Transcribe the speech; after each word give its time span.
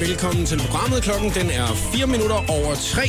Velkommen 0.00 0.46
til 0.46 0.58
programmet. 0.58 1.02
Klokken 1.02 1.30
den 1.30 1.50
er 1.50 1.66
4 1.66 2.06
minutter 2.06 2.36
over 2.36 2.74
3. 2.74 3.02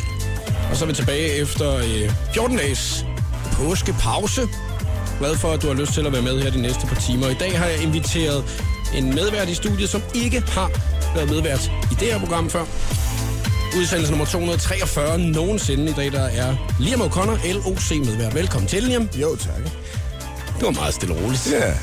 Og 0.70 0.78
så 0.78 0.86
er 0.86 0.88
vi 0.88 0.94
tilbage 0.94 1.32
efter 1.41 1.76
øh, 1.78 2.12
14 2.34 2.58
dages 2.58 3.05
påskepause. 3.54 4.41
Glad 5.20 5.36
for, 5.36 5.48
at 5.52 5.62
du 5.62 5.68
har 5.68 5.73
lyst 5.73 5.94
til 5.94 6.05
at 6.05 6.14
være 6.14 6.22
med 6.22 6.41
her 6.41 6.52
de 6.52 6.62
næste 6.62 6.88
par 6.88 6.96
timer. 6.96 7.27
I 7.30 7.34
dag 7.34 7.59
har 7.59 7.66
jeg 7.66 7.84
inviteret 7.84 8.44
en 8.95 9.16
medvært 9.16 9.50
i 9.50 9.55
studiet, 9.55 9.90
som 9.90 10.02
ikke 10.16 10.40
har 10.41 10.70
været 11.16 11.30
medvært 11.30 11.72
i 11.91 11.95
det 12.00 12.08
her 12.08 12.20
program 12.20 12.50
før. 12.50 12.66
Udsendelse 13.78 14.12
nummer 14.12 14.26
243 14.26 15.17
nogensinde 15.17 15.92
i 15.92 15.94
dag, 15.94 16.12
der 16.12 16.23
er 16.23 16.55
Liam 16.80 17.02
O'Connor, 17.02 17.53
LOC 17.53 17.92
medvært. 17.92 18.36
Velkommen 18.36 18.67
til, 18.67 18.84
Liam. 18.84 19.09
Jo, 19.22 19.36
tak. 19.36 19.64
Det 20.62 20.66
var 20.66 20.72
meget 20.72 20.94
stille 20.94 21.16
og 21.16 21.22
roligt. 21.23 21.52
Ja. 21.52 21.73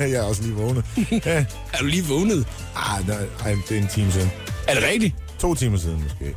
jeg 0.12 0.12
er 0.12 0.22
også 0.22 0.42
lige 0.42 0.54
vågnet. 0.54 0.84
Er 1.72 1.78
du 1.80 1.86
lige 1.86 2.04
vågnet? 2.04 2.46
Ah, 2.78 3.08
nej, 3.08 3.16
ej, 3.44 3.54
det 3.68 3.76
er 3.76 3.80
en 3.80 3.88
time 3.94 4.12
siden. 4.12 4.30
Er 4.68 4.74
det 4.74 4.82
rigtigt? 4.82 5.14
To 5.40 5.54
timer 5.54 5.78
siden 5.78 6.02
måske. 6.02 6.34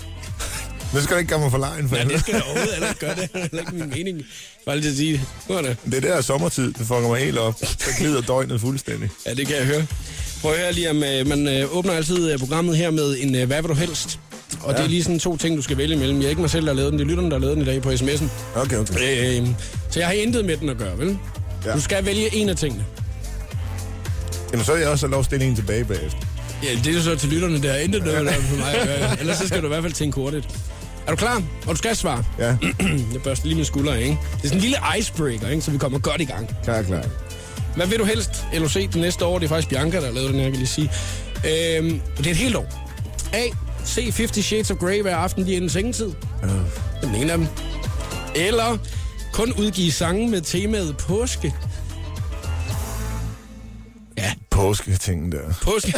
Nu 0.94 1.02
skal 1.02 1.14
du 1.14 1.20
ikke 1.20 1.30
gøre 1.30 1.40
mig 1.40 1.52
for 1.52 1.58
lejen, 1.58 1.90
for 1.90 1.96
Ja, 1.96 2.04
det 2.04 2.20
skal 2.20 2.34
jeg 2.34 2.44
overhovedet 2.44 2.74
heller 2.74 2.90
ikke 2.90 3.00
gøre. 3.00 3.16
Det 3.16 3.54
er 3.54 3.60
ikke 3.60 3.76
min 3.76 3.90
mening. 3.90 4.22
Bare 4.66 4.76
lige 4.76 4.86
til 4.86 4.90
at 4.90 4.98
sige 4.98 5.12
det. 5.48 5.58
Er 5.58 5.62
det. 5.62 5.78
det 5.92 6.04
der 6.04 6.14
er 6.14 6.22
sommertid, 6.22 6.68
det 6.74 6.88
fucker 6.88 7.08
mig 7.08 7.20
helt 7.20 7.38
op. 7.38 7.56
Så 7.60 7.90
glider 8.00 8.22
døgnet 8.22 8.62
fuldstændig. 8.62 9.10
Ja, 9.26 9.34
det 9.34 9.48
kan 9.48 9.56
jeg 9.56 9.66
høre. 9.66 9.86
Prøv 10.42 10.52
at 10.52 10.60
høre 10.60 10.74
lige, 10.74 10.90
om 10.90 11.04
øh, 11.04 11.28
man 11.28 11.48
øh, 11.48 11.76
åbner 11.78 11.94
altid 11.94 12.32
øh, 12.32 12.40
programmet 12.40 12.78
her 12.78 12.92
med 12.92 13.16
en 13.20 13.48
hvad 13.48 13.62
vil 13.62 13.70
du 13.70 13.74
helst? 13.74 14.20
Og 14.62 14.72
ja. 14.72 14.78
det 14.78 14.86
er 14.86 14.90
lige 14.90 15.04
sådan 15.04 15.20
to 15.20 15.38
ting, 15.38 15.58
du 15.58 15.62
skal 15.62 15.78
vælge 15.78 15.96
imellem. 15.96 16.18
Jeg 16.20 16.26
er 16.26 16.30
ikke 16.30 16.42
mig 16.42 16.50
selv, 16.50 16.66
der 16.66 16.72
har 16.72 16.76
lavet 16.76 16.92
den. 16.92 17.00
Det 17.00 17.06
er 17.06 17.10
lytterne, 17.10 17.30
der 17.30 17.36
har 17.36 17.42
lavet 17.42 17.58
den 17.58 17.64
i 17.64 17.66
dag 17.66 17.82
på 17.82 17.90
sms'en. 17.92 18.26
Okay, 18.56 18.78
okay. 18.78 19.42
Øh, 19.42 19.48
så 19.90 20.00
jeg 20.00 20.08
har 20.08 20.14
intet 20.14 20.46
med 20.46 20.58
den 20.58 20.70
at 20.70 20.78
gøre, 20.78 20.98
vel? 20.98 21.18
Ja. 21.66 21.74
Du 21.74 21.82
skal 21.82 22.06
vælge 22.06 22.36
en 22.36 22.50
af 22.50 22.56
tingene. 22.56 22.86
Jamen, 24.52 24.66
så 24.66 24.74
er 24.74 24.78
jeg 24.78 24.88
også 24.90 25.08
lov 25.08 25.20
at 25.20 25.26
stille 25.26 25.46
en 25.46 25.56
tilbage 25.56 25.86
bagefter. 25.86 26.20
Ja, 26.64 26.70
det 26.84 26.88
er 26.88 26.94
jo 26.94 27.02
så 27.02 27.16
til 27.16 27.30
lytterne, 27.30 27.64
der 27.64 27.72
er 27.72 27.80
intet 27.80 28.04
noget 28.06 28.26
der 28.26 28.34
for 28.34 28.56
mig 28.56 28.74
at 28.76 28.88
gøre. 28.88 29.20
Ellers 29.20 29.38
så 29.38 29.48
skal 29.48 29.62
du 29.62 29.66
i 29.66 29.68
hvert 29.68 29.84
fald 29.84 29.94
tænke 29.94 30.16
hurtigt. 30.16 30.48
Er 31.08 31.12
du 31.12 31.16
klar? 31.16 31.36
Og 31.68 31.72
du 31.72 31.76
skal 31.76 31.96
svare. 31.96 32.24
Ja, 32.40 32.56
Jeg 33.14 33.22
børster 33.24 33.46
lige 33.46 33.56
mine 33.56 33.66
skuldre, 33.66 34.02
ikke? 34.04 34.18
Det 34.32 34.44
er 34.44 34.48
sådan 34.48 34.58
en 34.58 34.62
lille 34.62 34.78
icebreaker, 35.00 35.50
ikke? 35.50 35.62
Så 35.62 35.72
vi 35.72 35.78
kommer 35.78 36.00
godt 36.00 36.22
i 36.22 36.26
gang. 36.26 36.50
klar, 36.64 36.82
klar. 36.82 37.04
Hvad 37.76 37.88
vil 37.88 38.00
du 38.00 38.04
helst, 38.06 38.30
LOC, 38.54 38.74
det 38.74 38.96
næste 38.96 39.26
år? 39.26 39.40
Det 39.40 39.46
er 39.46 39.50
faktisk 39.50 39.70
Bianca, 39.70 39.98
der 39.98 40.06
har 40.06 40.14
lavet 40.14 40.30
den 40.30 40.36
her, 40.40 40.44
kan 40.46 40.52
jeg 40.54 40.58
lige 40.60 40.68
sige. 40.68 40.92
Øhm, 41.78 42.02
det 42.18 42.28
er 42.28 42.32
et 42.32 42.38
helt 42.38 42.56
år. 42.56 42.88
A. 43.34 43.42
Se 43.86 44.12
50 44.12 44.46
Shades 44.46 44.72
of 44.72 44.78
Grey 44.78 45.02
hver 45.02 45.16
aften 45.16 45.44
lige 45.44 45.56
inden 45.56 45.70
sengetid. 45.70 46.12
Er 47.02 47.06
den 47.08 47.16
ene 47.16 47.32
af 47.32 47.38
dem. 47.38 47.48
Eller 48.36 48.78
kun 49.34 49.54
udgive 49.54 49.92
sange 49.92 50.30
med 50.30 50.42
temaet 50.42 50.98
påske. 50.98 51.54
Påsketingen 54.62 55.32
der. 55.32 55.54
påske. 55.62 55.94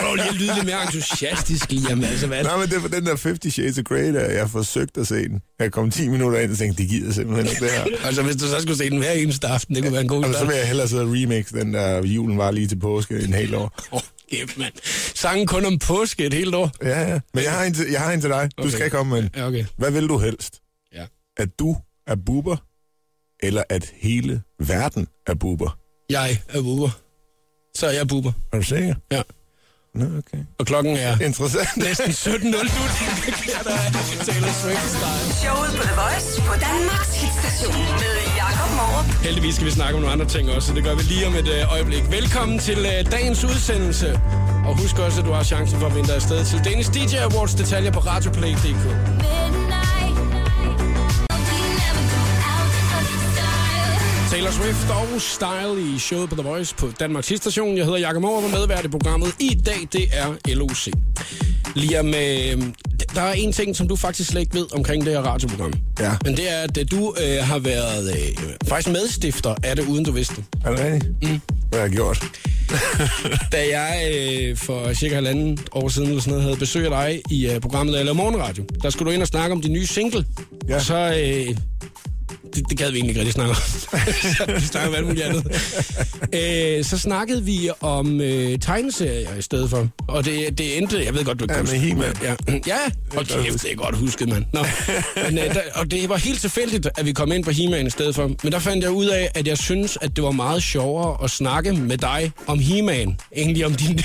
Prøv 0.00 0.14
lige 0.14 0.28
at 0.28 0.34
lyde 0.34 0.54
lidt 0.54 0.66
mere 0.66 0.82
entusiastisk, 0.82 1.70
Liam. 1.72 2.04
Altså, 2.04 2.26
hvad? 2.26 2.44
Nej, 2.44 2.56
men 2.56 2.68
det 2.68 2.82
var 2.82 2.88
den 2.88 3.06
der 3.06 3.16
50 3.22 3.54
Shades 3.54 3.78
of 3.78 3.84
Grey, 3.84 4.14
der 4.14 4.30
jeg 4.30 4.40
har 4.40 4.46
forsøgt 4.48 4.98
at 4.98 5.06
se 5.06 5.28
den. 5.28 5.40
Jeg 5.58 5.72
kom 5.72 5.90
10 5.90 6.08
minutter 6.08 6.38
ind 6.38 6.50
og 6.52 6.58
tænkte, 6.58 6.82
det 6.82 6.90
gider 6.90 7.12
simpelthen 7.12 7.46
ikke 7.48 7.64
det 7.64 7.70
her. 7.70 7.84
Altså, 8.06 8.22
hvis 8.22 8.36
du 8.36 8.46
så 8.48 8.60
skulle 8.60 8.76
se 8.78 8.90
den 8.90 8.98
hver 8.98 9.10
eneste 9.12 9.46
aften, 9.46 9.74
det 9.74 9.82
kunne 9.82 9.92
være 9.92 10.02
en 10.02 10.08
god 10.08 10.24
Og 10.24 10.34
så 10.34 10.44
vil 10.44 10.56
jeg 10.56 10.66
hellere 10.66 10.88
sidde 10.88 11.02
og 11.02 11.08
remix 11.08 11.48
den 11.52 11.74
der 11.74 12.02
julen 12.06 12.38
var 12.38 12.50
lige 12.50 12.66
til 12.68 12.78
påske 12.78 13.18
en 13.20 13.32
hel 13.34 13.54
år. 13.54 13.82
Åh, 13.92 14.00
kæft, 14.30 14.58
mand. 14.58 14.72
Sangen 15.14 15.46
kun 15.46 15.64
om 15.64 15.78
påske 15.78 16.26
et 16.26 16.34
helt 16.34 16.54
år. 16.54 16.70
Ja, 16.82 17.00
ja. 17.12 17.20
Men 17.34 17.44
jeg 17.44 17.52
har 17.52 17.64
en 17.64 17.74
til, 17.74 17.86
jeg 17.90 18.00
har 18.00 18.12
en 18.12 18.20
til 18.20 18.30
dig. 18.30 18.50
Du 18.58 18.62
Okay. 18.62 18.70
skal 18.72 18.90
komme 18.90 19.10
med 19.14 19.22
en. 19.22 19.30
Ja, 19.36 19.46
okay. 19.46 19.64
Hvad 19.78 19.90
vil 19.90 20.08
du 20.08 20.18
helst? 20.18 20.54
Ja. 20.94 21.04
At 21.36 21.48
du 21.58 21.76
er 22.06 22.16
buber, 22.26 22.56
eller 23.46 23.62
at 23.70 23.92
hele 23.96 24.42
verden 24.60 25.06
er 25.26 25.34
buber? 25.34 25.78
Jeg 26.10 26.38
er 26.48 26.62
buber. 26.62 26.90
Så 27.74 27.86
er 27.86 27.90
jeg 27.90 28.08
buber. 28.08 28.32
Er 28.52 28.56
du 28.56 28.62
sikker? 28.62 28.94
Ja. 29.12 29.22
Nå, 29.94 30.04
okay. 30.04 30.38
Og 30.58 30.66
klokken 30.66 30.96
er 30.96 31.20
Interessant. 31.20 31.76
næsten 31.76 32.10
17.00. 32.32 32.32
Du 32.32 32.40
tænker, 32.40 33.62
der 33.64 33.70
er 33.74 33.90
Taylor 34.26 34.48
Swift-style. 34.62 35.32
Showet 35.42 35.70
på 35.78 35.82
The 35.82 35.94
Voice 36.02 36.42
på 36.48 36.54
Danmarks 36.66 37.14
hitstation 37.22 37.84
med 38.02 38.14
Jakob 38.36 38.70
Morup. 38.78 39.04
Heldigvis 39.22 39.54
skal 39.54 39.66
vi 39.66 39.70
snakke 39.70 39.94
om 39.94 40.00
nogle 40.00 40.12
andre 40.12 40.26
ting 40.28 40.50
også, 40.50 40.68
så 40.68 40.74
det 40.74 40.84
gør 40.84 40.94
vi 40.94 41.02
lige 41.02 41.26
om 41.26 41.34
et 41.34 41.48
øh, 41.48 41.72
øjeblik. 41.72 42.02
Velkommen 42.10 42.58
til 42.58 42.78
øh, 42.78 43.12
dagens 43.12 43.44
udsendelse. 43.44 44.20
Og 44.66 44.78
husk 44.80 44.98
også, 44.98 45.20
at 45.20 45.26
du 45.26 45.32
har 45.32 45.42
chancen 45.44 45.80
for 45.80 45.86
at 45.86 45.94
vinde 45.94 46.08
dig 46.08 46.14
afsted 46.16 46.44
til 46.44 46.58
Danish 46.64 46.90
DJ 46.94 47.16
Awards. 47.16 47.54
Detaljer 47.54 47.90
på 47.90 48.00
radioplay.dk. 48.00 48.84
Taylor 54.44 54.62
Swift 54.62 54.90
og 54.90 55.20
Style 55.20 55.94
i 55.94 55.98
showet 55.98 56.28
på 56.28 56.34
The 56.34 56.48
Voice 56.48 56.74
på 56.74 56.90
Danmarks 57.00 57.32
station. 57.36 57.76
Jeg 57.76 57.84
hedder 57.84 57.98
Jakob 57.98 58.22
Morup 58.22 58.44
og 58.44 58.50
medvært 58.50 58.84
i 58.84 58.88
programmet. 58.88 59.34
I 59.40 59.60
dag, 59.66 59.88
det 59.92 60.08
er 60.12 60.54
LOC. 60.54 60.88
Liam, 61.74 62.06
øh, 62.06 62.72
der 63.14 63.20
er 63.20 63.32
en 63.32 63.52
ting, 63.52 63.76
som 63.76 63.88
du 63.88 63.96
faktisk 63.96 64.30
slet 64.30 64.40
ikke 64.40 64.54
ved 64.54 64.74
omkring 64.74 65.04
det 65.04 65.12
her 65.12 65.20
radioprogram. 65.20 65.72
Ja. 66.00 66.12
Men 66.24 66.36
det 66.36 66.52
er, 66.52 66.56
at 66.56 66.78
øh, 66.78 66.86
du 66.90 67.14
øh, 67.22 67.44
har 67.44 67.58
været 67.58 68.10
øh, 68.10 68.54
faktisk 68.68 68.92
medstifter 68.92 69.54
af 69.62 69.76
det, 69.76 69.86
uden 69.86 70.04
du 70.04 70.12
vidste 70.12 70.34
det. 70.36 70.44
Er 70.64 70.70
det 70.70 70.80
rigtigt? 70.80 71.22
Mm. 71.22 71.40
Hvad 71.68 71.78
har 71.78 71.86
jeg 71.86 71.90
gjort? 71.90 72.24
Da 73.52 73.78
jeg 73.78 74.10
øh, 74.14 74.56
for 74.56 74.92
cirka 74.92 75.14
halvanden 75.14 75.58
år 75.72 75.88
siden 75.88 76.08
eller 76.08 76.20
sådan 76.20 76.30
noget, 76.30 76.44
havde 76.44 76.56
besøg 76.56 76.84
af 76.84 76.90
dig 76.90 77.22
i 77.30 77.50
øh, 77.50 77.60
programmet 77.60 78.00
Eller 78.00 78.12
Morgenradio, 78.12 78.64
der 78.82 78.90
skulle 78.90 79.10
du 79.10 79.14
ind 79.14 79.22
og 79.22 79.28
snakke 79.28 79.52
om 79.52 79.60
din 79.60 79.72
nye 79.72 79.86
single. 79.86 80.24
Ja. 80.68 80.74
Og 80.74 80.80
så... 80.82 81.22
Øh, 81.24 81.56
det, 82.54 82.68
det 82.70 82.78
gad 82.78 82.90
vi 82.90 82.96
egentlig 82.98 83.10
ikke 83.10 83.20
rigtig 83.20 83.34
snakke 83.34 83.50
om. 83.50 84.54
Vi 84.60 84.66
snakker 84.66 84.88
om 84.88 84.94
alt 84.94 85.06
muligt 85.06 85.24
andet. 85.26 85.44
Øh, 86.78 86.84
så 86.84 86.98
snakkede 86.98 87.44
vi 87.44 87.70
om 87.80 88.20
øh, 88.20 88.58
tegneserier 88.58 89.36
i 89.38 89.42
stedet 89.42 89.70
for. 89.70 89.88
Og 90.08 90.24
det, 90.24 90.58
det 90.58 90.78
endte... 90.78 91.04
Jeg 91.04 91.14
ved 91.14 91.24
godt, 91.24 91.38
du 91.40 91.44
ikke 91.44 91.54
Ja, 91.54 91.62
kan 91.62 91.72
med 91.72 91.80
huske- 91.80 91.88
He-Man. 91.94 92.16
Ja, 92.22 92.60
ja 92.66 92.78
og 93.16 93.26
kæft, 93.26 93.62
det 93.62 93.72
er 93.72 93.76
godt 93.76 93.96
husket, 93.96 94.28
mand. 94.28 94.44
Nå. 94.52 94.64
Men, 95.24 95.38
øh, 95.38 95.44
der, 95.54 95.60
og 95.74 95.90
det 95.90 96.08
var 96.08 96.16
helt 96.16 96.40
tilfældigt, 96.40 96.88
at 96.96 97.06
vi 97.06 97.12
kom 97.12 97.32
ind 97.32 97.44
på 97.44 97.50
He-Man 97.50 97.86
i 97.86 97.90
stedet 97.90 98.14
for. 98.14 98.30
Men 98.42 98.52
der 98.52 98.58
fandt 98.58 98.82
jeg 98.84 98.90
ud 98.90 99.06
af, 99.06 99.30
at 99.34 99.46
jeg 99.48 99.58
synes, 99.58 99.98
at 100.00 100.16
det 100.16 100.24
var 100.24 100.30
meget 100.30 100.62
sjovere 100.62 101.24
at 101.24 101.30
snakke 101.30 101.72
med 101.72 101.98
dig 101.98 102.32
om 102.46 102.58
He-Man, 102.58 103.16
egentlig 103.36 103.66
om 103.66 103.74
din 103.74 103.96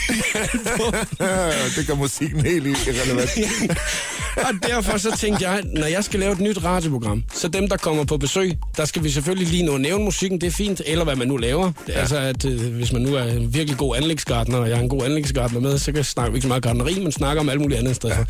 det 1.76 1.88
gør 1.88 1.96
musikken 1.96 2.42
helt 2.46 2.68
irrelevant. 2.88 3.30
Og 4.48 4.54
derfor 4.68 4.98
så 4.98 5.18
tænkte 5.18 5.50
jeg, 5.50 5.64
når 5.76 5.88
jeg 5.88 6.04
skal 6.04 6.20
lave 6.20 6.32
et 6.34 6.40
nyt 6.40 6.64
radioprogram, 6.64 7.24
så 7.34 7.48
dem, 7.48 7.70
der 7.70 7.78
kommer 7.78 8.04
på 8.04 8.18
besøg, 8.18 8.39
der 8.78 8.86
skal 8.86 9.04
vi 9.04 9.10
selvfølgelig 9.10 9.48
lige 9.48 9.64
nå 9.64 9.76
at 9.76 9.82
nævne 9.82 10.04
musikken, 10.04 10.42
det 10.42 10.48
er 10.48 10.52
fint, 10.52 10.82
eller 10.86 11.04
hvad 11.04 11.16
man 11.16 11.28
nu 11.28 11.38
laver. 11.38 11.66
Er 11.66 11.72
ja. 11.88 11.94
Altså, 11.94 12.18
at 12.18 12.46
øh, 12.46 12.74
hvis 12.74 12.94
man 12.94 13.02
nu 13.02 13.16
er 13.16 13.24
en 13.24 13.54
virkelig 13.54 13.78
god 13.78 13.96
anlægsgartner, 13.96 14.58
og 14.58 14.70
jeg 14.70 14.78
er 14.78 14.82
en 14.82 14.90
god 14.90 15.04
anlægsgartner 15.04 15.60
med, 15.60 15.78
så 15.78 15.92
kan 15.92 16.04
snakke 16.04 16.32
vi 16.32 16.38
ikke 16.38 16.44
så 16.44 16.48
meget 16.48 16.64
gardneri, 16.64 17.00
men 17.00 17.12
snakker 17.12 17.42
om 17.42 17.50
alt 17.50 17.62
muligt 17.62 17.80
andet 17.80 17.92
i 17.92 17.96
stedet 17.96 18.16
ja. 18.16 18.24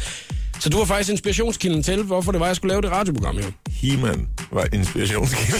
Så 0.60 0.70
du 0.70 0.78
var 0.78 0.86
faktisk 0.86 1.10
inspirationskilden 1.10 1.84
til, 1.84 2.04
hvorfor 2.04 2.32
det 2.32 2.40
var, 2.40 2.48
jeg 2.48 2.56
skulle 2.56 2.70
lave 2.70 2.82
det 2.82 2.92
radioprogram 2.92 3.38
her. 3.38 3.46
He-Man 3.70 4.28
var 4.52 4.68
inspirationskilde. 4.74 5.60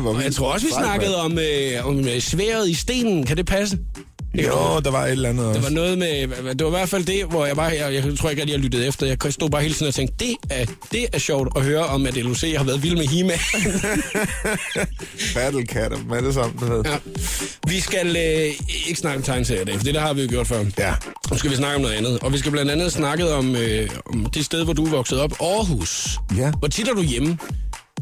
Hvor 0.00 0.10
Og 0.16 0.24
jeg 0.24 0.34
tror 0.34 0.52
også, 0.52 0.66
vi 0.66 0.72
snakkede 0.72 1.16
om, 1.16 1.38
øh, 1.38 1.86
om 1.86 2.08
øh, 2.08 2.20
sværet 2.20 2.68
i 2.68 2.74
stenen. 2.74 3.26
Kan 3.26 3.36
det 3.36 3.46
passe? 3.46 3.78
Jo, 4.34 4.80
der 4.84 4.90
var 4.90 5.04
et 5.06 5.10
eller 5.12 5.28
andet 5.28 5.44
Det 5.46 5.54
var 5.54 5.58
også. 5.60 5.74
noget 5.74 5.98
med, 5.98 6.54
det 6.54 6.60
var 6.64 6.66
i 6.66 6.70
hvert 6.70 6.88
fald 6.88 7.04
det, 7.04 7.24
hvor 7.24 7.46
jeg 7.46 7.56
bare, 7.56 7.66
jeg, 7.80 7.94
jeg 7.94 8.18
tror 8.18 8.30
ikke, 8.30 8.42
at 8.42 8.50
jeg 8.50 8.58
lyttede 8.58 8.86
efter. 8.86 9.06
Jeg 9.06 9.32
stod 9.32 9.50
bare 9.50 9.62
hele 9.62 9.74
tiden 9.74 9.88
og 9.88 9.94
tænkte, 9.94 10.14
det 10.26 10.36
er, 10.50 10.66
det 10.92 11.06
er 11.12 11.18
sjovt 11.18 11.48
at 11.56 11.62
høre 11.62 11.84
om, 11.86 12.06
at 12.06 12.16
LOC 12.16 12.40
har 12.56 12.64
været 12.64 12.82
vild 12.82 12.96
med 12.96 13.06
He-Man. 13.06 13.38
Battle 15.34 15.66
Cat 15.66 15.92
og 15.92 15.98
dem 15.98 16.12
alle 16.12 16.32
sammen, 16.32 16.68
ved. 16.70 16.82
Ja. 16.84 16.96
Vi 17.68 17.80
skal 17.80 18.06
øh, 18.16 18.52
ikke 18.88 19.00
snakke 19.00 19.16
om 19.16 19.22
tegneserier 19.22 19.62
i 19.62 19.64
dag, 19.64 19.76
for 19.76 19.84
det 19.84 19.94
der 19.94 20.00
har 20.00 20.12
vi 20.12 20.22
jo 20.22 20.28
gjort 20.28 20.46
før. 20.46 20.64
Ja. 20.78 20.94
Nu 21.30 21.38
skal 21.38 21.50
vi 21.50 21.56
snakke 21.56 21.76
om 21.76 21.82
noget 21.82 21.94
andet. 21.94 22.18
Og 22.22 22.32
vi 22.32 22.38
skal 22.38 22.50
blandt 22.52 22.70
andet 22.70 22.92
snakke 22.92 23.30
om, 23.34 23.56
øh, 23.56 23.88
om 24.06 24.26
det 24.34 24.44
sted, 24.44 24.64
hvor 24.64 24.72
du 24.72 24.86
er 24.86 24.90
vokset 24.90 25.20
op, 25.20 25.32
Aarhus. 25.40 26.18
Ja. 26.36 26.50
Hvor 26.58 26.68
tit 26.68 26.88
er 26.88 26.92
du 26.94 27.02
hjemme? 27.02 27.38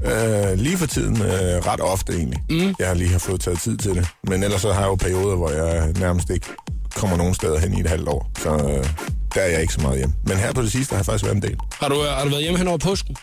Øh, 0.05 0.59
lige 0.59 0.77
for 0.77 0.87
tiden 0.87 1.23
øh, 1.23 1.31
ret 1.67 1.81
ofte 1.81 2.13
egentlig. 2.13 2.41
Mm. 2.51 2.75
Jeg 2.79 2.89
har 2.89 2.95
lige 2.95 3.11
har 3.11 3.19
fået 3.19 3.41
taget 3.41 3.61
tid 3.61 3.77
til 3.77 3.95
det. 3.95 4.09
Men 4.29 4.43
ellers 4.43 4.61
så 4.61 4.73
har 4.73 4.81
jeg 4.81 4.89
jo 4.89 4.95
perioder, 4.95 5.37
hvor 5.37 5.51
jeg 5.51 5.93
nærmest 5.93 6.31
ikke 6.31 6.47
kommer 6.95 7.17
nogen 7.17 7.35
steder 7.35 7.59
hen 7.59 7.77
i 7.77 7.81
et 7.81 7.87
halvt 7.87 8.09
år. 8.09 8.31
Så 8.39 8.51
øh, 8.51 8.87
der 9.35 9.41
er 9.41 9.49
jeg 9.49 9.61
ikke 9.61 9.73
så 9.73 9.81
meget 9.81 9.99
hjemme. 9.99 10.15
Men 10.27 10.37
her 10.37 10.53
på 10.53 10.63
det 10.63 10.73
sidste 10.73 10.93
har 10.93 10.99
jeg 10.99 11.07
faktisk 11.07 11.25
været 11.25 11.37
en 11.37 11.43
del. 11.43 11.57
Har 11.81 11.89
du, 11.89 11.95
øh, 11.95 12.09
har 12.09 12.25
du 12.25 12.31
været 12.31 12.43
hjemme 12.43 12.59
hen 12.59 12.69
over 12.69 12.79
påsken? 12.79 13.17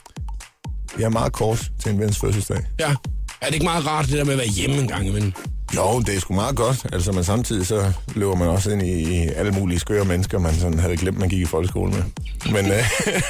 Jeg 0.99 1.05
er 1.05 1.09
meget 1.09 1.33
kort 1.33 1.71
til 1.79 1.91
en 1.91 1.99
vens 1.99 2.19
fødselsdag. 2.19 2.57
Ja. 2.79 2.95
Er 3.41 3.45
det 3.45 3.53
ikke 3.53 3.65
meget 3.65 3.87
rart, 3.87 4.05
det 4.05 4.17
der 4.17 4.23
med 4.23 4.33
at 4.33 4.39
være 4.39 4.47
hjemme 4.47 4.75
en 4.77 4.87
gang 4.87 5.07
imellem? 5.07 5.33
Jo, 5.75 5.99
det 5.99 6.15
er 6.15 6.19
sgu 6.19 6.33
meget 6.33 6.55
godt. 6.55 6.85
Altså, 6.93 7.11
men 7.11 7.23
samtidig 7.23 7.67
så 7.67 7.91
løber 8.15 8.35
man 8.35 8.47
også 8.47 8.71
ind 8.71 8.81
i, 8.81 9.27
alle 9.35 9.51
mulige 9.51 9.79
skøre 9.79 10.05
mennesker, 10.05 10.39
man 10.39 10.55
sådan 10.55 10.79
havde 10.79 10.97
glemt, 10.97 11.17
man 11.17 11.29
gik 11.29 11.41
i 11.41 11.45
folkeskole 11.45 11.91
med. 11.91 12.03
Men 12.51 12.65
øh, 12.65 12.71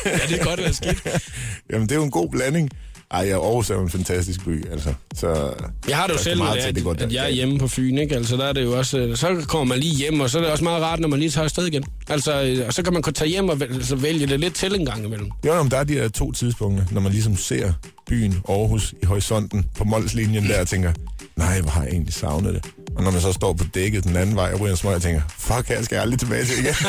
Ja, 0.06 0.12
det 0.30 0.39
er 0.39 0.44
godt 0.44 0.59
eller 0.59 0.74
skidt. 0.74 1.03
jamen, 1.71 1.88
det 1.89 1.91
er 1.91 1.95
jo 1.95 2.03
en 2.03 2.12
god 2.12 2.30
blanding. 2.30 2.69
Ej, 3.12 3.25
ja, 3.27 3.33
Aarhus 3.33 3.69
er 3.69 3.75
jo 3.75 3.81
en 3.81 3.89
fantastisk 3.89 4.45
by, 4.45 4.71
altså. 4.71 4.94
Så, 5.15 5.53
Jeg 5.88 5.97
har 5.97 6.07
det 6.07 6.13
jo 6.13 6.18
der 6.18 6.24
selv 6.24 6.38
meget 6.38 6.56
med 6.56 6.63
til, 6.63 6.86
det, 6.86 6.91
at, 6.91 7.01
at 7.01 7.13
jeg 7.13 7.25
er 7.25 7.30
hjemme 7.30 7.59
på 7.59 7.68
Fyn, 7.68 7.97
ikke? 7.97 8.15
Altså, 8.15 8.38
der 8.38 8.45
er 8.45 8.53
det 8.53 8.63
jo 8.63 8.77
også, 8.77 8.97
øh, 8.97 9.18
så 9.18 9.45
kommer 9.47 9.65
man 9.65 9.80
lige 9.80 9.95
hjem, 9.95 10.19
og 10.19 10.30
så 10.30 10.38
er 10.38 10.41
det 10.41 10.51
også 10.51 10.63
meget 10.63 10.83
rart, 10.83 11.00
når 11.00 11.07
man 11.07 11.19
lige 11.19 11.31
tager 11.31 11.44
afsted 11.44 11.65
igen. 11.68 11.83
Altså, 12.09 12.44
øh, 12.44 12.68
og 12.68 12.74
så 12.74 12.83
kan 12.83 12.94
man 12.94 13.03
tage 13.03 13.30
hjem 13.30 13.50
og 13.50 13.59
vælge, 13.59 13.75
altså, 13.75 13.95
vælge 13.95 14.27
det 14.27 14.39
lidt 14.39 14.53
til 14.56 14.75
en 14.75 14.86
gang 14.86 15.06
imellem. 15.06 15.31
Jo, 15.45 15.63
men 15.63 15.71
der 15.71 15.77
er 15.77 15.83
de 15.83 15.94
her 15.94 16.07
to 16.07 16.31
tidspunkter, 16.31 16.86
når 16.91 17.01
man 17.01 17.12
ligesom 17.12 17.38
ser 17.38 17.74
byen 18.09 18.41
Aarhus 18.50 18.94
i 19.03 19.06
horisonten 19.06 19.65
på 19.75 19.83
Molslinjen 19.83 20.50
der 20.50 20.61
og 20.61 20.67
tænker, 20.67 20.94
nej, 21.35 21.61
hvor 21.61 21.71
har 21.71 21.83
jeg 21.83 21.91
egentlig 21.91 22.13
savnet 22.13 22.53
det. 22.53 22.65
Og 22.95 23.03
når 23.03 23.11
man 23.11 23.21
så 23.21 23.33
står 23.33 23.53
på 23.53 23.63
dækket 23.73 24.03
den 24.03 24.15
anden 24.15 24.35
vej 24.35 24.53
og 24.53 24.59
ryger 24.59 24.71
en 24.71 24.77
smøg, 24.77 24.94
jeg 24.94 25.01
tænker, 25.01 25.21
fuck, 25.38 25.67
her 25.67 25.83
skal 25.83 25.95
jeg 25.95 26.01
aldrig 26.01 26.19
tilbage 26.19 26.45
til 26.45 26.59
igen. 26.59 26.75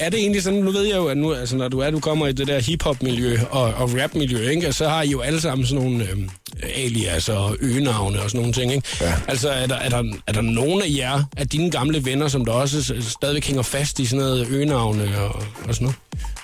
Er 0.00 0.08
det 0.08 0.20
egentlig 0.20 0.42
sådan, 0.42 0.58
nu 0.58 0.70
ved 0.70 0.82
jeg 0.82 0.96
jo, 0.96 1.06
at 1.06 1.16
nu, 1.16 1.34
altså, 1.34 1.56
når 1.56 1.68
du 1.68 1.78
er, 1.78 1.90
du 1.90 2.00
kommer 2.00 2.26
i 2.26 2.32
det 2.32 2.46
der 2.46 2.60
hip-hop-miljø 2.60 3.38
og, 3.50 3.62
og 3.62 3.90
rap-miljø, 3.94 4.48
ikke? 4.48 4.68
Og 4.68 4.74
så 4.74 4.88
har 4.88 5.02
I 5.02 5.10
jo 5.10 5.20
alle 5.20 5.40
sammen 5.40 5.66
sådan 5.66 5.84
nogle 5.84 6.08
øhm, 6.10 6.28
alias 6.76 7.28
og 7.28 7.56
øgenavne 7.60 8.22
og 8.22 8.30
sådan 8.30 8.40
nogle 8.40 8.52
ting, 8.52 8.72
ikke? 8.72 8.88
Ja. 9.00 9.14
Altså, 9.28 9.50
er 9.50 9.66
der, 9.66 9.74
er, 9.74 9.88
der, 9.88 10.04
er 10.26 10.32
der 10.32 10.40
nogen 10.40 10.82
af 10.82 10.86
jer, 10.96 11.22
af 11.36 11.48
dine 11.48 11.70
gamle 11.70 12.04
venner, 12.04 12.28
som 12.28 12.44
der 12.44 12.52
også 12.52 12.94
stadigvæk 13.08 13.46
hænger 13.46 13.62
fast 13.62 13.98
i 13.98 14.06
sådan 14.06 14.24
noget 14.24 14.48
øgenavne 14.48 15.18
og, 15.18 15.42
og 15.68 15.74
sådan 15.74 15.84
noget? 15.84 15.96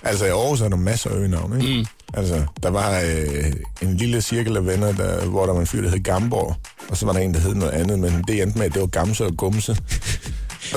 altså 0.03 0.25
i 0.25 0.29
Aarhus 0.29 0.61
er 0.61 0.69
der 0.69 0.77
masser 0.77 1.11
af 1.11 1.15
øgenavne, 1.15 1.61
ikke? 1.61 1.79
Mm. 1.79 1.87
Altså, 2.15 2.43
der 2.63 2.71
var 2.71 3.01
øh, 3.01 3.53
en 3.83 3.97
lille 3.97 4.23
cirkel 4.23 4.57
af 4.57 4.67
venner, 4.67 4.93
der, 4.93 5.27
hvor 5.27 5.47
der 5.47 5.53
var 5.53 5.61
en 5.61 5.67
fyr, 5.67 5.83
der 5.83 5.89
hed 5.91 6.03
Gamborg, 6.03 6.55
og 6.89 6.97
så 6.97 7.07
var 7.07 7.13
der 7.13 7.21
en, 7.21 7.35
der 7.35 7.41
hed 7.41 7.55
noget 7.55 7.73
andet, 7.73 7.99
men 7.99 8.25
det 8.29 8.43
endte 8.43 8.59
med, 8.59 8.67
at 8.67 8.73
det 8.73 8.81
var 8.81 8.87
Gamse 8.87 9.25
og 9.25 9.37
Gumse. 9.37 9.73
Og 9.73 9.77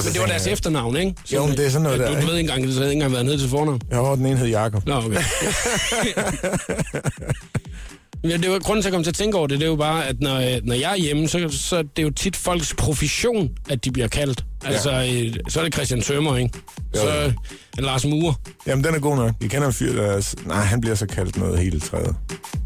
så 0.04 0.10
Men 0.10 0.14
det 0.14 0.22
var 0.22 0.28
deres 0.28 0.46
jeg, 0.46 0.54
efternavn, 0.54 0.98
ikke? 0.98 1.16
Jo, 1.34 1.46
men 1.46 1.58
det 1.58 1.66
er 1.66 1.70
sådan 1.70 1.84
noget 1.84 2.00
du, 2.00 2.04
der, 2.04 2.12
Du 2.12 2.16
ikke? 2.18 2.28
ved 2.28 2.38
ikke 2.38 2.50
engang, 2.52 2.68
det 2.68 2.74
havde 2.76 2.90
ikke 2.90 2.94
engang 2.94 3.12
været 3.14 3.26
ned 3.26 3.40
til 3.40 3.50
fornavn. 3.50 3.82
Jo, 3.94 4.16
den 4.16 4.26
ene 4.26 4.38
hed 4.38 4.48
Jakob. 4.48 4.88
Nå, 4.88 4.96
okay. 4.96 5.16
Ja, 8.24 8.38
det 8.38 8.46
jo, 8.46 8.60
grunden 8.64 8.84
til 8.84 8.90
at 8.90 8.94
komme 8.94 9.04
til 9.04 9.12
at 9.12 9.16
tænke 9.16 9.38
over 9.38 9.48
det, 9.48 9.60
det 9.60 9.66
er 9.66 9.70
jo 9.70 9.76
bare, 9.76 10.08
at 10.08 10.16
når, 10.22 10.36
øh, 10.36 10.60
når 10.64 10.76
jeg 10.76 10.92
er 10.92 10.96
hjemme, 10.96 11.28
så, 11.28 11.50
så 11.52 11.76
er 11.76 11.84
det 11.98 12.04
jo 12.04 12.10
tit 12.10 12.36
folks 12.36 12.74
profession, 12.78 13.50
at 13.70 13.86
de 13.86 13.92
bliver 13.92 14.08
kaldt. 14.08 14.46
Altså, 14.66 14.92
ja. 14.92 15.32
så 15.50 15.60
er 15.60 15.64
det 15.64 15.74
Christian 15.74 16.02
Tømmer, 16.02 16.38
ikke? 16.38 16.60
Jo, 16.96 17.02
Så 17.02 17.08
er 17.08 17.32
det 17.76 17.84
Lars 17.84 18.06
Mure. 18.06 18.34
Jamen, 18.68 18.84
den 18.84 18.96
er 18.96 19.00
god 19.00 19.16
nok. 19.16 19.32
Jeg 19.42 19.50
kender 19.50 19.68
en 19.68 19.74
fyr, 19.74 19.94
der... 19.94 20.02
er 20.02 20.34
Nej, 20.46 20.58
han 20.58 20.82
bliver 20.82 20.96
så 20.96 21.06
kaldt 21.06 21.38
noget 21.38 21.60
helt 21.60 21.84
træet. 21.84 22.16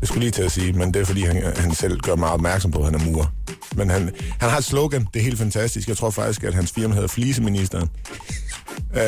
Jeg 0.02 0.08
skulle 0.08 0.20
lige 0.20 0.32
til 0.32 0.44
at 0.44 0.52
sige, 0.52 0.74
men 0.74 0.94
det 0.94 1.02
er, 1.02 1.06
fordi 1.06 1.22
han, 1.22 1.44
han 1.58 1.74
selv 1.76 2.00
gør 2.00 2.16
meget 2.16 2.34
opmærksom 2.34 2.72
på, 2.72 2.80
at 2.80 2.86
han 2.86 2.96
er 2.96 3.06
murer. 3.06 3.34
Men 3.76 3.90
han, 3.90 4.12
han 4.40 4.50
har 4.50 4.58
et 4.58 4.64
slogan, 4.64 5.08
det 5.14 5.20
er 5.20 5.24
helt 5.24 5.38
fantastisk. 5.38 5.88
Jeg 5.88 5.98
tror 5.98 6.10
faktisk, 6.10 6.44
at 6.44 6.54
hans 6.54 6.72
firma 6.72 6.94
hedder 6.94 7.08
Fliseministeren. 7.08 7.90
Uh, 8.94 9.00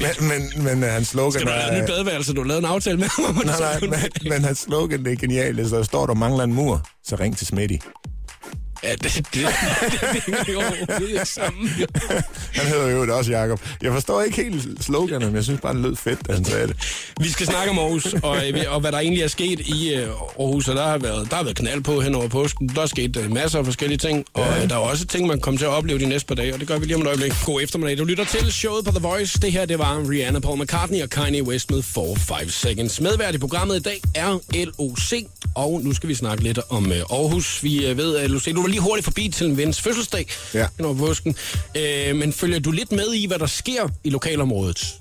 men, 0.00 0.28
men, 0.28 0.64
men 0.64 0.82
uh, 0.84 0.88
hans 0.88 1.08
slogan 1.08 1.32
Skal 1.32 1.46
du 1.46 1.52
have 1.52 1.76
et 1.76 1.82
nyt 1.82 1.88
badeværelse, 1.88 2.32
du 2.32 2.40
har 2.40 2.48
lavet 2.48 2.58
en 2.58 2.64
aftale 2.64 2.98
med 2.98 3.08
ham? 3.08 3.34
Nej, 3.34 3.60
nej, 3.60 3.80
men, 3.80 4.30
men 4.30 4.44
hans 4.44 4.58
slogan, 4.58 5.04
det 5.04 5.12
er 5.12 5.16
genialt. 5.16 5.68
Så 5.68 5.84
står 5.84 6.06
der 6.06 6.14
mangler 6.14 6.44
en 6.44 6.54
mur, 6.54 6.88
så 7.04 7.16
ring 7.16 7.36
til 7.36 7.46
Smitty. 7.46 7.76
Ja, 8.82 8.92
det, 8.92 9.02
det, 9.02 9.14
det, 9.14 9.32
det 9.34 10.22
hænger 10.26 10.52
jo 10.52 10.58
overhovedet 10.58 11.08
ikke 11.08 11.24
sammen. 11.24 11.68
Han 12.54 12.66
hedder 12.66 12.88
jo 12.88 13.16
også 13.16 13.30
Jakob. 13.30 13.60
Jeg 13.82 13.92
forstår 13.92 14.22
ikke 14.22 14.42
helt 14.42 14.84
sloganet, 14.84 15.28
men 15.28 15.34
jeg 15.36 15.44
synes 15.44 15.60
bare, 15.60 15.74
det 15.74 15.82
lød 15.82 15.96
fedt, 15.96 16.28
da 16.28 16.32
han 16.32 16.44
sagde 16.44 16.66
det. 16.66 16.76
Vi 17.20 17.28
skal 17.28 17.46
snakke 17.46 17.70
om 17.70 17.78
Aarhus, 17.78 18.14
og, 18.22 18.48
øh, 18.48 18.64
og 18.68 18.80
hvad 18.80 18.92
der 18.92 18.98
egentlig 18.98 19.22
er 19.22 19.28
sket 19.28 19.60
i 19.60 19.94
øh, 19.94 20.08
Aarhus, 20.40 20.68
og 20.68 20.76
der 20.76 20.86
har 20.86 20.98
været, 20.98 21.30
der 21.30 21.36
har 21.36 21.42
været 21.42 21.56
knald 21.56 21.80
på 21.82 22.00
hen 22.00 22.14
over 22.14 22.28
påsken. 22.28 22.68
Der 22.68 22.82
er 22.82 22.86
sket 22.86 23.16
øh, 23.16 23.32
masser 23.32 23.58
af 23.58 23.64
forskellige 23.64 23.98
ting, 23.98 24.26
og 24.34 24.46
øh, 24.62 24.68
der 24.68 24.74
er 24.74 24.78
også 24.80 25.06
ting, 25.06 25.26
man 25.26 25.40
kommer 25.40 25.58
til 25.58 25.64
at 25.64 25.70
opleve 25.72 25.98
de 25.98 26.06
næste 26.06 26.26
par 26.26 26.34
dage, 26.34 26.54
og 26.54 26.60
det 26.60 26.68
gør 26.68 26.78
vi 26.78 26.86
lige 26.86 26.96
om 26.96 27.02
et 27.02 27.06
øjeblik. 27.06 27.32
God 27.44 27.62
eftermiddag. 27.62 27.98
Du 27.98 28.04
lytter 28.04 28.24
til 28.24 28.52
showet 28.52 28.84
på 28.84 28.90
The 28.90 29.00
Voice. 29.00 29.38
Det 29.40 29.52
her, 29.52 29.64
det 29.64 29.78
var 29.78 30.10
Rihanna, 30.10 30.38
Paul 30.38 30.62
McCartney 30.62 31.02
og 31.02 31.10
Kanye 31.10 31.42
West 31.42 31.70
med 31.70 31.78
4-5 31.78 32.50
Seconds. 32.50 33.00
Medvært 33.00 33.34
i 33.34 33.38
programmet 33.38 33.76
i 33.76 33.82
dag 33.82 34.00
er 34.14 34.38
LOC, 34.54 35.12
og 35.54 35.80
nu 35.84 35.94
skal 35.94 36.08
vi 36.08 36.14
snakke 36.14 36.44
lidt 36.44 36.58
om 36.68 36.92
Aarhus. 36.92 37.62
Vi 37.62 37.92
ved, 37.96 38.16
at 38.16 38.30
LOC, 38.30 38.44
du 38.54 38.67
var 38.68 38.70
lige 38.70 38.80
hurtigt 38.82 39.04
forbi 39.04 39.28
til 39.28 39.46
en 39.46 39.56
vens 39.56 39.80
fødselsdag 39.80 40.26
Ja. 40.54 40.66
over 40.84 40.94
påsken, 40.94 41.36
øh, 41.76 42.16
men 42.16 42.32
følger 42.32 42.58
du 42.58 42.70
lidt 42.70 42.92
med 42.92 43.14
i, 43.14 43.26
hvad 43.26 43.38
der 43.38 43.46
sker 43.46 43.88
i 44.04 44.10
lokalområdet? 44.10 44.94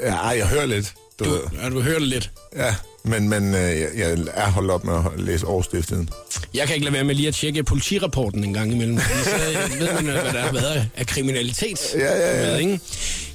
Ja, 0.00 0.26
jeg 0.28 0.46
hører 0.46 0.66
lidt. 0.66 0.94
Du, 1.18 1.24
Du, 1.24 1.30
ved. 1.30 1.40
ja, 1.62 1.68
du 1.68 1.80
hører 1.80 1.98
det 1.98 2.08
lidt. 2.08 2.30
Ja, 2.56 2.74
men, 3.04 3.28
men 3.28 3.54
øh, 3.54 3.60
jeg, 3.80 3.88
jeg 3.96 4.18
er 4.34 4.50
holdt 4.50 4.70
op 4.70 4.84
med 4.84 4.94
at 4.94 5.02
læse 5.20 5.46
årsstiftet. 5.46 6.08
Jeg 6.54 6.66
kan 6.66 6.74
ikke 6.74 6.84
lade 6.84 6.94
være 6.94 7.04
med 7.04 7.14
lige 7.14 7.28
at 7.28 7.34
tjekke 7.34 7.64
politirapporten 7.64 8.44
en 8.44 8.54
gang 8.54 8.72
imellem. 8.72 8.98
Så 9.24 9.30
øh, 9.48 9.80
ved 9.80 9.92
man, 9.94 10.04
hvad 10.04 10.14
der 10.14 10.40
har 10.40 10.52
været 10.52 10.88
af 10.96 11.06
kriminalitet. 11.06 11.78
Ja, 11.94 11.98
ja, 12.16 12.40
ja. 12.46 12.50
Med, 12.50 12.58
ikke? 12.60 12.80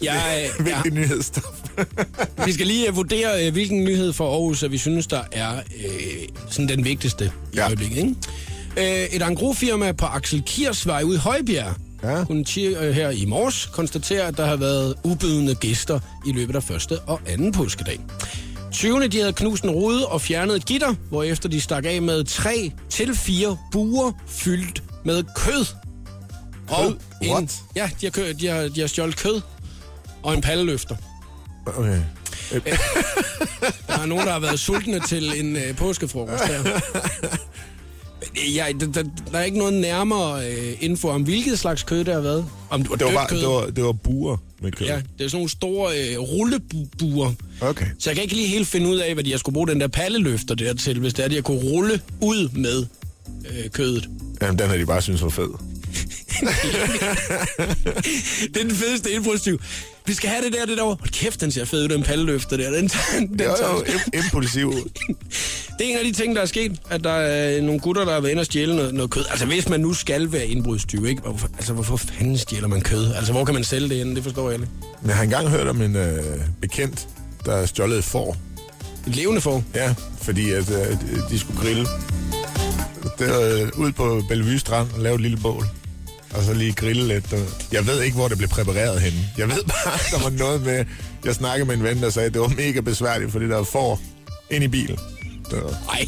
Jeg, 0.02 0.50
øh, 0.60 0.68
ja, 0.68 0.80
Hvilken 0.82 1.02
nyhedsstof. 1.02 1.44
vi 2.46 2.52
skal 2.54 2.68
lige 2.68 2.88
øh, 2.88 2.96
vurdere, 2.96 3.46
øh, 3.46 3.52
hvilken 3.52 3.84
nyhed 3.84 4.14
for 4.14 4.32
Aarhus, 4.32 4.64
at 4.64 4.72
vi 4.72 4.78
synes, 4.78 5.08
der 5.08 5.22
er 5.32 5.56
øh, 5.56 5.92
sådan 6.50 6.68
den 6.70 6.86
vigtigste 6.86 7.26
i 7.54 7.56
Ja. 7.56 7.66
øjeblikket. 7.66 7.98
Ikke? 7.98 8.16
Øh, 8.78 8.86
et 8.86 9.22
angrofirma 9.22 9.92
på 9.92 10.06
Axel 10.06 10.44
Kirsvej 10.46 11.04
ude 11.04 11.16
i 11.16 11.20
Højbjerg 11.20 11.76
Ja. 12.04 12.24
kunne 12.26 12.46
øh, 12.58 12.96
her 12.96 13.10
i 13.10 13.26
morges 13.26 13.66
konstatere, 13.66 14.22
at 14.24 14.38
der 14.38 14.46
har 14.46 14.56
været 14.56 14.96
ubydende 15.04 15.56
gæster 15.56 16.00
i 16.28 16.32
løbet 16.32 16.56
af 16.56 16.64
første 16.64 17.00
og 17.00 17.22
anden 17.28 17.52
påskedag. 17.52 18.00
20. 18.72 19.08
de 19.08 19.20
havde 19.20 19.34
knust 19.34 19.64
en 19.64 19.70
rude 19.70 20.08
og 20.08 20.22
fjernet 20.22 20.56
et 20.56 20.66
gitter, 20.66 20.94
hvorefter 21.10 21.50
de 21.50 21.62
stak 21.62 21.86
af 21.86 22.02
med 22.02 22.24
3 22.24 22.72
til 22.90 23.16
fire 23.16 23.58
buer 23.72 24.12
fyldt 24.28 24.84
med 25.06 25.24
kød. 25.36 25.66
Og 26.70 26.94
Kød? 27.22 27.30
What? 27.32 27.62
ja, 27.76 27.90
de 28.02 28.06
har, 28.06 28.12
kø, 28.12 28.34
de, 28.40 28.48
har, 28.48 28.62
de 28.62 28.80
har 28.80 28.88
stjålet 28.88 29.16
kød 29.18 29.42
og 30.24 30.34
en 30.34 30.42
palleløfter. 30.42 30.96
Okay. 31.66 32.02
Der 33.88 34.00
er 34.00 34.06
nogen, 34.06 34.26
der 34.26 34.32
har 34.34 34.40
været 34.40 34.60
sultne 34.60 35.00
til 35.00 35.40
en 35.40 35.56
øh, 35.56 35.76
påskefrokost 35.76 36.44
der. 36.44 36.64
Ja, 38.56 38.66
der, 38.80 38.86
der, 38.92 39.04
der 39.32 39.38
er 39.40 39.44
ikke 39.44 39.58
noget 39.58 39.74
nærmere 39.74 40.50
øh, 40.52 40.74
info 40.80 41.08
om, 41.10 41.22
hvilket 41.24 41.60
slags 41.60 41.84
kød 41.84 42.04
der 42.04 42.14
har 42.14 42.22
været. 42.22 42.46
Om 42.70 42.82
det 42.82 42.90
var, 42.90 42.96
Det 42.96 43.06
var, 43.06 43.14
bare, 43.14 43.28
kød. 43.28 43.40
det 43.40 43.48
var, 43.48 43.66
det 43.66 43.84
var 43.84 43.92
buer 43.92 44.38
med 44.62 44.72
kød. 44.72 44.88
Ja, 44.88 44.96
det 45.18 45.24
er 45.26 45.28
sådan 45.30 45.36
nogle 45.38 45.50
store 45.50 45.92
øh, 46.00 46.20
rullebuer. 46.20 47.32
Okay. 47.62 47.86
Så 48.00 48.10
jeg 48.10 48.16
kan 48.16 48.24
ikke 48.24 48.36
lige 48.36 48.48
helt 48.48 48.68
finde 48.68 48.90
ud 48.90 48.98
af, 48.98 49.14
hvad 49.14 49.24
de 49.24 49.32
har 49.32 49.38
skulle 49.38 49.54
bruge 49.54 49.68
den 49.68 49.80
der 49.82 49.88
palleløfter 49.88 50.56
der 50.56 50.74
til, 50.74 51.00
hvis 51.00 51.14
det 51.14 51.26
er, 51.26 51.30
de 51.30 51.36
har 51.36 51.42
kunne 51.42 51.60
rulle 51.62 52.02
ud 52.22 52.50
med 52.50 52.86
øh, 53.50 53.70
kødet. 53.70 54.10
Jamen, 54.42 54.60
den 54.60 54.70
har 54.70 54.78
de 54.78 54.86
bare 54.86 55.02
synes 55.02 55.22
var 55.22 55.30
fed. 55.30 55.50
Det 58.54 58.58
er 58.58 58.64
den 58.64 58.76
fedeste 58.76 59.12
indbrudstyv. 59.12 59.62
Vi 60.06 60.14
skal 60.14 60.30
have 60.30 60.46
det 60.46 60.54
der, 60.54 60.66
det 60.66 60.78
der. 60.78 60.84
Hold 60.84 61.12
kæft, 61.12 61.42
den 61.42 61.52
ser 61.52 61.66
fed 61.66 61.84
ud, 61.84 61.88
den 61.90 62.04
palleløfter 62.04 62.58
der. 62.58 62.72
Den, 62.72 62.88
den, 62.88 63.28
den 63.30 63.40
Det 63.40 63.46
jo 63.46 63.52
im- 63.84 64.10
impulsiv. 64.26 64.74
Det 65.80 65.88
er 65.88 65.92
en 65.92 65.98
af 65.98 66.04
de 66.04 66.12
ting, 66.12 66.36
der 66.36 66.42
er 66.42 66.46
sket, 66.46 66.82
at 66.90 67.04
der 67.04 67.12
er 67.12 67.62
nogle 67.62 67.80
gutter, 67.80 68.06
der 68.06 68.14
har 68.14 68.20
været 68.20 68.32
inde 68.32 68.40
og 68.40 68.46
stjæle 68.46 68.76
noget, 68.76 68.94
noget 68.94 69.12
kød. 69.12 69.24
Altså, 69.30 69.46
hvis 69.46 69.70
man 69.70 69.80
nu 69.80 69.94
skal 69.94 70.32
være 70.32 70.48
indbrudstyv, 70.48 71.06
ikke? 71.06 71.22
Hvorfor, 71.22 71.48
altså, 71.58 71.74
hvorfor 71.74 71.98
fanden 71.98 72.38
stjæler 72.38 72.68
man 72.68 72.82
kød? 72.82 73.14
Altså, 73.14 73.32
hvor 73.32 73.46
kan 73.46 73.54
man 73.54 73.64
sælge 73.64 73.90
det 73.90 73.98
henne? 73.98 74.16
Det 74.16 74.24
forstår 74.24 74.50
jeg 74.50 74.60
ikke. 74.60 74.72
Men 75.02 75.10
jeg 75.10 75.16
har 75.16 75.24
engang 75.24 75.50
hørt 75.50 75.68
om 75.68 75.82
en 75.82 75.96
øh, 75.96 76.24
bekendt, 76.62 77.08
der 77.46 77.66
stjålede 77.66 78.02
får. 78.02 78.38
Et 79.08 79.16
levende 79.16 79.42
for. 79.42 79.64
Ja, 79.76 79.94
fordi 80.22 80.52
at, 80.52 80.70
øh, 80.72 80.98
de 81.30 81.40
skulle 81.40 81.60
grille. 81.60 81.88
Det 83.20 83.30
var 83.30 83.40
øh, 83.40 83.80
ud 83.80 83.92
på 83.92 84.24
Bellevue 84.30 84.60
Strand 84.60 84.88
og 84.96 85.00
lave 85.02 85.16
et 85.16 85.22
lille 85.22 85.38
bål. 85.38 85.66
Og 86.34 86.44
så 86.44 86.54
lige 86.54 86.74
grille 86.74 87.08
lidt. 87.08 87.34
Jeg 87.72 87.88
ved 87.88 88.02
ikke, 88.02 88.16
hvor 88.16 88.28
det 88.28 88.38
blev 88.38 88.50
præpareret 88.50 89.02
henne. 89.02 89.20
Jeg 89.38 89.48
ved 89.48 89.64
bare, 89.64 90.00
der 90.12 90.24
var 90.24 90.38
noget 90.38 90.62
med... 90.62 90.86
Jeg 91.26 91.36
snakkede 91.36 91.68
med 91.68 91.76
en 91.76 91.84
ven, 91.84 92.02
der 92.02 92.10
sagde, 92.10 92.26
at 92.26 92.34
det 92.34 92.42
var 92.42 92.48
mega 92.48 92.80
besværligt, 92.80 93.32
fordi 93.32 93.46
der 93.46 93.56
var 93.56 93.64
får 93.64 94.02
ind 94.52 94.64
i 94.64 94.68
bilen. 94.68 94.98
Så, 95.54 95.76
Nej, 95.88 96.08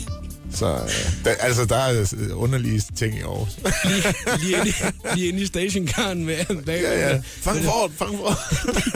så 0.53 0.65
øh, 0.65 1.25
der, 1.25 1.31
altså, 1.31 1.65
der 1.65 1.75
er 1.75 2.13
øh, 2.17 2.41
underlige 2.41 2.81
ting 2.97 3.17
i 3.17 3.21
Aarhus. 3.21 3.49
lige, 3.85 4.03
lige, 4.39 4.57
inde, 4.59 4.73
lige 5.15 5.27
inde 5.27 5.41
i 5.41 5.45
stationkaren 5.45 6.25
med 6.25 6.63
bag. 6.65 6.81
ja, 6.81 7.09
ja. 7.09 7.21
Fang 7.41 7.63
for, 7.63 7.91
fang 7.97 8.17
for. 8.17 8.37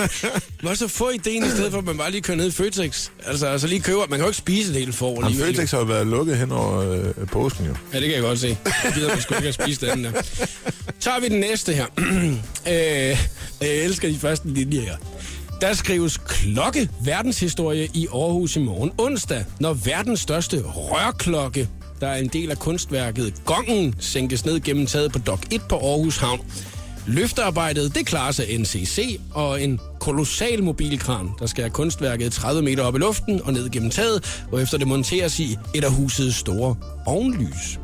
Hvor 0.61 0.73
så 0.73 0.87
få 0.87 1.09
ideen 1.09 1.43
i 1.45 1.49
stedet 1.49 1.71
for, 1.71 1.77
at 1.79 1.85
man 1.85 1.97
bare 1.97 2.11
lige 2.11 2.21
kører 2.21 2.37
ned 2.37 2.47
i 2.47 2.51
Føtex. 2.51 3.09
Altså, 3.25 3.47
altså 3.47 3.67
lige 3.67 3.81
køber. 3.81 3.99
Man 4.09 4.19
kan 4.19 4.19
jo 4.19 4.27
ikke 4.27 4.37
spise 4.37 4.69
et 4.71 4.75
helt 4.77 4.95
får. 4.95 5.23
Jamen. 5.23 5.39
Føtex 5.39 5.71
har 5.71 5.77
jo 5.79 5.83
været 5.85 6.07
lukket 6.07 6.37
hen 6.37 6.51
over 6.51 6.91
øh, 6.91 7.27
påsken, 7.27 7.65
jo. 7.65 7.75
Ja, 7.93 7.97
det 7.99 8.05
kan 8.05 8.13
jeg 8.15 8.21
godt 8.21 8.39
se. 8.39 8.57
Jeg 8.83 8.93
gider 8.93 9.09
man 9.09 9.21
sgu 9.21 9.35
ikke 9.35 9.47
at 9.47 9.53
spise 9.53 9.85
den 9.91 10.03
der. 10.03 10.11
Tager 10.99 11.19
vi 11.19 11.27
den 11.29 11.39
næste 11.39 11.73
her. 11.73 11.85
øh, 12.67 13.17
jeg 13.61 13.75
elsker 13.75 14.07
de 14.09 14.19
første 14.19 14.47
linjer 14.47 14.81
her. 14.81 14.95
Der 15.61 15.73
skrives 15.73 16.17
klokke 16.17 16.89
verdenshistorie 17.03 17.89
i 17.93 18.07
Aarhus 18.13 18.55
i 18.55 18.59
morgen 18.59 18.91
onsdag, 18.97 19.45
når 19.59 19.73
verdens 19.73 20.19
største 20.19 20.61
rørklokke, 20.61 21.69
der 22.01 22.07
er 22.07 22.15
en 22.15 22.27
del 22.27 22.51
af 22.51 22.59
kunstværket 22.59 23.33
Gongen, 23.45 23.95
sænkes 23.99 24.45
ned 24.45 24.59
gennem 24.59 24.85
taget 24.85 25.11
på 25.11 25.19
Dok 25.19 25.39
1 25.51 25.61
på 25.69 25.75
Aarhus 25.75 26.17
Havn. 26.17 26.39
Løftearbejdet, 27.07 27.95
det 27.95 28.05
klarer 28.05 28.31
sig 28.31 28.59
NCC 28.59 29.19
og 29.33 29.61
en 29.63 29.79
kolossal 29.99 30.63
mobilkran, 30.63 31.29
der 31.39 31.45
skal 31.45 31.63
have 31.63 31.71
kunstværket 31.71 32.31
30 32.31 32.61
meter 32.61 32.83
op 32.83 32.95
i 32.95 32.99
luften 32.99 33.41
og 33.43 33.53
ned 33.53 33.69
gennem 33.69 33.89
taget, 33.89 34.43
hvorefter 34.49 34.77
det 34.77 34.87
monteres 34.87 35.39
i 35.39 35.57
et 35.75 35.83
af 35.83 35.91
husets 35.91 36.35
store 36.35 36.75
ovenlys. 37.05 37.79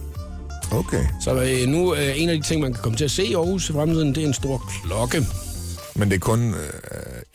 Okay. 0.71 1.05
Så 1.23 1.41
øh, 1.41 1.67
nu 1.67 1.89
er 1.89 2.11
en 2.11 2.29
af 2.29 2.35
de 2.37 2.41
ting, 2.41 2.61
man 2.61 2.73
kan 2.73 2.83
komme 2.83 2.97
til 2.97 3.05
at 3.05 3.11
se 3.11 3.25
i 3.25 3.33
Aarhus 3.33 3.69
i 3.69 3.73
fremtiden, 3.73 4.15
det 4.15 4.23
er 4.23 4.27
en 4.27 4.33
stor 4.33 4.71
klokke. 4.83 5.25
Men 5.95 6.09
det 6.09 6.15
er 6.15 6.19
kun 6.19 6.49
øh, 6.49 6.55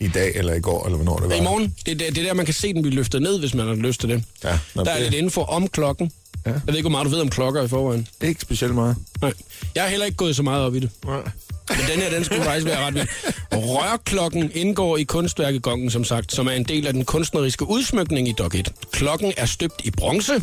i 0.01 0.07
dag 0.07 0.31
eller 0.35 0.53
i 0.53 0.59
går, 0.59 0.85
eller 0.85 0.97
hvornår 0.97 1.17
det 1.19 1.29
var? 1.29 1.35
I 1.35 1.41
morgen, 1.41 1.75
det, 1.85 1.91
er 1.91 1.95
det, 1.95 2.15
det 2.15 2.17
er 2.23 2.27
der, 2.27 2.33
man 2.33 2.45
kan 2.45 2.53
se 2.53 2.73
den 2.73 2.81
blive 2.81 2.95
løftet 2.95 3.21
ned, 3.21 3.39
hvis 3.39 3.53
man 3.53 3.67
har 3.67 3.75
lyst 3.75 3.99
til 3.99 4.09
det. 4.09 4.23
Ja, 4.43 4.59
der 4.75 4.81
er 4.91 4.93
det- 4.93 5.01
lidt 5.11 5.13
info 5.13 5.41
om 5.41 5.67
klokken. 5.67 6.11
Ja. 6.45 6.51
Jeg 6.51 6.61
ved 6.65 6.75
ikke, 6.75 6.83
hvor 6.83 6.89
meget 6.91 7.05
du 7.05 7.11
ved 7.11 7.21
om 7.21 7.29
klokker 7.29 7.63
i 7.63 7.67
forvejen. 7.67 8.07
Ikke 8.21 8.41
specielt 8.41 8.75
meget. 8.75 8.95
Nej. 9.21 9.33
Jeg 9.75 9.83
har 9.83 9.89
heller 9.89 10.05
ikke 10.05 10.17
gået 10.17 10.35
så 10.35 10.43
meget 10.43 10.65
op 10.65 10.75
i 10.75 10.79
det. 10.79 10.89
Nej. 11.05 11.21
Men 11.69 11.77
den 11.91 11.99
her, 12.01 12.09
den 12.09 12.23
skulle 12.23 12.43
faktisk 12.43 12.65
være 12.67 12.85
ret 12.85 12.93
vild. 12.93 13.07
Rørklokken 13.53 14.51
indgår 14.53 14.97
i 14.97 15.03
kunstværket 15.03 15.61
Gongen, 15.61 15.89
som 15.91 16.03
sagt, 16.03 16.33
som 16.33 16.47
er 16.47 16.51
en 16.51 16.63
del 16.63 16.87
af 16.87 16.93
den 16.93 17.05
kunstneriske 17.05 17.67
udsmykning 17.69 18.27
i 18.27 18.31
Dok 18.31 18.55
1. 18.55 18.71
Klokken 18.91 19.33
er 19.37 19.45
støbt 19.45 19.81
i 19.83 19.91
bronze, 19.91 20.33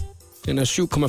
Den 0.46 0.58
er 0.58 0.64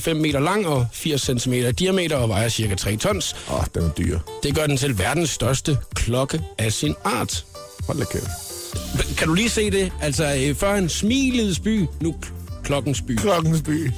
7,5 0.09 0.13
meter 0.13 0.39
lang 0.39 0.67
og 0.67 0.87
80 0.93 1.21
cm 1.41 1.53
i 1.53 1.71
diameter 1.71 2.15
og 2.15 2.29
vejer 2.29 2.49
cirka 2.49 2.75
3 2.75 2.95
tons. 2.97 3.35
Åh, 3.49 3.55
oh, 3.59 3.63
den 3.75 3.83
er 3.83 3.89
dyr. 3.89 4.19
Det 4.43 4.55
gør 4.55 4.65
den 4.67 4.77
til 4.77 4.97
verdens 4.99 5.29
største 5.29 5.77
klokke 5.95 6.41
af 6.57 6.73
sin 6.73 6.95
art. 7.03 7.45
Hold 7.89 7.99
da 7.99 8.05
kæft. 8.11 9.17
Kan 9.17 9.27
du 9.27 9.33
lige 9.33 9.49
se 9.49 9.71
det? 9.71 9.91
Altså, 10.01 10.35
øh, 10.49 10.55
før 10.55 10.75
en 10.75 10.89
smilets 10.89 11.59
by, 11.59 11.85
nu 12.01 12.15
kl- 12.25 12.61
klokkens 12.63 13.01
by. 13.01 13.15
Klokkens 13.17 13.61
by. 13.69 13.91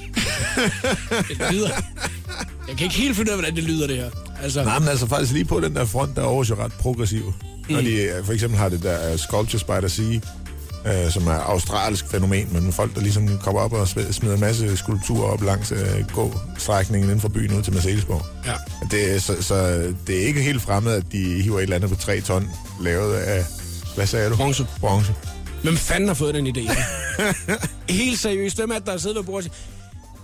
Det 1.29 1.51
lyder... 1.51 1.69
Jeg 2.67 2.77
kan 2.77 2.83
ikke 2.85 2.95
helt 2.95 3.15
finde 3.15 3.31
ud 3.31 3.33
af, 3.37 3.41
hvordan 3.41 3.55
det 3.55 3.63
lyder, 3.63 3.87
det 3.87 3.95
her. 3.95 4.09
Altså, 4.43 4.63
Nej, 4.63 4.79
men 4.79 4.87
altså 4.87 5.07
faktisk 5.07 5.31
lige 5.33 5.45
på 5.45 5.59
den 5.59 5.75
der 5.75 5.85
front, 5.85 6.15
der 6.15 6.21
er 6.21 6.25
Aarhus 6.25 6.49
jo 6.49 6.55
ret 6.63 6.71
progressiv. 6.73 7.33
Mm. 7.69 7.73
Når 7.75 7.81
de 7.81 7.93
øh, 7.93 8.25
for 8.25 8.33
eksempel 8.33 8.59
har 8.59 8.69
det 8.69 8.83
der 8.83 9.13
uh, 9.13 9.19
Sculpture 9.19 9.59
Spider 9.59 9.87
Sea, 9.87 11.05
uh, 11.05 11.11
som 11.11 11.27
er 11.27 11.31
australsk 11.39 12.05
fænomen, 12.11 12.47
men 12.51 12.73
folk, 12.73 12.95
der 12.95 13.01
ligesom 13.01 13.37
kommer 13.37 13.61
op 13.61 13.73
og 13.73 13.83
sm- 13.83 14.11
smider 14.11 14.33
en 14.35 14.39
masse 14.41 14.77
skulpturer 14.77 15.31
op 15.31 15.43
langs 15.43 15.71
uh, 15.71 15.77
gå-strækningen 16.13 17.09
inden 17.09 17.21
for 17.21 17.29
byen 17.29 17.53
ud 17.57 17.63
til 17.63 17.73
Mercedesborg. 17.73 18.25
ja. 18.45 18.53
Det, 18.91 19.15
er- 19.15 19.19
så, 19.19 19.35
så 19.41 19.77
det 20.07 20.21
er 20.23 20.27
ikke 20.27 20.41
helt 20.41 20.61
fremmed, 20.61 20.93
at 20.93 21.03
de 21.11 21.41
hiver 21.41 21.57
et 21.57 21.63
eller 21.63 21.75
andet 21.75 21.89
på 21.89 21.95
3 21.95 22.21
ton, 22.21 22.49
lavet 22.81 23.13
af, 23.15 23.45
hvad 23.95 24.07
sagde 24.07 24.29
du? 24.29 24.35
Bronze. 24.35 24.65
Bronze. 24.79 25.13
Hvem 25.63 25.77
fanden 25.77 26.07
har 26.07 26.15
fået 26.15 26.35
den 26.35 26.47
idé? 26.47 26.75
Helt 27.89 28.19
seriøst, 28.19 28.57
hvem 28.57 28.71
er 28.71 28.75
det, 28.75 28.85
der 28.85 28.97
sidder 28.97 29.15
ved 29.15 29.23
bordet 29.23 29.49
og 29.49 29.55
siger, 29.55 29.71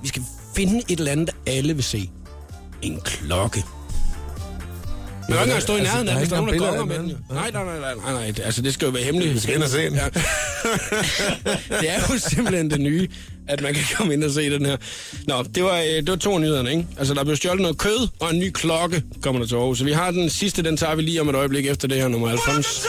vi 0.02 0.08
skal 0.08 0.24
finde 0.56 0.84
et 0.88 1.00
eller 1.00 1.12
andet, 1.12 1.30
alle 1.46 1.74
vil 1.74 1.84
se. 1.84 2.10
En 2.82 3.02
klokke. 3.04 3.64
Men 5.28 5.36
jeg 5.36 5.46
kan 5.46 5.46
ikke 5.46 5.52
engang 5.52 5.62
stå 5.62 5.74
i 5.76 5.80
Altså, 5.80 5.94
nærheden 5.94 6.16
er 6.16 6.18
hvis 6.20 6.30
der 6.30 6.36
er 6.36 6.42
nogen, 6.42 6.60
der 6.62 6.86
med 6.86 6.98
den. 6.98 7.18
Nej, 7.32 7.52
nej, 7.52 7.64
nej, 7.64 7.96
nej, 7.96 8.14
nej, 8.14 8.34
Altså, 8.44 8.62
det 8.62 8.74
skal 8.74 8.86
jo 8.86 8.92
være 8.92 9.04
hemmeligt. 9.04 9.34
Vi 9.34 9.40
skal 9.40 9.56
ind 9.56 9.64
og 9.64 9.70
se 9.70 9.86
den. 9.86 9.96
Ja. 9.96 10.06
det 11.82 11.90
er 11.90 12.00
jo 12.10 12.20
simpelthen 12.20 12.70
det 12.70 12.82
nye, 12.82 13.08
at 13.48 13.62
man 13.62 13.74
kan 13.74 13.84
komme 13.96 14.14
ind 14.14 14.24
og 14.24 14.32
se 14.32 14.50
den 14.50 14.66
her. 14.66 14.78
Nå, 15.28 15.44
det 15.56 15.64
var, 15.64 15.78
øh, 15.78 15.86
det 15.86 16.10
var 16.10 16.16
to 16.16 16.38
nyhederne, 16.38 16.72
ikke? 16.72 16.88
Altså, 16.98 17.14
der 17.14 17.24
blev 17.24 17.36
stjålet 17.36 17.62
noget 17.62 17.78
kød, 17.78 18.08
og 18.20 18.34
en 18.34 18.40
ny 18.40 18.52
klokke 18.52 19.04
kommer 19.22 19.42
der 19.42 19.48
til 19.48 19.56
Aarhus. 19.56 19.78
Så 19.78 19.84
vi 19.84 19.92
har 19.92 20.12
den 20.12 20.30
sidste, 20.30 20.64
den 20.64 20.78
tager 20.78 20.96
vi 20.96 21.02
lige 21.02 21.22
om 21.22 21.30
et 21.30 21.36
øjeblik 21.36 21.66
efter 21.68 21.88
det 21.88 21.98
her 21.98 22.08
nummer 22.08 22.28
90. 22.28 22.86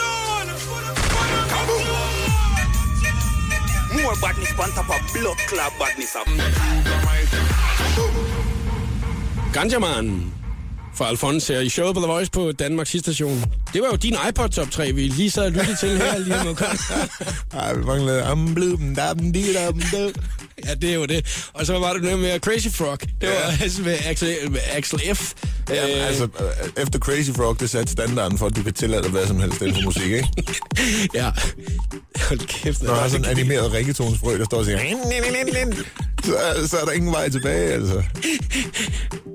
More 4.09 4.21
badness 4.21 4.51
on 4.59 4.71
top 4.71 4.89
of 4.89 5.13
blood 5.13 5.37
clot 5.37 5.71
badness 5.79 6.15
up. 6.15 6.27
Ganjaman 9.53 10.33
fra 10.93 11.07
Alfons 11.07 11.47
her 11.47 11.59
i 11.59 11.69
showet 11.69 11.95
på 11.95 12.01
The 12.01 12.07
Voice 12.07 12.29
på 12.31 12.51
Danmarks 12.51 12.89
station. 12.89 13.43
Det 13.73 13.81
var 13.81 13.87
jo 13.87 13.95
din 13.95 14.15
iPod 14.29 14.49
Top 14.49 14.71
3, 14.71 14.91
vi 14.91 15.07
lige 15.07 15.31
sad 15.31 15.45
og 15.45 15.51
lyttede 15.51 15.77
til 15.79 15.97
her 15.97 16.17
lige 16.17 16.43
nu. 16.43 16.55
Ej, 17.59 17.73
vi 17.73 17.83
manglede 17.83 18.23
amblum, 18.23 18.95
dam, 18.95 19.31
di, 19.31 19.53
dam, 19.53 19.81
ja, 20.65 20.73
det 20.73 20.89
er 20.89 20.93
jo 20.93 21.05
det. 21.05 21.49
Og 21.53 21.65
så 21.65 21.79
var 21.79 21.93
det 21.93 22.03
noget 22.03 22.19
med 22.19 22.39
Crazy 22.39 22.67
Frog. 22.67 22.99
Det 23.01 23.29
var 23.29 23.53
altså 23.61 23.81
med 23.87 23.97
Axel, 24.05 24.35
med 24.51 24.59
Axel 24.71 25.15
F. 25.15 25.33
Jamen, 25.69 25.97
Øh, 25.97 26.07
altså, 26.07 26.23
øh, 26.23 26.83
efter 26.83 26.99
Crazy 26.99 27.29
Frog, 27.29 27.59
det 27.59 27.69
satte 27.69 27.91
standarden 27.91 28.37
for, 28.37 28.45
at 28.45 28.55
du 28.55 28.63
kan 28.63 28.73
tillade 28.73 29.09
hvad 29.09 29.27
som 29.27 29.39
helst 29.39 29.61
inden 29.61 29.75
for 29.75 29.81
musik, 29.81 30.11
ikke? 30.11 30.27
ja. 31.19 31.31
Hold 32.27 32.39
kæft. 32.39 32.81
Der 32.81 32.95
er 32.95 33.07
sådan 33.07 33.25
en 33.25 33.31
animeret 33.39 33.73
ringetonsfrø, 33.73 34.37
der 34.37 34.45
står 34.45 34.57
og 34.57 34.65
siger... 34.65 34.79
Så, 36.23 36.67
så 36.67 36.77
er 36.77 36.85
der 36.85 36.91
ingen 36.91 37.11
vej 37.11 37.29
tilbage, 37.29 37.73
altså. 37.73 38.03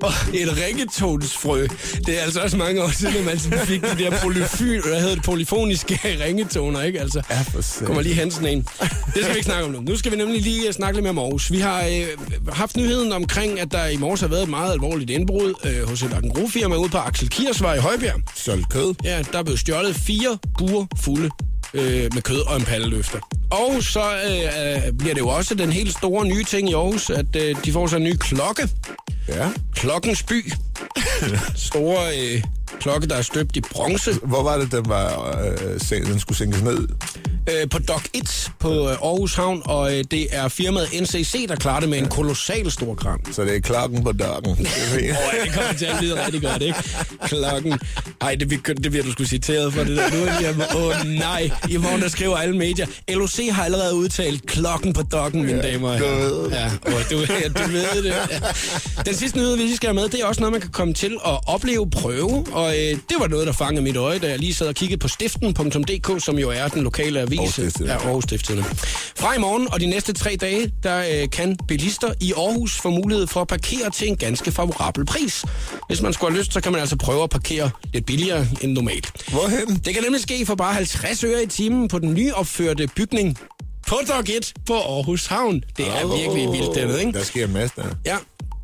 Og 0.01 0.11
et 0.33 0.57
ringetonsfrø. 0.67 1.67
Det 2.05 2.19
er 2.19 2.21
altså 2.23 2.39
også 2.41 2.57
mange 2.57 2.83
år 2.83 2.89
siden, 2.89 3.15
at 3.15 3.25
man 3.25 3.39
sådan 3.39 3.59
fik 3.67 3.81
de 3.81 4.03
der 4.03 4.19
polyfy, 4.21 4.63
hvad 4.87 4.99
hedder 5.01 5.15
det, 5.15 5.23
polyfoniske 5.23 5.99
ringetoner, 6.25 6.81
ikke? 6.81 7.01
Altså, 7.01 7.21
Ja, 7.29 7.41
for. 7.41 7.85
Kommer 7.85 8.01
lige 8.01 8.15
hen 8.15 8.31
sådan 8.31 8.47
en. 8.49 8.61
Det 8.81 8.89
skal 9.15 9.29
vi 9.29 9.35
ikke 9.35 9.43
snakke 9.43 9.65
om 9.65 9.71
nu. 9.71 9.81
Nu 9.81 9.97
skal 9.97 10.11
vi 10.11 10.17
nemlig 10.17 10.41
lige 10.41 10.67
øh, 10.67 10.73
snakke 10.73 10.97
lidt 10.97 11.03
mere 11.03 11.09
om 11.09 11.19
Aarhus. 11.19 11.51
Vi 11.51 11.59
har 11.59 11.83
øh, 11.85 12.53
haft 12.53 12.77
nyheden 12.77 13.11
omkring, 13.11 13.59
at 13.59 13.71
der 13.71 13.87
i 13.87 13.97
morges 13.97 14.21
har 14.21 14.27
været 14.27 14.43
et 14.43 14.49
meget 14.49 14.71
alvorligt 14.71 15.09
indbrud 15.09 15.53
øh, 15.65 15.89
hos 15.89 16.03
et 16.03 16.11
firma 16.53 16.75
ude 16.75 16.89
på 16.89 16.97
Axel 16.97 17.29
Kirsvej 17.29 17.75
i 17.75 17.79
Højbjerg. 17.79 18.21
Solgt 18.35 18.69
kød. 18.69 18.93
Ja, 19.03 19.23
der 19.31 19.39
er 19.39 19.43
blevet 19.43 19.59
stjålet 19.59 19.95
fire 19.95 20.37
buer 20.57 20.85
fulde 21.01 21.29
øh, 21.73 22.13
med 22.13 22.21
kød 22.21 22.39
og 22.47 22.55
en 22.55 22.65
palleløfter. 22.65 23.19
Og 23.51 23.83
så 23.83 23.99
øh, 23.99 24.85
øh, 24.85 24.93
bliver 24.93 25.13
det 25.13 25.21
jo 25.21 25.27
også 25.27 25.55
den 25.55 25.71
helt 25.71 25.97
store 25.97 26.25
nye 26.25 26.43
ting 26.43 26.69
i 26.69 26.73
Aarhus, 26.73 27.09
at 27.09 27.35
øh, 27.35 27.55
de 27.65 27.71
får 27.71 27.87
så 27.87 27.95
en 27.95 28.03
ny 28.03 28.15
klokke. 28.15 28.69
Ja. 29.27 29.49
Klokkens 29.75 30.23
by. 30.23 30.53
Store 31.69 32.19
øh, 32.19 32.43
klokke, 32.79 33.07
der 33.07 33.15
er 33.15 33.21
støbt 33.21 33.55
i 33.55 33.61
bronze. 33.61 34.13
Hvor 34.23 34.43
var 34.43 34.57
det, 34.57 34.71
den, 34.71 34.89
var, 34.89 35.37
øh, 35.91 36.05
den 36.07 36.19
skulle 36.19 36.37
sænkes 36.37 36.61
ned? 36.61 36.87
øh, 37.49 37.69
på 37.69 37.79
Dock 37.79 38.09
1 38.13 38.51
på 38.59 38.69
øh, 38.89 38.89
Aarhus 38.91 39.35
Havn, 39.35 39.61
og 39.65 39.97
øh, 39.97 40.03
det 40.11 40.27
er 40.31 40.47
firmaet 40.47 40.87
NCC, 41.01 41.47
der 41.47 41.55
klarer 41.55 41.79
det 41.79 41.89
med 41.89 41.97
en 41.97 42.07
kolossal 42.07 42.71
stor 42.71 42.95
kran. 42.95 43.19
Så 43.33 43.41
det 43.41 43.55
er 43.55 43.59
klokken 43.59 44.03
på 44.03 44.11
dagen. 44.11 44.45
Åh, 44.49 44.57
ja, 45.03 45.45
det 45.45 45.53
kommer 45.53 45.73
til 45.77 45.85
at 45.85 46.01
lyde 46.01 46.25
rigtig 46.25 46.41
godt, 46.41 46.61
ikke? 46.61 46.83
Klokken. 47.23 47.79
Ej, 48.21 48.35
det, 48.35 48.47
bliver- 48.47 48.73
det 48.73 48.91
bliver 48.91 49.03
du 49.05 49.11
sgu 49.11 49.23
citeret 49.25 49.73
for 49.73 49.83
det 49.83 49.97
der. 49.97 50.09
Nu 50.11 50.63
åh 50.79 50.85
oh, 50.85 51.07
nej, 51.07 51.49
i 51.69 51.77
morgen 51.77 52.01
der 52.01 52.09
skriver 52.09 52.37
alle 52.37 52.57
medier. 52.57 52.85
LOC 53.09 53.39
har 53.51 53.63
allerede 53.65 53.95
udtalt 53.95 54.45
klokken 54.45 54.93
på 54.93 55.01
dokken, 55.01 55.45
mine 55.45 55.57
Ja, 55.65 55.71
damer 55.71 55.89
og 55.89 55.97
herrer. 55.99 56.43
det. 56.43 56.51
Ja, 56.51 56.65
og 56.85 57.01
du, 57.11 57.17
ja, 57.19 57.47
du 57.63 57.71
ved 57.71 58.03
det. 58.03 58.09
Ja. 58.09 58.37
Den 59.05 59.15
sidste 59.15 59.37
nyhed, 59.37 59.55
vi 59.57 59.75
skal 59.75 59.87
have 59.87 59.93
med, 59.95 60.09
det 60.09 60.21
er 60.21 60.25
også 60.25 60.41
noget, 60.41 60.51
man 60.51 60.61
kan 60.61 60.71
komme 60.71 60.93
til 60.93 61.17
at 61.25 61.39
opleve, 61.47 61.89
prøve. 61.89 62.45
Og 62.65 62.71
øh, 62.71 62.97
det 63.09 63.17
var 63.19 63.27
noget, 63.27 63.47
der 63.47 63.53
fangede 63.53 63.81
mit 63.83 63.97
øje, 63.97 64.19
da 64.19 64.29
jeg 64.29 64.39
lige 64.39 64.53
sad 64.53 64.67
og 64.67 64.75
kiggede 64.75 64.99
på 64.99 65.07
stiften.dk, 65.07 66.23
som 66.23 66.39
jo 66.39 66.49
er 66.49 66.67
den 66.67 66.83
lokale 66.83 67.19
avis. 67.19 67.39
Aarhus. 67.39 67.81
Ja, 67.85 67.93
Aarhus 67.93 68.23
Stiftstidende. 68.23 68.65
Fra 69.15 69.35
i 69.35 69.39
morgen 69.39 69.67
og 69.73 69.79
de 69.79 69.85
næste 69.85 70.13
tre 70.13 70.37
dage, 70.41 70.71
der 70.83 71.21
øh, 71.21 71.29
kan 71.29 71.57
bilister 71.67 72.13
i 72.21 72.33
Aarhus 72.37 72.79
få 72.79 72.89
mulighed 72.89 73.27
for 73.27 73.41
at 73.41 73.47
parkere 73.47 73.89
til 73.89 74.07
en 74.07 74.15
ganske 74.17 74.51
favorabel 74.51 75.05
pris. 75.05 75.45
Hvis 75.87 76.01
man 76.01 76.13
skulle 76.13 76.31
have 76.31 76.39
lyst, 76.39 76.53
så 76.53 76.61
kan 76.61 76.71
man 76.71 76.81
altså 76.81 76.95
prøve 76.95 77.23
at 77.23 77.29
parkere 77.29 77.69
lidt 77.93 78.05
billigere 78.05 78.47
end 78.61 78.71
normalt. 78.71 79.11
Hvorhen? 79.31 79.81
Det 79.85 79.93
kan 79.93 80.03
nemlig 80.03 80.21
ske 80.21 80.45
for 80.45 80.55
bare 80.55 80.73
50 80.73 81.23
øre 81.23 81.43
i 81.43 81.47
timen 81.47 81.87
på 81.87 81.99
den 81.99 82.13
nyopførte 82.13 82.87
bygning 82.95 83.37
på 83.87 83.95
Dok 84.07 84.29
1 84.29 84.53
på 84.65 84.73
Aarhus 84.73 85.25
Havn. 85.25 85.63
Det 85.77 85.87
er 85.87 86.17
virkelig 86.17 86.51
vildt 86.51 86.75
dernede, 86.75 86.99
ikke? 86.99 87.11
Der 87.11 87.23
sker 87.23 87.45
en 87.45 87.53
masse 87.53 87.75
der. 87.75 87.87
Ja, 88.05 88.17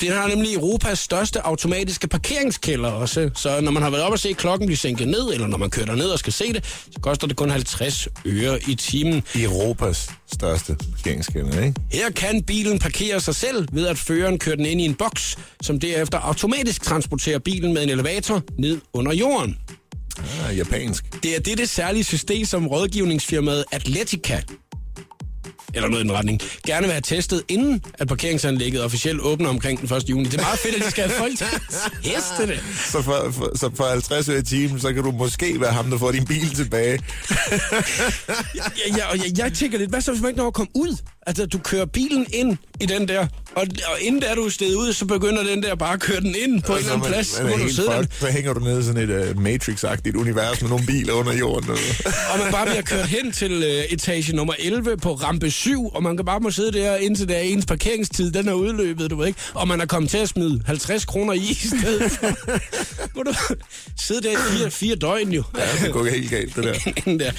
den 0.08 0.18
har 0.18 0.28
nemlig 0.28 0.54
Europas 0.54 1.00
største 1.00 1.42
automatiske 1.46 2.08
parkeringskælder 2.08 2.90
også. 2.90 3.30
Så 3.36 3.62
når 3.62 3.72
man 3.72 3.84
har 3.84 3.90
været 3.90 4.04
op 4.04 4.12
og 4.12 4.20
se 4.20 4.34
klokken 4.34 4.68
blive 4.68 4.78
sænket 4.78 5.08
ned, 5.08 5.34
eller 5.34 5.48
når 5.48 5.58
man 5.58 5.70
kører 5.70 5.86
derned 5.86 6.06
og 6.06 6.20
skal 6.20 6.34
se 6.34 6.54
det, 6.54 6.66
så 6.66 7.00
koster 7.02 7.28
det 7.28 7.36
kun 7.36 7.50
50 7.50 8.08
øre 8.26 8.60
i 8.68 8.76
timen. 8.76 9.24
Europas 9.36 10.10
største 10.34 10.78
parkeringskælder, 10.96 11.62
ikke? 11.64 11.82
Her 11.92 12.12
kan 12.12 12.44
bilen 12.44 12.80
parkere 12.80 13.20
sig 13.20 13.36
selv 13.36 13.68
ved 13.72 13.88
at 13.88 13.98
føreren 13.98 14.40
kører 14.40 14.56
den 14.56 14.66
ind 14.66 14.82
i 14.82 14.86
en 14.86 14.96
boks, 14.96 15.38
som 15.62 15.80
derefter 15.80 16.20
automatisk 16.20 16.84
transporterer 16.84 17.40
bilen 17.40 17.74
med 17.74 17.84
en 17.84 17.90
elevator 17.90 18.44
ned 18.60 18.82
under 18.94 19.14
jorden. 19.14 19.58
Ah, 20.48 20.58
japansk. 20.58 21.24
Det 21.24 21.36
er 21.36 21.40
det, 21.40 21.58
det 21.58 21.70
særlige 21.70 22.04
system, 22.04 22.46
som 22.46 22.68
rådgivningsfirmaet 22.68 23.66
Atletica 23.72 24.42
eller 25.74 25.90
noget 25.90 26.04
i 26.04 26.08
den 26.08 26.14
retning, 26.18 26.42
gerne 26.68 26.82
vil 26.82 26.92
have 26.92 27.02
testet, 27.02 27.44
inden 27.48 27.84
at 27.94 28.08
parkeringsanlægget 28.08 28.84
officielt 28.84 29.22
åbner 29.22 29.50
omkring 29.50 29.82
den 29.82 29.98
1. 29.98 30.10
juni. 30.10 30.24
Det 30.26 30.34
er 30.34 30.42
meget 30.42 30.60
fedt, 30.60 30.76
at 30.76 30.82
de 30.86 30.92
skal 30.92 31.04
have 31.04 31.18
folk 31.18 31.38
til 31.38 31.48
teste 32.04 32.48
det. 32.48 32.64
Så 32.92 33.02
for, 33.02 33.32
for, 33.32 33.58
så 33.58 33.70
for 33.76 33.90
50 33.90 34.30
øre 34.30 34.38
i 34.40 34.44
timen, 34.44 34.80
så 34.80 34.94
kan 34.94 35.04
du 35.04 35.12
måske 35.12 35.62
være 35.62 35.72
ham, 35.72 35.90
der 35.90 35.98
får 35.98 36.12
din 36.12 36.26
bil 36.26 36.50
tilbage. 36.56 37.00
Ja, 38.56 38.64
ja, 38.98 39.06
og 39.12 39.18
jeg, 39.18 39.38
jeg 39.38 39.54
tænker 39.54 39.78
lidt, 39.78 39.90
hvad 39.90 40.02
så 40.02 40.12
hvis 40.12 40.22
man 40.22 40.30
ikke 40.30 40.40
når 40.40 40.48
at 40.48 40.54
komme 40.54 40.72
ud? 40.76 40.98
Altså, 41.28 41.46
du 41.46 41.58
kører 41.58 41.86
bilen 41.86 42.26
ind 42.34 42.58
i 42.80 42.86
den 42.86 43.08
der, 43.08 43.28
og, 43.56 43.68
og 43.86 44.02
inden 44.02 44.22
der 44.22 44.36
du 44.36 44.46
er 44.46 44.50
stedet 44.50 44.76
ud, 44.76 44.94
så 44.94 45.06
begynder 45.06 45.44
den 45.44 45.64
der 45.64 45.76
bare 45.76 45.94
at 45.94 46.00
køre 46.00 46.22
den 46.22 46.36
ind 46.36 46.62
på 46.62 46.72
en 46.72 46.80
eller 46.80 46.94
anden 46.94 47.08
plads. 47.08 47.28
Så 47.28 47.44
man 47.44 47.52
er 47.52 47.58
du 47.58 47.64
helt 47.64 47.76
sidde 47.76 47.90
der, 47.90 48.02
fucked. 48.02 48.20
Så 48.20 48.28
hænger 48.28 48.54
du 48.54 48.60
nede 48.60 48.80
i 48.80 48.84
sådan 48.84 49.10
et 49.10 49.36
uh, 49.36 49.44
Matrix-agtigt 49.46 50.18
univers 50.18 50.62
med 50.62 50.70
nogle 50.70 50.86
biler 50.86 51.14
under 51.14 51.34
jorden. 51.34 51.70
Og... 51.70 51.78
og 52.34 52.40
man 52.40 52.52
bare 52.52 52.66
bliver 52.66 52.82
kørt 52.82 53.06
hen 53.06 53.32
til 53.32 53.58
uh, 53.58 53.94
etage 53.94 54.36
nummer 54.36 54.54
11 54.60 54.98
på 54.98 55.14
rampe 55.14 55.52
7, 55.52 55.88
og 55.88 56.04
man 56.04 56.18
kan 56.18 56.26
bare 56.26 56.40
må 56.40 56.52
sidde 56.52 56.72
der, 56.72 56.96
indtil 56.96 57.28
der 57.28 57.40
ens 57.40 57.66
parkeringstid, 57.66 58.32
den 58.32 58.48
er 58.48 58.54
udløbet, 58.54 59.10
du 59.12 59.16
ved 59.16 59.28
ikke? 59.28 59.40
Og 59.54 59.68
man 59.68 59.82
er 59.82 59.86
kommet 59.86 60.12
til 60.12 60.18
at 60.18 60.30
smide 60.30 60.62
50 60.66 61.06
kroner 61.06 61.34
i 61.34 61.38
i 61.38 61.54
stedet 61.54 62.12
for. 62.12 62.28
må 63.16 63.24
du 63.24 63.34
sidde 63.98 64.22
der 64.22 64.32
i 64.32 64.36
fire, 64.58 64.72
fire 64.72 64.96
døgn 64.96 65.32
jo. 65.32 65.44
Ja, 65.58 65.86
det 65.86 65.94
går 65.94 66.06
helt 66.06 66.30
galt, 66.30 66.56
det 66.56 66.64
der. 66.64 66.74
der. 67.26 67.32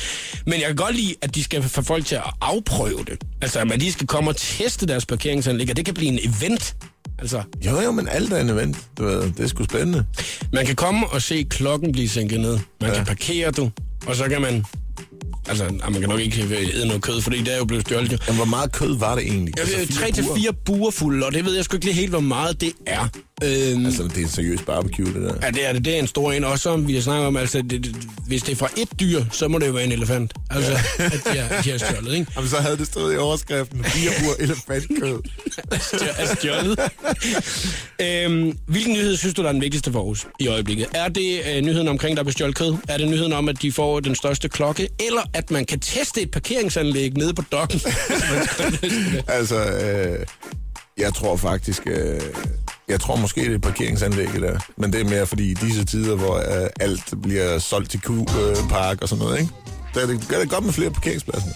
Men 0.45 0.61
jeg 0.61 0.67
kan 0.67 0.77
godt 0.77 0.97
lide, 0.97 1.15
at 1.23 1.35
de 1.35 1.45
skal 1.45 1.63
få 1.63 1.83
folk 1.83 2.07
til 2.07 2.15
at 2.15 2.23
afprøve 2.41 3.05
det. 3.07 3.19
Altså, 3.43 3.65
man 3.73 3.79
lige 3.79 3.93
skal 3.93 4.07
komme 4.07 4.31
og 4.31 4.37
teste 4.37 4.87
deres 4.87 5.07
parkeringsanlæg, 5.07 5.71
og 5.71 5.77
det 5.77 5.85
kan 5.85 5.95
blive 5.95 6.09
en 6.13 6.19
event. 6.23 6.77
Altså, 7.19 7.43
Jo, 7.67 7.81
jo, 7.81 7.93
men 7.93 8.09
alt 8.09 8.33
er 8.33 8.41
en 8.41 8.49
event. 8.51 8.77
Du 8.99 9.05
ved, 9.05 9.23
det 9.23 9.41
er 9.41 9.47
sgu 9.47 9.65
spændende. 9.65 10.05
man 10.53 10.67
kan 10.67 10.77
komme 10.77 11.07
og 11.09 11.23
se 11.23 11.47
klokken 11.51 11.93
blive 11.93 12.09
sænket 12.09 12.41
ned. 12.41 12.59
Man 12.81 12.91
ja. 12.91 12.97
kan 12.97 13.07
parkere, 13.07 13.51
du. 13.51 13.71
Og 14.07 14.17
så 14.17 14.29
kan 14.29 14.41
man... 14.43 14.65
Altså, 15.49 15.65
ej, 15.65 15.91
man 15.91 16.01
kan 16.01 16.09
nok 16.09 16.21
ikke 16.21 16.43
æde 16.75 16.87
noget 16.87 17.03
kød, 17.03 17.21
fordi 17.23 17.39
det 17.39 17.55
er 17.55 17.59
jo 17.59 17.65
blevet 17.65 17.85
stjålet. 17.87 18.23
Men 18.27 18.37
hvor 18.37 18.45
meget 18.45 18.73
kød 18.73 18.97
var 18.99 19.15
det 19.15 19.25
egentlig? 19.25 19.55
Ved, 19.59 19.75
Altså, 19.75 19.95
fire 19.95 20.07
3 20.07 20.13
til? 20.13 20.25
4 20.37 20.53
buer 20.65 20.91
fulde, 20.91 21.27
og 21.27 21.33
det 21.33 21.45
ved 21.45 21.55
jeg 21.55 21.65
sgu 21.65 21.77
ikke 21.77 21.87
lige 21.87 21.95
helt, 21.95 22.11
hvor 22.11 22.21
meget 22.21 22.61
det 22.61 22.73
er. 22.87 23.09
Øhm, 23.45 23.87
Altså, 23.87 24.03
det 24.03 24.17
er 24.17 24.23
en 24.23 24.29
seriøs 24.29 24.63
barbecue, 24.63 25.07
det 25.07 25.23
der. 25.23 25.35
Ja, 25.43 25.51
det 25.51 25.69
er 25.69 25.73
det. 25.73 25.85
Det 25.85 25.95
er 25.95 25.99
en 25.99 26.07
stor 26.07 26.33
en. 26.33 26.45
Også 26.45 26.63
som 26.63 26.89
vi 26.89 26.95
har 26.95 27.01
snakket 27.01 27.27
om, 27.27 27.37
altså, 27.37 27.63
det, 27.63 27.71
det, 27.71 27.97
hvis 28.27 28.43
det 28.43 28.53
er 28.53 28.57
fra 28.57 28.69
et 28.77 29.01
dyr, 29.01 29.25
så 29.33 29.49
må 29.49 29.59
det 29.59 29.67
jo 29.67 29.73
være 29.73 29.85
en 29.85 29.93
elefant. 29.93 30.33
Altså, 30.51 30.73
at 30.99 31.21
de 31.33 31.39
har, 31.39 31.63
de 31.63 31.71
har 31.71 31.79
stjålet, 31.79 32.15
ikke? 32.15 32.33
Jamen, 32.37 32.51
så 32.51 32.57
havde 32.57 32.77
det 32.77 32.87
stået 32.87 33.15
i 33.15 33.17
overskriften. 33.17 33.85
Fire 33.85 34.11
uger 34.25 34.35
elefantkød. 34.39 35.21
Er 36.19 36.35
stjålet. 36.35 36.79
øhm, 38.01 38.59
hvilken 38.67 38.93
nyhed 38.93 39.17
synes 39.17 39.35
du, 39.35 39.43
der 39.43 39.49
er 39.49 39.53
den 39.53 39.61
vigtigste 39.61 39.93
for 39.93 39.99
Aarhus 39.99 40.27
i 40.41 40.47
øjeblikket? 40.47 40.87
Er 40.95 41.09
det 41.09 41.41
øh, 41.55 41.63
nyheden 41.63 41.89
omkring, 41.89 42.17
der 42.17 42.23
er 42.23 42.25
bestjålet 42.25 42.57
kød? 42.57 42.77
Er 42.89 42.97
det 42.99 43.09
nyheden 43.09 43.33
om, 43.33 43.49
at 43.49 43.63
de 43.63 43.73
får 43.73 44.01
den 44.01 44.15
største 44.15 44.49
klokke? 44.49 44.89
Eller 45.07 45.23
at 45.35 45.51
man 45.51 45.65
kan 45.65 45.81
teste 45.81 46.21
et 46.23 46.31
parkeringsanlæg 46.31 47.15
nede 47.17 47.35
på 47.35 47.43
dokken? 47.53 47.81
altså, 49.29 49.65
øh, 49.65 50.27
jeg 50.99 51.15
tror 51.15 51.37
faktisk... 51.37 51.83
Øh, 51.87 52.21
jeg 52.89 53.01
tror 53.01 53.17
måske, 53.17 53.41
det 53.41 53.55
er 53.55 53.59
parkeringsanlægget 53.59 54.43
der. 54.43 54.59
Men 54.77 54.93
det 54.93 55.01
er 55.01 55.05
mere 55.05 55.27
fordi 55.27 55.51
i 55.51 55.55
disse 55.55 55.85
tider, 55.85 56.17
hvor 56.17 56.37
øh, 56.37 56.69
alt 56.81 57.15
bliver 57.23 57.59
solgt 57.59 57.91
til 57.91 58.01
Q-park 58.01 58.93
øh, 58.93 58.99
og 59.03 59.09
sådan 59.09 59.25
noget, 59.25 59.41
ikke? 59.41 59.53
Der 59.95 60.01
er 60.01 60.07
det, 60.07 60.29
gør 60.29 60.39
det 60.39 60.51
godt 60.51 60.65
med 60.65 60.73
flere 60.73 60.91
parkeringspladser. 60.91 61.49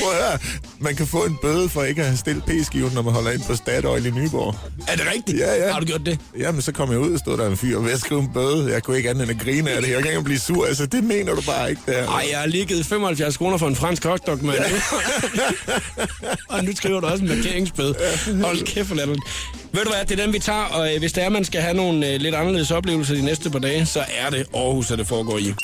Prøv 0.00 0.10
at 0.10 0.16
høre. 0.16 0.38
Man 0.78 0.96
kan 0.96 1.06
få 1.06 1.24
en 1.24 1.36
bøde 1.42 1.68
for 1.68 1.82
ikke 1.82 2.00
at 2.00 2.06
have 2.06 2.16
stillet 2.16 2.44
p-skiven, 2.44 2.90
når 2.94 3.02
man 3.02 3.12
holder 3.14 3.30
ind 3.30 3.42
på 3.46 3.56
Statoil 3.56 4.06
i 4.06 4.10
Nyborg. 4.10 4.54
er 4.88 4.96
det 4.96 5.06
rigtigt? 5.14 5.38
Ja, 5.38 5.54
ja. 5.54 5.72
Har 5.72 5.80
du 5.80 5.86
gjort 5.86 6.06
det? 6.06 6.18
Jamen, 6.38 6.62
så 6.62 6.72
kom 6.72 6.90
jeg 6.90 6.98
ud, 6.98 7.12
og 7.12 7.18
stod 7.18 7.38
der 7.38 7.46
en 7.46 7.56
fyr 7.56 7.78
ved 7.78 7.92
at 7.92 8.00
skrive 8.00 8.20
en 8.20 8.30
bøde. 8.34 8.72
Jeg 8.72 8.82
kunne 8.82 8.96
ikke 8.96 9.10
andet 9.10 9.22
end 9.22 9.40
at 9.40 9.46
grine 9.46 9.70
af 9.70 9.82
det. 9.82 9.90
Jeg 9.90 10.02
kan 10.02 10.10
ikke 10.10 10.22
blive 10.22 10.38
sur. 10.38 10.66
Altså, 10.66 10.86
det 10.86 11.04
mener 11.04 11.34
du 11.34 11.40
bare 11.40 11.70
ikke, 11.70 11.82
der. 11.86 12.08
Ej, 12.08 12.26
jeg 12.30 12.38
har 12.38 12.46
lige 12.46 12.64
givet 12.66 12.86
75 12.86 13.36
kroner 13.36 13.56
for 13.56 13.68
en 13.68 13.76
fransk 13.76 14.04
hotdog, 14.04 14.38
mand. 14.44 14.58
og 16.48 16.64
nu 16.64 16.72
skriver 16.76 17.00
du 17.00 17.06
også 17.06 17.24
en 17.24 17.28
markeringsbøde. 17.28 17.94
Hold 18.42 18.66
kæft, 18.66 18.88
for 18.88 18.94
latterligt. 18.94 19.24
Ved 19.72 19.84
du 19.84 19.90
hvad, 19.90 20.04
det 20.04 20.20
er 20.20 20.24
den, 20.24 20.32
vi 20.32 20.38
tager, 20.38 20.62
og 20.64 20.94
øh, 20.94 20.98
hvis 20.98 21.12
det 21.12 21.24
er, 21.24 21.28
man 21.28 21.44
skal 21.44 21.60
have 21.60 21.74
nogle 21.74 22.08
øh, 22.12 22.20
lidt 22.20 22.34
anderledes 22.34 22.70
oplevelser 22.70 23.14
de 23.14 23.22
næste 23.24 23.50
par 23.50 23.58
dage, 23.58 23.86
så 23.86 24.00
er 24.24 24.30
det 24.30 24.46
Aarhus, 24.54 24.90
at 24.90 24.98
det 24.98 25.06
foregår 25.06 25.38
i. 25.38 25.54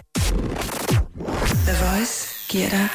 The 1.27 1.75
Voice 1.85 2.29
giver 2.49 2.69
dig 2.69 2.89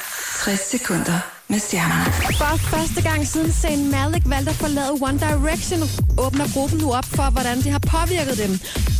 60 0.44 0.60
sekunder 0.72 1.20
med 1.48 1.60
stjernerne. 1.60 2.12
For 2.42 2.58
første 2.58 3.02
gang 3.02 3.28
siden 3.28 3.52
Zayn 3.52 3.92
Malik 3.92 4.24
valgte 4.26 4.50
at 4.50 4.56
forlade 4.56 4.92
One 5.02 5.20
Direction, 5.20 5.82
åbner 6.26 6.48
gruppen 6.54 6.80
nu 6.80 6.94
op 6.94 7.06
for, 7.06 7.30
hvordan 7.36 7.58
det 7.58 7.72
har 7.72 7.84
påvirket 7.96 8.38
dem. 8.38 8.52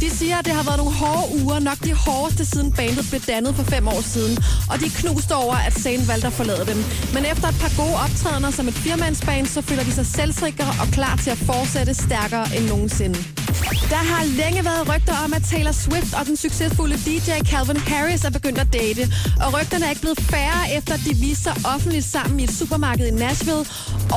De 0.02 0.10
siger, 0.20 0.38
at 0.38 0.46
det 0.46 0.54
har 0.54 0.64
været 0.64 0.78
nogle 0.78 0.96
hårde 1.02 1.26
uger, 1.42 1.60
nok 1.60 1.80
de 1.84 1.94
hårdeste 1.94 2.46
siden 2.46 2.72
bandet 2.72 3.06
blev 3.10 3.22
dannet 3.22 3.56
for 3.56 3.64
fem 3.64 3.88
år 3.88 4.02
siden. 4.02 4.34
Og 4.72 4.76
de 4.80 4.86
er 4.86 4.96
knust 5.02 5.32
over, 5.32 5.56
at 5.68 5.74
Zayn 5.74 6.08
valgte 6.08 6.28
at 6.28 6.34
forlade 6.34 6.66
dem. 6.72 6.80
Men 7.16 7.24
efter 7.32 7.48
et 7.48 7.58
par 7.64 7.74
gode 7.82 7.96
optrædener 8.06 8.52
som 8.52 8.68
et 8.68 8.78
firmandsband, 8.86 9.46
så 9.56 9.62
føler 9.62 9.84
de 9.84 9.94
sig 10.00 10.06
selvsikre 10.06 10.70
og 10.82 10.88
klar 10.98 11.16
til 11.24 11.32
at 11.36 11.38
fortsætte 11.38 11.94
stærkere 11.94 12.46
end 12.56 12.66
nogensinde. 12.74 13.20
Der 13.90 14.04
har 14.12 14.24
længe 14.42 14.66
været 14.66 14.84
rygter 14.92 15.16
om, 15.26 15.34
at 15.34 15.44
Taylor 15.52 15.72
Swift 15.72 16.14
og 16.20 16.26
den 16.26 16.38
succesfulde 16.38 16.98
DJ 17.08 17.30
Calvin 17.52 17.78
Harris 17.78 18.24
er 18.24 18.30
begyndt 18.30 18.60
at 18.60 18.74
date. 18.74 19.04
Og 19.44 19.54
rygterne 19.54 19.86
er 19.86 19.90
ikke 19.90 20.02
blevet 20.02 20.22
færre, 20.22 20.62
efter 20.78 20.94
at 20.94 21.02
de 21.08 21.16
viste 21.16 21.44
sig 21.44 21.56
offentligt 21.74 22.06
sammen 22.06 22.40
i 22.40 22.44
et 22.44 22.52
supermarked 22.60 23.06
i 23.08 23.12
Nashville 23.12 23.66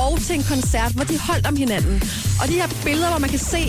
og 0.05 0.11
til 0.25 0.35
en 0.35 0.43
koncert, 0.43 0.91
hvor 0.91 1.03
de 1.03 1.19
holdt 1.19 1.47
om 1.47 1.55
hinanden. 1.55 1.95
Og 2.41 2.47
de 2.47 2.53
her 2.53 2.67
billeder, 2.83 3.09
hvor 3.09 3.19
man 3.19 3.29
kan 3.29 3.39
se, 3.39 3.61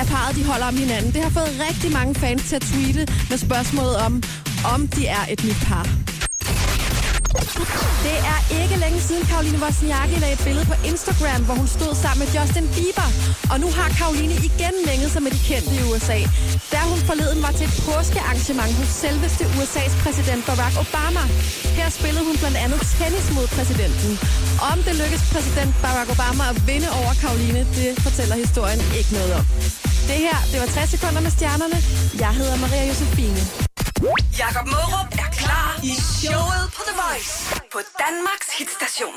at 0.00 0.06
parret 0.06 0.36
de 0.36 0.44
holder 0.44 0.66
om 0.66 0.76
hinanden, 0.76 1.12
det 1.14 1.22
har 1.22 1.30
fået 1.30 1.52
rigtig 1.68 1.92
mange 1.92 2.14
fans 2.14 2.42
til 2.48 2.56
at 2.56 2.62
tweete 2.62 3.02
med 3.30 3.38
spørgsmålet 3.38 3.96
om, 3.96 4.22
om 4.74 4.88
de 4.88 5.06
er 5.06 5.24
et 5.32 5.44
nyt 5.44 5.60
par. 5.68 6.15
Det 8.06 8.16
er 8.32 8.40
ikke 8.60 8.76
længe 8.84 9.00
siden, 9.08 9.24
Karoline 9.30 9.58
Wozniacki 9.62 10.16
lagde 10.22 10.36
et 10.38 10.44
billede 10.46 10.66
på 10.72 10.76
Instagram, 10.90 11.40
hvor 11.46 11.56
hun 11.60 11.68
stod 11.76 11.92
sammen 12.02 12.20
med 12.22 12.28
Justin 12.36 12.66
Bieber. 12.74 13.08
Og 13.52 13.56
nu 13.62 13.68
har 13.78 13.88
Karoline 14.00 14.36
igen 14.48 14.74
længet 14.88 15.10
sig 15.14 15.22
med 15.26 15.30
de 15.36 15.40
kendte 15.50 15.72
i 15.80 15.82
USA. 15.90 16.18
Da 16.72 16.80
hun 16.90 16.98
forleden 17.10 17.40
var 17.46 17.52
til 17.58 17.66
et 17.70 17.76
påskearrangement 17.88 18.72
hos 18.80 18.90
selveste 19.02 19.44
USA's 19.58 19.94
præsident 20.02 20.42
Barack 20.48 20.74
Obama. 20.84 21.22
Her 21.78 21.88
spillede 21.98 22.24
hun 22.28 22.36
blandt 22.42 22.58
andet 22.64 22.80
tennis 22.98 23.26
mod 23.36 23.46
præsidenten. 23.56 24.12
Om 24.70 24.76
det 24.86 24.94
lykkes 25.02 25.22
præsident 25.32 25.72
Barack 25.84 26.08
Obama 26.14 26.42
at 26.52 26.58
vinde 26.68 26.88
over 27.00 27.12
Karoline, 27.22 27.60
det 27.78 27.88
fortæller 28.06 28.36
historien 28.44 28.80
ikke 28.98 29.12
noget 29.18 29.32
om. 29.40 29.44
Det 30.10 30.18
her, 30.26 30.38
det 30.52 30.58
var 30.62 30.66
60 30.66 30.90
sekunder 30.94 31.20
med 31.26 31.32
stjernerne. 31.36 31.78
Jeg 32.24 32.32
hedder 32.40 32.56
Maria 32.56 32.84
Josefine. 32.90 33.65
Jakob 33.96 34.66
Mørup 34.66 35.08
er 35.12 35.30
klar 35.32 35.80
i 35.82 35.94
showet 36.20 36.70
på 36.76 36.82
The 36.88 36.94
Voice 37.02 37.60
på 37.72 37.78
Danmarks 38.04 38.48
hitstation. 38.58 39.14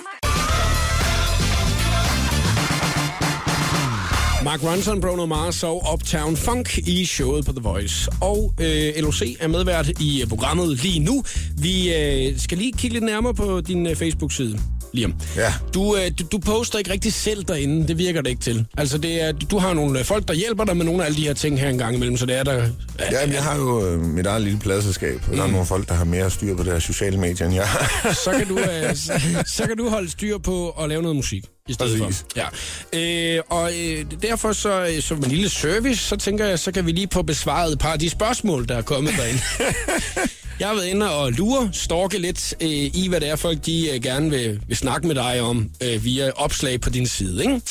Mark 4.44 4.64
Ronson, 4.64 5.02
Bruno 5.02 5.26
Mars 5.26 5.64
og 5.64 5.94
Uptown 5.94 6.38
Funk 6.38 6.78
i 6.78 7.06
showet 7.06 7.46
på 7.46 7.52
The 7.52 7.62
Voice. 7.62 8.12
Og 8.22 8.54
øh, 8.60 8.94
LOC 8.98 9.22
er 9.40 9.48
medvært 9.48 9.90
i 9.90 10.26
programmet 10.30 10.84
lige 10.84 11.00
nu. 11.00 11.24
Vi 11.58 11.96
øh, 11.96 12.40
skal 12.40 12.58
lige 12.58 12.74
kigge 12.74 12.94
lidt 12.94 13.06
nærmere 13.06 13.34
på 13.34 13.62
din 13.62 13.88
øh, 13.88 13.96
Facebook-side. 13.96 14.60
Liam. 14.94 15.14
Ja. 15.36 15.54
Du, 15.74 15.96
øh, 15.96 16.12
du, 16.20 16.24
du 16.32 16.38
poster 16.38 16.80
ikke 16.80 16.92
rigtig 16.92 17.14
selv 17.14 17.44
derinde, 17.44 17.88
det 17.88 17.98
virker 17.98 18.22
det 18.22 18.30
ikke 18.30 18.42
til. 18.42 18.66
Altså, 18.78 18.98
det 18.98 19.22
er, 19.22 19.32
du 19.32 19.58
har 19.58 19.74
nogle 19.74 20.00
øh, 20.00 20.06
folk, 20.06 20.28
der 20.28 20.34
hjælper 20.34 20.64
dig 20.64 20.78
med 20.78 20.86
nogle 20.86 21.02
af 21.02 21.06
alle 21.06 21.18
de 21.18 21.22
her 21.22 21.34
ting 21.34 21.60
her 21.60 21.70
en 21.70 21.78
gang 21.78 21.96
imellem, 21.96 22.18
så 22.18 22.26
det 22.26 22.36
er 22.36 22.44
der... 22.44 22.54
Ja, 23.00 23.26
men 23.26 23.34
jeg 23.34 23.44
har 23.44 23.56
jo 23.56 23.86
øh, 23.86 24.00
mit 24.00 24.26
eget 24.26 24.42
lille 24.42 24.60
pladselskab, 24.60 25.22
og 25.28 25.38
der 25.38 25.44
er 25.44 25.48
nogle 25.48 25.66
folk, 25.66 25.88
der 25.88 25.94
har 25.94 26.06
mere 26.06 26.32
styr 26.32 26.56
på 26.56 26.64
det 26.64 26.72
her 26.72 26.80
sociale 26.80 27.18
medier, 27.18 27.48
end 27.48 27.56
jeg 27.56 27.68
har. 27.68 28.14
så 28.24 28.32
kan 28.32 28.48
du, 28.48 28.60
øh, 28.60 28.96
så, 28.96 29.22
så 29.58 29.68
kan 29.68 29.78
du 29.78 29.90
holde 29.90 30.12
styr 30.12 30.38
på 30.38 30.70
at 30.70 30.90
lave 30.90 31.02
noget 31.02 31.16
musik 31.16 31.44
i 31.68 31.74
stedet 31.74 32.02
Præcis. 32.02 32.26
for. 32.36 32.50
Ja. 32.94 33.38
Øh, 33.38 33.44
og 33.50 33.72
øh, 33.80 34.06
derfor 34.22 34.52
så, 34.52 34.98
som 35.02 35.18
en 35.18 35.24
lille 35.24 35.50
service, 35.50 36.04
så 36.04 36.16
tænker 36.16 36.46
jeg, 36.46 36.60
så 36.60 36.72
kan 36.72 36.86
vi 36.86 36.92
lige 36.92 37.08
få 37.14 37.22
besvaret 37.22 37.74
et 37.74 37.80
par 37.80 37.94
af 37.94 38.00
de 38.00 38.10
spørgsmål, 38.10 38.68
der 38.68 38.78
er 38.78 38.82
kommet 38.82 39.14
derinde. 39.18 39.42
jeg 40.60 40.68
har 40.68 40.76
været 40.76 40.86
inde 40.88 41.12
og 41.16 41.32
lure, 41.32 41.70
storke 41.74 42.18
lidt 42.18 42.54
øh, 42.62 42.70
i, 42.70 43.06
hvad 43.10 43.20
det 43.20 43.30
er, 43.30 43.36
folk 43.36 43.66
de 43.66 43.90
øh, 43.96 44.02
gerne 44.04 44.30
vil, 44.30 44.62
vil 44.68 44.78
snakke 44.78 45.08
med 45.08 45.16
dig 45.16 45.42
om 45.42 45.70
øh, 45.84 46.04
via 46.04 46.32
opslag 46.36 46.82
på 46.82 46.90
din 46.90 47.08
side. 47.08 47.42
Ikke? 47.44 47.62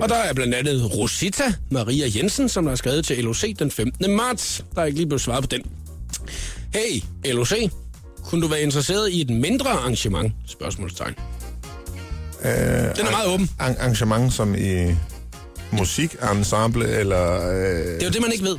Og 0.00 0.08
der 0.08 0.14
er 0.14 0.32
blandt 0.32 0.54
andet 0.54 0.94
Rosita 0.94 1.52
Maria 1.70 2.06
Jensen, 2.16 2.48
som 2.48 2.66
har 2.66 2.74
skrevet 2.74 3.04
til 3.04 3.24
LOC 3.24 3.44
den 3.58 3.70
15. 3.70 4.10
marts. 4.16 4.64
Der 4.74 4.80
er 4.82 4.84
ikke 4.86 4.98
lige 4.98 5.06
blevet 5.08 5.20
svaret 5.22 5.42
på 5.42 5.46
den. 5.50 5.62
Hey, 6.74 7.02
LOC, 7.34 7.52
kunne 8.24 8.42
du 8.42 8.46
være 8.48 8.62
interesseret 8.62 9.10
i 9.12 9.20
et 9.20 9.30
mindre 9.30 9.70
arrangement? 9.70 10.32
Spørgsmålstegn. 10.46 11.14
Øh, 12.44 12.50
Den 12.50 13.06
er 13.06 13.10
meget 13.10 13.28
åben. 13.28 13.50
Arr- 13.60 13.80
arrangement 13.82 14.32
som 14.32 14.54
i 14.54 14.94
musikensemble 15.72 16.88
eller 16.88 17.48
øh, 17.50 17.56
Det 17.94 18.02
er 18.02 18.06
jo 18.06 18.10
det, 18.12 18.20
man 18.22 18.32
ikke 18.32 18.44
ved. 18.44 18.56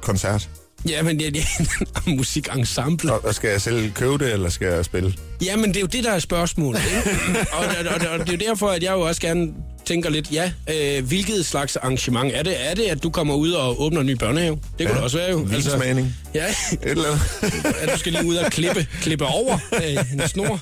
koncert. 0.00 0.48
Ja, 0.88 1.02
men 1.02 1.18
det 1.18 1.36
er 1.36 2.10
musikensemble. 2.16 3.12
Og, 3.12 3.24
og 3.24 3.34
skal 3.34 3.50
jeg 3.50 3.60
selv 3.60 3.92
købe 3.92 4.18
det, 4.24 4.32
eller 4.32 4.48
skal 4.50 4.68
jeg 4.68 4.84
spille? 4.84 5.14
Ja, 5.44 5.56
men 5.56 5.68
det 5.68 5.76
er 5.76 5.80
jo 5.80 5.86
det, 5.86 6.04
der 6.04 6.10
er 6.10 6.18
spørgsmålet. 6.18 6.80
Ikke? 6.96 7.10
og, 7.52 7.58
og, 7.58 7.66
og, 8.00 8.08
og 8.18 8.18
det 8.26 8.28
er 8.28 8.32
jo 8.32 8.48
derfor, 8.48 8.68
at 8.68 8.82
jeg 8.82 8.92
jo 8.92 9.00
også 9.00 9.20
gerne 9.20 9.52
tænker 9.86 10.10
lidt, 10.10 10.32
ja, 10.32 10.52
øh, 10.70 11.04
hvilket 11.06 11.46
slags 11.46 11.76
arrangement 11.76 12.32
er 12.34 12.42
det? 12.42 12.66
Er 12.70 12.74
det, 12.74 12.82
at 12.82 13.02
du 13.02 13.10
kommer 13.10 13.34
ud 13.34 13.50
og 13.50 13.82
åbner 13.82 14.00
en 14.00 14.06
ny 14.06 14.12
børnehave? 14.16 14.58
Det 14.78 14.86
kunne 14.86 14.88
Ja, 14.88 14.94
det 14.94 15.02
også 15.04 15.16
være 15.16 15.30
jo. 15.30 15.36
vinsmagning. 15.38 16.14
ja, 16.34 16.46
Et 16.46 16.78
eller 16.82 17.04
andet. 17.04 17.64
at 17.82 17.90
du 17.92 17.98
skal 17.98 18.12
lige 18.12 18.26
ud 18.26 18.36
og 18.36 18.50
klippe, 18.52 18.86
klippe 19.02 19.26
over 19.26 19.58
øh, 19.74 20.12
en 20.12 20.28
snor 20.28 20.60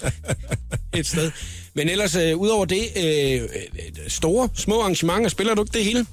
et 0.99 1.07
sted. 1.07 1.31
Men 1.75 1.89
ellers, 1.89 2.15
øh, 2.15 2.37
udover 2.37 2.65
det, 2.65 2.83
øh, 2.97 3.33
øh, 3.43 3.43
store, 4.09 4.49
små 4.55 4.81
arrangementer, 4.81 5.29
spiller 5.31 5.55
du 5.55 5.63
ikke 5.63 5.73
det 5.79 5.85
hele? 5.85 6.07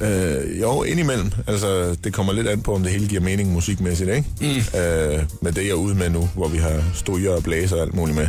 Øh, 0.00 0.60
jo, 0.60 0.82
indimellem. 0.82 1.32
Altså, 1.46 1.96
det 2.04 2.12
kommer 2.14 2.32
lidt 2.32 2.48
an 2.48 2.62
på, 2.62 2.74
om 2.74 2.82
det 2.82 2.92
hele 2.92 3.08
giver 3.08 3.20
mening 3.20 3.52
musikmæssigt, 3.52 4.10
ikke? 4.10 4.28
Mm. 4.40 4.78
Øh, 4.80 5.22
men 5.42 5.54
det, 5.54 5.62
jeg 5.62 5.70
er 5.70 5.74
ude 5.74 5.94
med 5.94 6.10
nu, 6.10 6.28
hvor 6.34 6.48
vi 6.48 6.58
har 6.58 6.82
stryger 6.94 7.30
og 7.36 7.42
blæser 7.42 7.76
og 7.76 7.82
alt 7.82 7.94
muligt 7.94 8.16
med, 8.16 8.28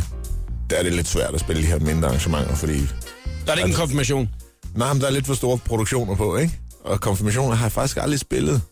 der 0.70 0.76
er 0.76 0.82
det 0.82 0.92
lidt 0.92 1.08
svært 1.08 1.34
at 1.34 1.40
spille 1.40 1.62
de 1.62 1.66
her 1.66 1.78
mindre 1.78 2.08
arrangementer, 2.08 2.54
fordi... 2.54 2.78
Der 2.78 3.52
er 3.52 3.54
det 3.54 3.58
ikke 3.58 3.68
en 3.68 3.74
konfirmation. 3.74 4.28
Nej, 4.74 4.92
men 4.92 5.00
der 5.00 5.06
er 5.06 5.10
lidt 5.10 5.26
for 5.26 5.34
store 5.34 5.58
produktioner 5.58 6.14
på, 6.14 6.36
ikke? 6.36 6.52
Og 6.84 7.00
konfirmationer 7.00 7.54
har 7.54 7.64
jeg 7.64 7.72
faktisk 7.72 7.96
aldrig 7.96 8.20
spillet. 8.20 8.62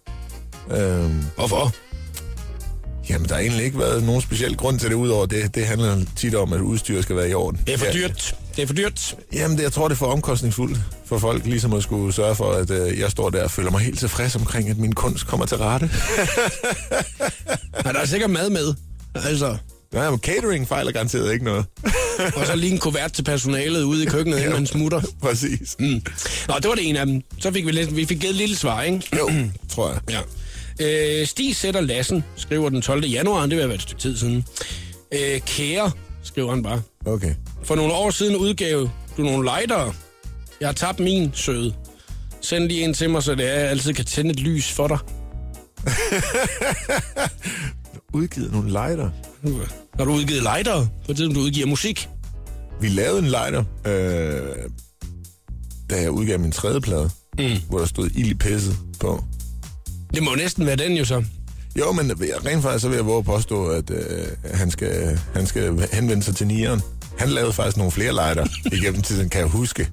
Øh, 0.70 1.10
Hvorfor? 1.36 1.74
Jamen, 3.10 3.28
der 3.28 3.34
har 3.34 3.40
egentlig 3.42 3.64
ikke 3.64 3.78
været 3.78 4.02
nogen 4.02 4.20
speciel 4.22 4.56
grund 4.56 4.78
til 4.78 4.88
det, 4.88 4.94
udover 4.94 5.26
det. 5.26 5.54
Det 5.54 5.66
handler 5.66 5.96
tit 6.16 6.34
om, 6.34 6.52
at 6.52 6.60
udstyret 6.60 7.02
skal 7.02 7.16
være 7.16 7.30
i 7.30 7.34
orden. 7.34 7.60
Det 7.66 7.74
er 7.74 7.78
for 7.78 7.86
Ja, 7.86 7.92
dyrt. 7.92 8.34
Det 8.56 8.62
er 8.62 8.66
for 8.66 8.74
dyrt. 8.74 9.16
Jamen, 9.32 9.56
det, 9.56 9.62
jeg 9.62 9.72
tror, 9.72 9.88
det 9.88 9.94
er 9.94 9.98
for 9.98 10.06
omkostningsfuldt 10.06 10.78
for 11.06 11.18
folk, 11.18 11.46
ligesom 11.46 11.72
at 11.72 11.82
skulle 11.82 12.12
sørge 12.14 12.34
for, 12.36 12.52
at 12.52 12.70
øh, 12.70 12.98
jeg 12.98 13.10
står 13.10 13.30
der 13.30 13.42
og 13.44 13.50
føler 13.50 13.70
mig 13.70 13.80
helt 13.80 13.98
tilfreds 13.98 14.36
omkring, 14.36 14.68
at 14.68 14.78
min 14.78 14.92
kunst 14.92 15.26
kommer 15.26 15.46
til 15.46 15.56
rette. 15.56 15.90
Men 17.84 17.94
der 17.94 18.00
er 18.00 18.06
sikkert 18.06 18.30
mad 18.30 18.50
med. 18.50 18.74
Altså, 19.14 19.56
Nej, 19.92 20.10
men 20.10 20.18
catering 20.18 20.68
fejler 20.68 20.92
garanteret 20.92 21.32
ikke 21.32 21.44
noget. 21.44 21.64
og 22.36 22.46
så 22.46 22.56
lige 22.56 22.72
en 22.72 22.78
kuvert 22.78 23.12
til 23.12 23.22
personalet 23.22 23.82
ude 23.82 24.02
i 24.02 24.06
køkkenet, 24.06 24.38
inden 24.38 24.52
man 24.60 24.66
smutter. 24.66 25.00
Præcis. 25.22 25.76
Mm. 25.78 26.02
Nå, 26.48 26.54
det 26.62 26.68
var 26.68 26.74
det 26.74 26.88
ene 26.88 27.00
af 27.00 27.06
dem. 27.06 27.22
Så 27.40 27.52
fik 27.52 27.66
vi, 27.66 27.72
lidt, 27.72 27.96
vi 27.96 28.06
fik 28.06 28.18
givet 28.20 28.30
et 28.30 28.36
lille 28.36 28.56
svar, 28.56 28.82
ikke? 28.82 29.02
Jo, 29.18 29.30
tror 29.72 29.88
jeg. 29.90 29.98
Ja. 30.10 30.20
Øh, 30.80 31.26
Stig 31.26 31.56
Sætter 31.56 31.80
Lassen 31.80 32.24
skriver 32.36 32.68
den 32.68 32.82
12. 32.82 33.04
januar, 33.04 33.40
det 33.40 33.50
vil 33.50 33.58
have 33.58 33.68
været 33.68 33.78
et 33.78 33.82
stykke 33.82 34.02
tid 34.02 34.16
siden. 34.16 34.44
Øh, 35.12 35.40
kære, 35.40 35.90
skriver 36.22 36.50
han 36.50 36.62
bare. 36.62 36.82
Okay. 37.06 37.34
For 37.62 37.74
nogle 37.74 37.92
år 37.92 38.10
siden 38.10 38.36
udgav 38.36 38.90
du 39.16 39.22
nogle 39.22 39.50
lightere. 39.56 39.92
Jeg 40.60 40.68
har 40.68 40.72
tabt 40.72 41.00
min 41.00 41.30
søde. 41.34 41.74
Send 42.40 42.64
lige 42.64 42.84
en 42.84 42.94
til 42.94 43.10
mig, 43.10 43.22
så 43.22 43.34
det 43.34 43.48
er, 43.48 43.60
jeg 43.60 43.70
altid 43.70 43.94
kan 43.94 44.04
tænde 44.04 44.30
et 44.30 44.40
lys 44.40 44.72
for 44.72 44.88
dig. 44.88 44.98
Udgivet 48.14 48.52
nogle 48.52 48.68
lighter. 48.68 49.10
Når 49.98 50.04
du 50.04 50.12
udgivet 50.12 50.42
lighter, 50.42 50.86
på 51.06 51.14
tiden 51.14 51.34
du 51.34 51.40
udgiver 51.40 51.66
musik. 51.66 52.08
Vi 52.80 52.88
lavede 52.88 53.18
en 53.18 53.24
lighter, 53.24 53.64
øh, 53.86 54.70
da 55.90 56.00
jeg 56.00 56.10
udgav 56.10 56.38
min 56.38 56.52
tredje 56.52 56.80
plade, 56.80 57.10
mm. 57.38 57.44
hvor 57.68 57.78
der 57.78 57.86
stod 57.86 58.10
ild 58.14 58.30
i 58.30 58.34
pisset 58.34 58.76
på. 59.00 59.24
Det 60.14 60.22
må 60.22 60.34
næsten 60.34 60.66
være 60.66 60.76
den 60.76 60.92
jo 60.92 61.04
så. 61.04 61.24
Jo, 61.78 61.92
men 61.92 62.12
rent 62.20 62.62
faktisk 62.62 62.82
så 62.82 62.88
vil 62.88 62.96
jeg 62.96 63.06
våge 63.06 63.18
at 63.18 63.24
påstå, 63.24 63.66
at 63.66 63.90
øh, 63.90 64.26
han, 64.54 64.70
skal, 64.70 65.18
han 65.34 65.46
skal 65.46 65.88
henvende 65.92 66.22
sig 66.22 66.36
til 66.36 66.46
nieren. 66.46 66.80
Han 67.18 67.28
lavede 67.28 67.52
faktisk 67.52 67.76
nogle 67.76 67.92
flere 67.92 68.12
lighter 68.12 68.46
igennem 68.78 69.02
tiden, 69.02 69.28
kan 69.28 69.40
jeg 69.40 69.48
huske. 69.48 69.88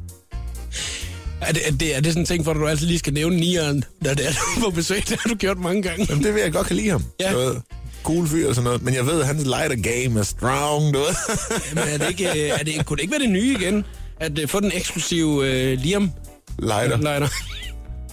Er 1.41 1.51
det, 1.51 1.67
er 1.67 1.71
det, 1.71 1.95
er 1.95 2.01
det 2.01 2.11
sådan 2.11 2.21
en 2.21 2.25
ting, 2.25 2.45
for 2.45 2.51
at 2.51 2.57
du 2.57 2.67
altid 2.67 2.87
lige 2.87 2.99
skal 2.99 3.13
nævne 3.13 3.35
nieren, 3.35 3.83
når 4.01 4.13
det 4.13 4.27
er 4.27 4.31
du 4.31 4.61
på 4.61 4.69
besøg? 4.69 5.03
Det 5.09 5.19
har 5.19 5.29
du 5.29 5.35
gjort 5.35 5.57
mange 5.57 5.81
gange. 5.81 6.05
Jamen, 6.09 6.23
det 6.23 6.33
vil 6.33 6.41
jeg 6.41 6.53
godt 6.53 6.67
kan 6.67 6.75
lide 6.75 6.89
ham. 6.89 7.03
Ja. 7.19 7.31
Du 7.33 7.37
ved, 7.37 7.55
cool 8.03 8.27
fyr 8.27 8.49
og 8.49 8.55
sådan 8.55 8.63
noget. 8.63 8.81
Men 8.83 8.93
jeg 8.93 9.05
ved, 9.05 9.21
at 9.21 9.27
hans 9.27 9.43
lighter 9.43 9.75
game 9.75 10.19
er 10.19 10.23
strong, 10.23 10.93
du 10.93 10.99
ved. 10.99 11.15
Men 11.75 11.83
er 11.83 11.97
det 11.97 12.09
ikke, 12.09 12.29
øh, 12.29 12.59
er 12.59 12.63
det, 12.63 12.85
kunne 12.85 12.97
det 12.97 13.01
ikke 13.03 13.11
være 13.11 13.21
det 13.21 13.29
nye 13.29 13.55
igen? 13.59 13.85
At 14.19 14.39
uh, 14.39 14.49
få 14.49 14.59
den 14.59 14.71
eksklusive 14.73 15.27
uh, 15.27 15.79
Liam 15.79 16.11
lighter. 16.59 16.97
lighter? 16.97 17.27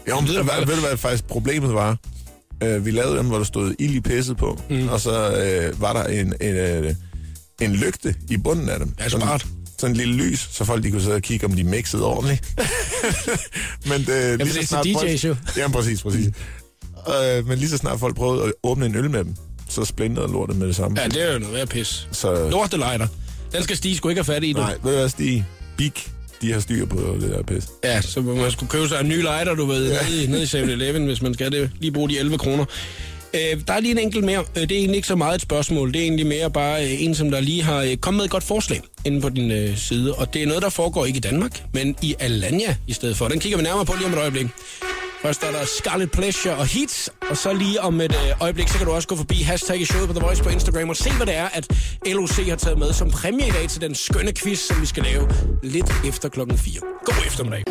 Jo, 0.08 0.20
men 0.20 0.28
ved, 0.28 0.36
du 0.36 0.42
hvad, 0.42 0.66
ved 0.66 0.74
du, 0.74 0.80
hvad 0.80 0.96
faktisk 0.96 1.24
problemet 1.24 1.74
var? 1.74 1.96
Uh, 2.64 2.86
vi 2.86 2.90
lavede 2.90 3.16
dem, 3.18 3.26
hvor 3.26 3.36
der 3.36 3.44
stod 3.44 3.74
ild 3.78 3.94
i 3.94 4.00
pisset 4.00 4.36
på. 4.36 4.60
Mm. 4.70 4.88
Og 4.88 5.00
så 5.00 5.10
uh, 5.72 5.80
var 5.80 5.92
der 5.92 6.04
en, 6.04 6.34
en, 6.40 6.84
uh, 6.84 6.90
en 7.60 7.72
lygte 7.76 8.14
i 8.30 8.36
bunden 8.36 8.68
af 8.68 8.78
dem. 8.78 8.94
Ja, 9.00 9.08
Sådan- 9.08 9.26
smart. 9.26 9.46
Sådan 9.78 9.92
en 9.92 9.96
lille 9.96 10.14
lys, 10.14 10.48
så 10.52 10.64
folk 10.64 10.84
de 10.84 10.90
kunne 10.90 11.02
sidde 11.02 11.14
og 11.16 11.22
kigge, 11.22 11.46
om 11.46 11.52
de 11.52 11.64
mixede 11.64 12.04
ordentligt. 12.04 12.54
men 13.90 14.00
det, 14.00 14.06
lige 14.06 14.36
det 14.38 14.56
er 14.56 14.62
så 14.62 14.66
snart 14.66 14.86
DJ's 14.86 15.26
jo. 15.26 15.36
Jamen 15.56 15.72
præcis, 15.72 16.02
præcis. 16.02 16.26
Uh, 17.06 17.48
men 17.48 17.58
lige 17.58 17.68
så 17.68 17.76
snart 17.76 18.00
folk 18.00 18.16
prøvede 18.16 18.44
at 18.44 18.52
åbne 18.62 18.86
en 18.86 18.94
øl 18.96 19.10
med 19.10 19.24
dem, 19.24 19.34
så 19.68 19.84
splintede 19.84 20.28
lortet 20.28 20.56
med 20.56 20.66
det 20.66 20.76
samme. 20.76 21.00
Ja, 21.00 21.08
det 21.08 21.22
er 21.28 21.32
jo 21.32 21.38
noget 21.38 21.54
værd 21.54 21.68
pis. 21.68 22.08
Så 22.12 22.48
Lorte 22.50 22.76
lighter. 22.76 23.06
Den 23.52 23.62
skal 23.62 23.76
Stig 23.76 23.96
sgu 23.96 24.08
ikke 24.08 24.18
have 24.18 24.34
fat 24.34 24.44
i, 24.44 24.52
du. 24.52 24.58
nej, 24.60 24.72
ved 24.82 24.92
du 24.92 24.98
hvad, 24.98 25.08
Stig? 25.08 25.44
Big, 25.76 25.92
de 26.42 26.53
har 26.53 26.61
styr 26.61 26.87
på 26.87 27.16
det 27.20 27.31
der 27.31 27.42
pis. 27.42 27.64
Ja, 27.85 28.00
så 28.03 28.20
man 28.20 28.50
skulle 28.50 28.70
købe 28.70 28.88
sig 28.88 29.00
en 29.00 29.09
ny 29.09 29.16
lighter, 29.22 29.55
du 29.55 29.66
ved, 29.66 29.92
ja. 29.92 29.98
nede, 30.09 30.24
i, 30.24 30.26
nede 30.26 30.42
i 30.42 30.46
7-Eleven, 30.46 31.05
hvis 31.07 31.22
man 31.22 31.35
skal 31.35 31.53
det. 31.53 31.70
Lige 31.81 31.92
bruge 31.92 32.09
de 32.09 32.18
11 32.18 32.38
kroner. 32.38 32.64
Øh, 33.35 33.61
der 33.66 33.72
er 33.72 33.81
lige 33.81 33.92
en 33.92 33.98
enkelt 33.98 34.24
mere. 34.24 34.38
Øh, 34.57 34.62
Det 34.62 34.72
er 34.72 34.76
egentlig 34.76 34.96
ikke 34.96 35.09
så 35.09 35.16
meget 35.16 35.35
et 35.35 35.40
spørgsmål. 35.42 35.92
Det 35.92 35.98
er 35.98 36.03
egentlig 36.03 36.26
mere 36.26 36.50
bare 36.50 36.85
øh, 36.85 37.03
en, 37.03 37.14
som 37.14 37.31
der 37.31 37.40
lige 37.40 37.62
har 37.62 37.83
øh, 37.83 37.96
kommet 37.96 38.16
med 38.18 38.24
et 38.24 38.31
godt 38.31 38.44
forslag 38.44 38.81
inde 39.05 39.20
på 39.20 39.29
din 39.29 39.50
øh, 39.50 39.76
side. 39.76 40.14
Og 40.14 40.35
det 40.35 40.42
er 40.42 40.46
noget, 40.46 40.62
der 40.62 40.68
foregår 40.68 41.07
ikke 41.07 41.16
i 41.16 41.20
Danmark, 41.20 41.62
men 41.72 41.96
i 42.03 42.14
Alanya 42.18 42.76
i 42.87 42.92
stedet 42.92 43.16
for. 43.16 43.29
Den 43.29 43.40
kigger 43.40 43.59
vi 43.59 43.64
nærmere 43.64 43.85
på 43.85 43.94
lige 43.98 44.07
om 44.07 44.12
et 44.12 44.18
øjeblik. 44.18 44.46
Først 45.22 45.42
er 45.42 45.50
der 45.50 45.64
Scarlet 45.64 46.11
Pleasure 46.11 46.56
og 46.56 46.66
Hits, 46.66 47.11
og 47.30 47.37
så 47.37 47.52
lige 47.52 47.80
om 47.80 48.00
et 48.00 48.14
øh, 48.14 48.40
øjeblik, 48.40 48.68
så 48.68 48.78
kan 48.78 48.87
du 48.87 48.92
også 48.92 49.09
gå 49.09 49.16
forbi 49.16 49.42
hashtag 49.42 49.80
i 49.80 49.85
showet 49.85 50.09
på 50.09 50.14
The 50.14 50.24
Voice 50.26 50.42
på 50.42 50.48
Instagram 50.48 50.88
og 50.88 50.96
se, 50.96 51.12
hvad 51.12 51.26
det 51.26 51.37
er, 51.37 51.48
at 51.48 51.66
LOC 52.06 52.48
har 52.48 52.56
taget 52.56 52.78
med 52.78 52.92
som 52.92 53.11
præmie 53.11 53.46
i 53.46 53.50
dag 53.50 53.68
til 53.68 53.80
den 53.80 53.94
skønne 53.94 54.33
quiz, 54.33 54.59
som 54.59 54.80
vi 54.80 54.87
skal 54.87 55.02
lave 55.02 55.28
lidt 55.62 55.92
efter 56.09 56.28
klokken 56.28 56.59
4. 56.59 56.80
God 57.04 57.26
eftermiddag. 57.26 57.64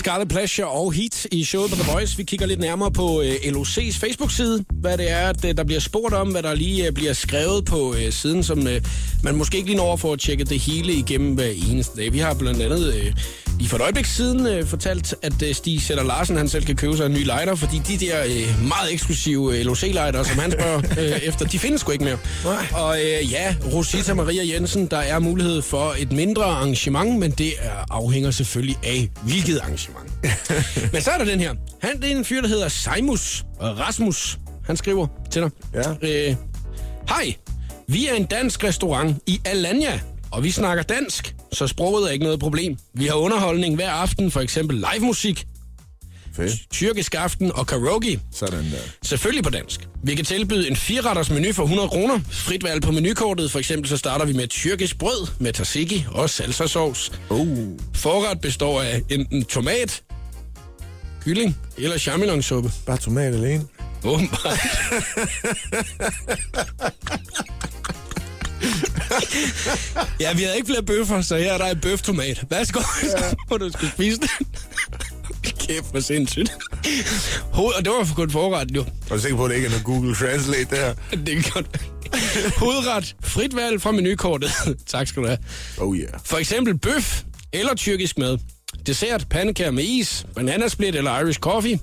Scarlet 0.00 0.28
Pleasure 0.28 0.68
og 0.68 0.92
Heat 0.92 1.26
i 1.32 1.44
showet 1.44 1.70
på 1.70 1.76
The 1.76 1.92
Voice. 1.92 2.16
Vi 2.16 2.22
kigger 2.22 2.46
lidt 2.46 2.60
nærmere 2.60 2.90
på 2.90 3.22
øh, 3.22 3.34
LOC's 3.34 3.98
Facebook-side, 3.98 4.64
hvad 4.72 4.98
det 4.98 5.10
er, 5.10 5.28
at, 5.28 5.44
øh, 5.44 5.56
der 5.56 5.64
bliver 5.64 5.80
spurgt 5.80 6.14
om, 6.14 6.30
hvad 6.30 6.42
der 6.42 6.54
lige 6.54 6.86
øh, 6.86 6.92
bliver 6.92 7.12
skrevet 7.12 7.64
på 7.64 7.94
øh, 7.94 8.12
siden, 8.12 8.42
som 8.42 8.66
øh, 8.66 8.82
man 9.22 9.36
måske 9.36 9.56
ikke 9.56 9.68
lige 9.68 9.76
når 9.76 9.96
for 9.96 10.12
at 10.12 10.18
tjekke 10.18 10.44
det 10.44 10.58
hele 10.58 10.92
igennem 10.92 11.34
hver 11.34 11.52
eneste 11.70 11.96
dag. 11.96 12.12
Vi 12.12 12.18
har 12.18 12.34
blandt 12.34 12.62
andet 12.62 12.94
øh, 12.94 13.12
lige 13.60 13.68
for 13.68 13.76
et 13.76 13.82
øjeblik 13.82 14.06
siden 14.06 14.46
øh, 14.46 14.66
fortalt, 14.66 15.14
at 15.22 15.42
øh, 15.42 15.54
Stig 15.54 15.82
Sætter 15.82 16.04
Larsen 16.04 16.36
han 16.36 16.48
selv 16.48 16.64
kan 16.64 16.76
købe 16.76 16.96
sig 16.96 17.06
en 17.06 17.12
ny 17.12 17.24
lighter, 17.24 17.54
fordi 17.54 17.78
de 17.88 17.96
der 18.06 18.24
øh, 18.24 18.68
meget 18.68 18.92
eksklusive 18.92 19.58
øh, 19.58 19.66
LOC-lighter, 19.66 20.22
som 20.22 20.38
han 20.38 20.52
spørger 20.52 20.78
øh, 21.00 21.20
efter, 21.22 21.46
de 21.46 21.58
findes 21.58 21.80
sgu 21.80 21.92
ikke 21.92 22.04
mere. 22.04 22.18
Nej. 22.44 22.66
Og 22.72 22.98
øh, 22.98 23.32
ja, 23.32 23.54
Rosita 23.72 24.14
Maria 24.14 24.54
Jensen, 24.54 24.86
der 24.86 24.96
er 24.96 25.18
mulighed 25.18 25.62
for 25.62 25.94
et 25.98 26.12
mindre 26.12 26.44
arrangement, 26.44 27.18
men 27.18 27.30
det 27.30 27.52
er, 27.58 27.84
afhænger 27.90 28.30
selvfølgelig 28.30 28.78
af, 28.82 29.08
hvilket 29.22 29.58
arrangement. 29.58 30.12
men 30.92 31.02
så 31.02 31.10
er 31.10 31.18
der 31.18 31.24
den 31.24 31.40
her. 31.40 31.54
Han, 31.82 32.00
det 32.02 32.12
er 32.12 32.16
en 32.16 32.24
fyr, 32.24 32.40
der 32.40 32.48
hedder 32.48 32.68
Seimus 32.68 33.44
Rasmus. 33.60 34.38
Han 34.64 34.76
skriver 34.76 35.06
til 35.30 35.42
dig. 35.42 35.50
Ja. 36.02 36.28
Øh, 36.28 36.36
Hej, 37.08 37.34
vi 37.88 38.06
er 38.06 38.14
en 38.14 38.24
dansk 38.24 38.64
restaurant 38.64 39.16
i 39.26 39.40
Alanya, 39.44 40.00
og 40.32 40.44
vi 40.44 40.50
snakker 40.50 40.82
dansk, 40.82 41.34
så 41.52 41.66
sproget 41.66 42.08
er 42.08 42.12
ikke 42.12 42.24
noget 42.24 42.40
problem. 42.40 42.76
Vi 42.94 43.06
har 43.06 43.14
underholdning 43.14 43.74
hver 43.74 43.90
aften, 43.90 44.30
for 44.30 44.40
eksempel 44.40 44.76
live 44.76 45.06
musik, 45.06 45.46
Fedt. 46.36 46.70
tyrkisk 46.70 47.14
aften 47.14 47.52
og 47.52 47.66
karaoke. 47.66 48.20
Sådan 48.32 48.64
der. 48.64 48.78
Selvfølgelig 49.02 49.44
på 49.44 49.50
dansk. 49.50 49.88
Vi 50.04 50.14
kan 50.14 50.24
tilbyde 50.24 50.68
en 50.70 50.76
fireretters 50.76 51.30
menu 51.30 51.52
for 51.52 51.62
100 51.62 51.88
kroner. 51.88 52.20
Frit 52.30 52.64
valg 52.64 52.82
på 52.82 52.90
menukortet. 52.92 53.50
For 53.50 53.58
eksempel 53.58 53.88
så 53.88 53.96
starter 53.96 54.24
vi 54.24 54.32
med 54.32 54.48
tyrkisk 54.48 54.98
brød 54.98 55.26
med 55.38 55.52
tzatziki 55.52 56.04
og 56.12 56.30
salsa-sovs. 56.30 57.12
Oh. 57.30 57.46
Forret 57.94 58.40
består 58.40 58.82
af 58.82 59.02
enten 59.10 59.44
tomat, 59.44 60.02
kylling 61.24 61.56
eller 61.78 61.98
champignonsuppe. 61.98 62.72
Bare 62.86 62.96
tomat 62.96 63.34
alene. 63.34 63.64
Åbenbart. 64.04 64.58
ja, 70.20 70.32
vi 70.34 70.42
havde 70.42 70.56
ikke 70.56 70.66
flere 70.66 70.82
bøffer, 70.82 71.22
så 71.22 71.36
her 71.36 71.52
er 71.52 71.58
der 71.58 71.66
en 71.66 71.80
bøftomat. 71.80 72.44
Værsgo, 72.50 72.80
så 73.18 73.36
må 73.50 73.56
du 73.56 73.72
skulle 73.72 73.92
spise 73.92 74.18
den. 74.18 74.28
Kæft, 75.60 75.90
hvor 75.90 76.00
sindssygt. 76.00 76.56
Hoved, 77.52 77.74
og 77.74 77.84
det 77.84 77.92
var 77.92 78.04
for 78.04 78.14
kun 78.14 78.30
forretten 78.30 78.76
jo. 78.76 78.80
Er 79.10 79.14
du 79.14 79.20
sikker 79.20 79.36
på, 79.36 79.44
at 79.44 79.50
det 79.50 79.56
ikke 79.56 79.66
er 79.66 79.70
noget 79.70 79.84
Google 79.84 80.14
Translate, 80.14 80.64
det 80.70 80.78
her? 80.78 80.94
Det 81.16 81.38
er 81.38 81.52
godt. 81.52 81.80
Hovedret, 82.56 83.16
frit 83.24 83.56
valg 83.56 83.82
fra 83.82 83.92
menukortet. 83.92 84.50
tak 84.86 85.08
skal 85.08 85.22
du 85.22 85.28
have. 85.28 85.38
Oh 85.78 85.96
yeah. 85.96 86.08
For 86.24 86.36
eksempel 86.36 86.78
bøf 86.78 87.22
eller 87.52 87.74
tyrkisk 87.74 88.18
mad. 88.18 88.38
Dessert, 88.86 89.26
pandekager 89.30 89.70
med 89.70 89.84
is, 89.84 90.26
bananasplit 90.34 90.94
eller 90.94 91.20
Irish 91.20 91.38
coffee. 91.38 91.78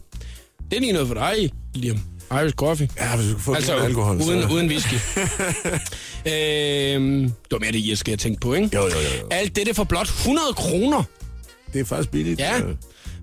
Det 0.72 0.76
er 0.78 0.80
lige 0.80 0.92
noget 0.94 1.08
for 1.08 1.16
dig, 1.16 1.52
Liam. 1.76 2.00
Irish 2.32 2.56
coffee. 2.56 2.90
Ja, 3.00 3.16
hvis 3.16 3.28
du 3.28 3.34
kan 3.34 3.42
få 3.44 3.54
Altså, 3.54 3.72
altså, 3.72 3.86
alkohol, 3.86 4.16
uden, 4.16 4.42
så... 4.42 4.48
uden 4.50 4.68
whisky. 4.68 4.94
øhm, 6.34 7.24
det 7.24 7.52
var 7.52 7.60
mere 7.60 7.72
det 7.72 7.80
irske, 7.80 8.12
jeg 8.12 8.20
tænkte 8.20 8.40
på, 8.40 8.54
ikke? 8.54 8.70
Jo, 8.74 8.82
jo, 8.82 8.88
jo, 8.88 9.20
jo. 9.22 9.28
Alt 9.32 9.56
dette 9.56 9.74
for 9.74 9.84
blot 9.84 10.08
100 10.08 10.46
kroner. 10.56 11.04
Det 11.74 11.82
er 11.82 11.86
faktisk 11.86 12.12
billigt. 12.12 12.40
Ja. 12.40 12.60
Øh, 12.60 12.76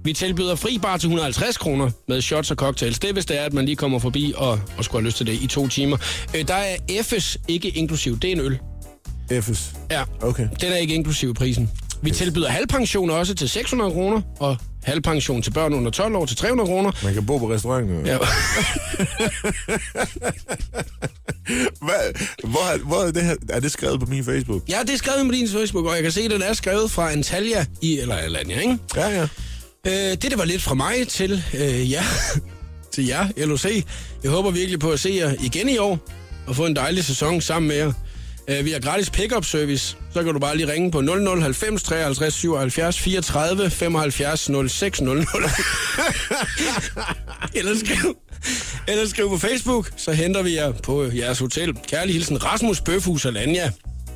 Vi 0.05 0.13
tilbyder 0.13 0.55
fri 0.55 0.79
bar 0.83 0.97
til 0.97 1.07
150 1.07 1.57
kroner 1.57 1.91
med 2.09 2.21
shots 2.23 2.51
og 2.51 2.57
cocktails. 2.57 2.99
Det 2.99 3.13
hvis 3.13 3.27
det 3.27 3.41
er, 3.41 3.45
at 3.45 3.53
man 3.53 3.65
lige 3.65 3.77
kommer 3.77 3.99
forbi 3.99 4.33
og, 4.37 4.61
og 4.79 4.85
skulle 4.85 5.03
have 5.03 5.07
lyst 5.07 5.17
til 5.17 5.27
det 5.27 5.33
i 5.43 5.47
to 5.47 5.69
timer. 5.69 5.97
Øh, 6.37 6.49
der 6.49 6.55
er 6.55 6.77
F's 6.91 7.37
ikke 7.49 7.69
inklusiv. 7.69 8.19
Det 8.19 8.29
er 8.29 8.33
en 8.33 8.41
øl. 8.41 8.59
F's. 9.33 9.77
Ja, 9.91 10.03
Okay. 10.23 10.49
den 10.61 10.73
er 10.73 10.77
ikke 10.77 10.95
inklusiv 10.95 11.31
i 11.31 11.33
prisen. 11.33 11.71
Vi 12.03 12.11
tilbyder 12.11 12.49
halvpension 12.49 13.11
også 13.11 13.35
til 13.35 13.49
600 13.49 13.91
kroner, 13.93 14.21
og 14.41 14.57
halvpension 14.85 15.43
til 15.43 15.51
børn 15.51 15.75
under 15.75 15.91
12 15.91 16.17
år 16.17 16.27
til 16.27 16.37
300 16.37 16.67
kroner. 16.67 16.93
Man 17.05 17.15
kan 17.15 17.27
bo 17.27 17.39
på 17.39 17.51
restauranten. 17.51 18.07
Ja, 18.07 18.13
Ja. 18.13 18.19
Hvad, 21.83 22.15
hvor, 22.45 22.79
hvor 22.85 23.03
er, 23.03 23.11
det 23.11 23.25
her, 23.25 23.37
er 23.49 23.61
det 23.61 23.71
skrevet 23.73 24.01
på 24.01 24.07
min 24.07 24.25
Facebook? 24.25 24.63
ja, 24.69 24.79
det 24.83 24.91
er 24.91 24.97
skrevet 24.97 25.27
på 25.27 25.33
din 25.33 25.49
Facebook, 25.49 25.87
og 25.87 25.95
jeg 25.95 26.03
kan 26.03 26.13
se, 26.13 26.21
at 26.21 26.31
den 26.31 26.43
er 26.43 26.53
skrevet 26.53 26.91
fra 26.91 27.13
Antalya 27.13 27.65
i, 27.83 27.99
eller 27.99 28.15
Alanya, 28.15 28.61
ikke? 28.61 28.79
Ja, 28.97 29.09
ja. 29.09 29.23
Øh, 29.87 29.93
det, 29.93 30.23
det 30.23 30.39
var 30.39 30.45
lidt 30.45 30.63
fra 30.63 30.75
mig 30.75 31.09
til 31.09 31.43
øh, 31.55 31.91
jer, 31.93 32.03
til 32.93 33.07
jer, 33.07 33.29
LOC. 33.37 33.65
Jeg 34.23 34.31
håber 34.31 34.51
virkelig 34.51 34.81
på 34.81 34.91
at 34.91 35.01
se 35.01 35.11
jer 35.17 35.35
igen 35.41 35.69
i 35.69 35.79
år, 35.79 35.99
og 36.47 36.57
få 36.57 36.67
en 36.67 36.77
dejlig 36.77 37.05
sæson 37.05 37.41
sammen 37.41 37.69
med 37.69 37.77
jer. 37.77 37.93
Øh, 38.49 38.65
vi 38.65 38.71
har 38.71 38.81
gratis 38.81 39.11
pick-up 39.11 39.45
service, 39.45 39.97
så 40.13 40.23
kan 40.23 40.33
du 40.33 40.39
bare 40.39 40.57
lige 40.57 40.73
ringe 40.73 40.91
på 40.91 41.01
0090 41.01 41.83
53 41.83 42.35
77 42.35 42.99
34 42.99 43.71
75 43.71 44.51
06 44.69 45.01
00. 45.01 45.17
eller, 47.55 47.79
skriv, 47.79 48.17
eller 48.89 49.09
skriv 49.09 49.29
på 49.29 49.39
Facebook, 49.39 49.91
så 49.97 50.13
henter 50.13 50.43
vi 50.43 50.55
jer 50.55 50.73
på 50.73 51.05
jeres 51.15 51.39
hotel. 51.39 51.75
Kærlig 51.89 52.15
hilsen, 52.15 52.45
Rasmus 52.45 52.81
Bøfhus 52.81 53.27
Alanya. 53.27 53.71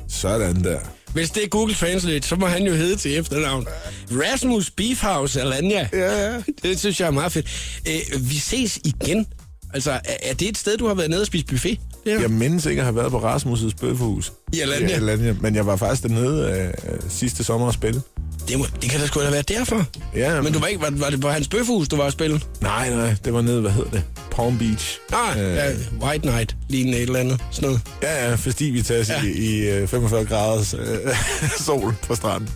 Sådan 0.09 0.63
der. 0.63 0.79
Hvis 1.13 1.29
det 1.29 1.43
er 1.43 1.47
Google 1.47 1.75
Translate, 1.75 2.27
så 2.27 2.35
må 2.35 2.47
han 2.47 2.63
jo 2.63 2.73
hedde 2.73 2.95
til 2.95 3.17
efternavn. 3.17 3.67
Rasmus 4.11 4.69
Beefhouse 4.71 5.41
Alanya. 5.41 5.87
Ja, 5.93 6.31
ja. 6.31 6.41
Det 6.63 6.79
synes 6.79 6.99
jeg 6.99 7.07
er 7.07 7.11
meget 7.11 7.31
fedt. 7.31 7.79
Øh, 7.87 8.29
vi 8.29 8.35
ses 8.35 8.79
igen. 8.85 9.27
Altså, 9.73 9.99
er, 10.23 10.33
det 10.33 10.47
et 10.47 10.57
sted, 10.57 10.77
du 10.77 10.87
har 10.87 10.93
været 10.93 11.09
nede 11.09 11.21
og 11.21 11.27
spise 11.27 11.45
buffet? 11.45 11.79
Her? 12.05 12.19
Jeg 12.21 12.31
mindes 12.31 12.65
ikke 12.65 12.81
at 12.81 12.85
have 12.85 12.95
været 12.95 13.11
på 13.11 13.19
Rasmus' 13.35 13.71
bøffehus. 13.81 14.33
I 14.53 14.59
Alanya? 14.59 14.87
I 14.89 14.91
Alanya. 14.91 15.35
Men 15.41 15.55
jeg 15.55 15.65
var 15.65 15.75
faktisk 15.75 16.03
dernede 16.03 16.71
øh, 16.87 16.99
sidste 17.09 17.43
sommer 17.43 17.67
og 17.67 17.73
spille. 17.73 18.01
det, 18.47 18.57
må, 18.59 18.65
det 18.81 18.89
kan 18.89 18.99
da 18.99 19.05
sgu 19.07 19.21
da 19.21 19.29
være 19.31 19.41
derfor. 19.41 19.85
Ja, 20.15 20.41
Men 20.41 20.53
du 20.53 20.59
var 20.59 20.67
ikke, 20.67 20.81
var, 20.81 20.89
var 20.91 21.09
det 21.09 21.21
på 21.21 21.29
hans 21.29 21.47
bøffehus, 21.47 21.87
du 21.87 21.95
var 21.95 22.05
at 22.05 22.13
spille? 22.13 22.41
Nej, 22.61 22.89
nej, 22.89 23.15
det 23.25 23.33
var 23.33 23.41
nede, 23.41 23.61
hvad 23.61 23.71
hedder 23.71 23.89
det? 23.91 24.03
Palm 24.31 24.57
Beach. 24.57 24.99
Nej, 25.11 25.33
Øh. 25.43 25.49
øh. 25.51 25.55
ja, 25.55 25.71
White 26.07 26.25
Night, 26.27 26.55
lignende 26.69 26.97
et 26.97 27.03
eller 27.03 27.19
andet. 27.19 27.41
Sådan 27.51 27.67
noget. 27.69 27.81
Ja, 28.03 28.29
ja, 28.29 28.35
festivitas 28.35 29.09
ja. 29.09 29.21
Ja. 29.23 29.27
i, 29.27 29.31
i 29.31 29.69
øh, 29.69 29.87
45 29.87 30.25
graders 30.25 30.73
øh, 30.73 30.79
sol 31.67 31.95
på 32.07 32.15
stranden. 32.15 32.49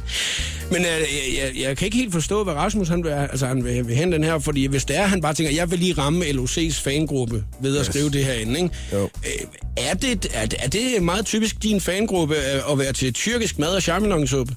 Men 0.73 0.81
øh, 0.81 0.87
jeg, 0.87 1.05
jeg, 1.37 1.61
jeg 1.63 1.77
kan 1.77 1.85
ikke 1.85 1.97
helt 1.97 2.13
forstå, 2.13 2.43
hvad 2.43 2.53
Rasmus 2.53 2.87
han 2.89 3.03
vil, 3.03 3.09
altså, 3.09 3.45
han 3.45 3.63
vil, 3.65 3.87
vil 3.87 3.95
hen 3.95 4.11
den 4.11 4.23
her, 4.23 4.39
fordi 4.39 4.65
hvis 4.65 4.85
det 4.85 4.97
er, 4.97 5.05
han 5.05 5.21
bare 5.21 5.33
tænker, 5.33 5.53
jeg 5.53 5.71
vil 5.71 5.79
lige 5.79 5.93
ramme 5.93 6.25
LOC's 6.25 6.81
fangruppe 6.83 7.43
ved 7.61 7.77
at 7.77 7.85
Yes. 7.85 7.87
skrive 7.93 8.09
det 8.09 8.25
herinde, 8.25 8.59
ikke? 8.59 8.75
Jo. 8.93 9.03
Øh, 9.03 9.47
er, 9.77 9.93
det, 9.93 10.27
er, 10.33 10.47
er 10.59 10.67
det 10.67 11.03
meget 11.03 11.25
typisk 11.25 11.63
din 11.63 11.81
fangruppe 11.81 12.35
øh, 12.35 12.71
at 12.71 12.79
være 12.79 12.93
til 12.93 13.13
tyrkisk 13.13 13.59
mad 13.59 13.69
og 13.75 13.81
charmelongsuppe? 13.81 14.55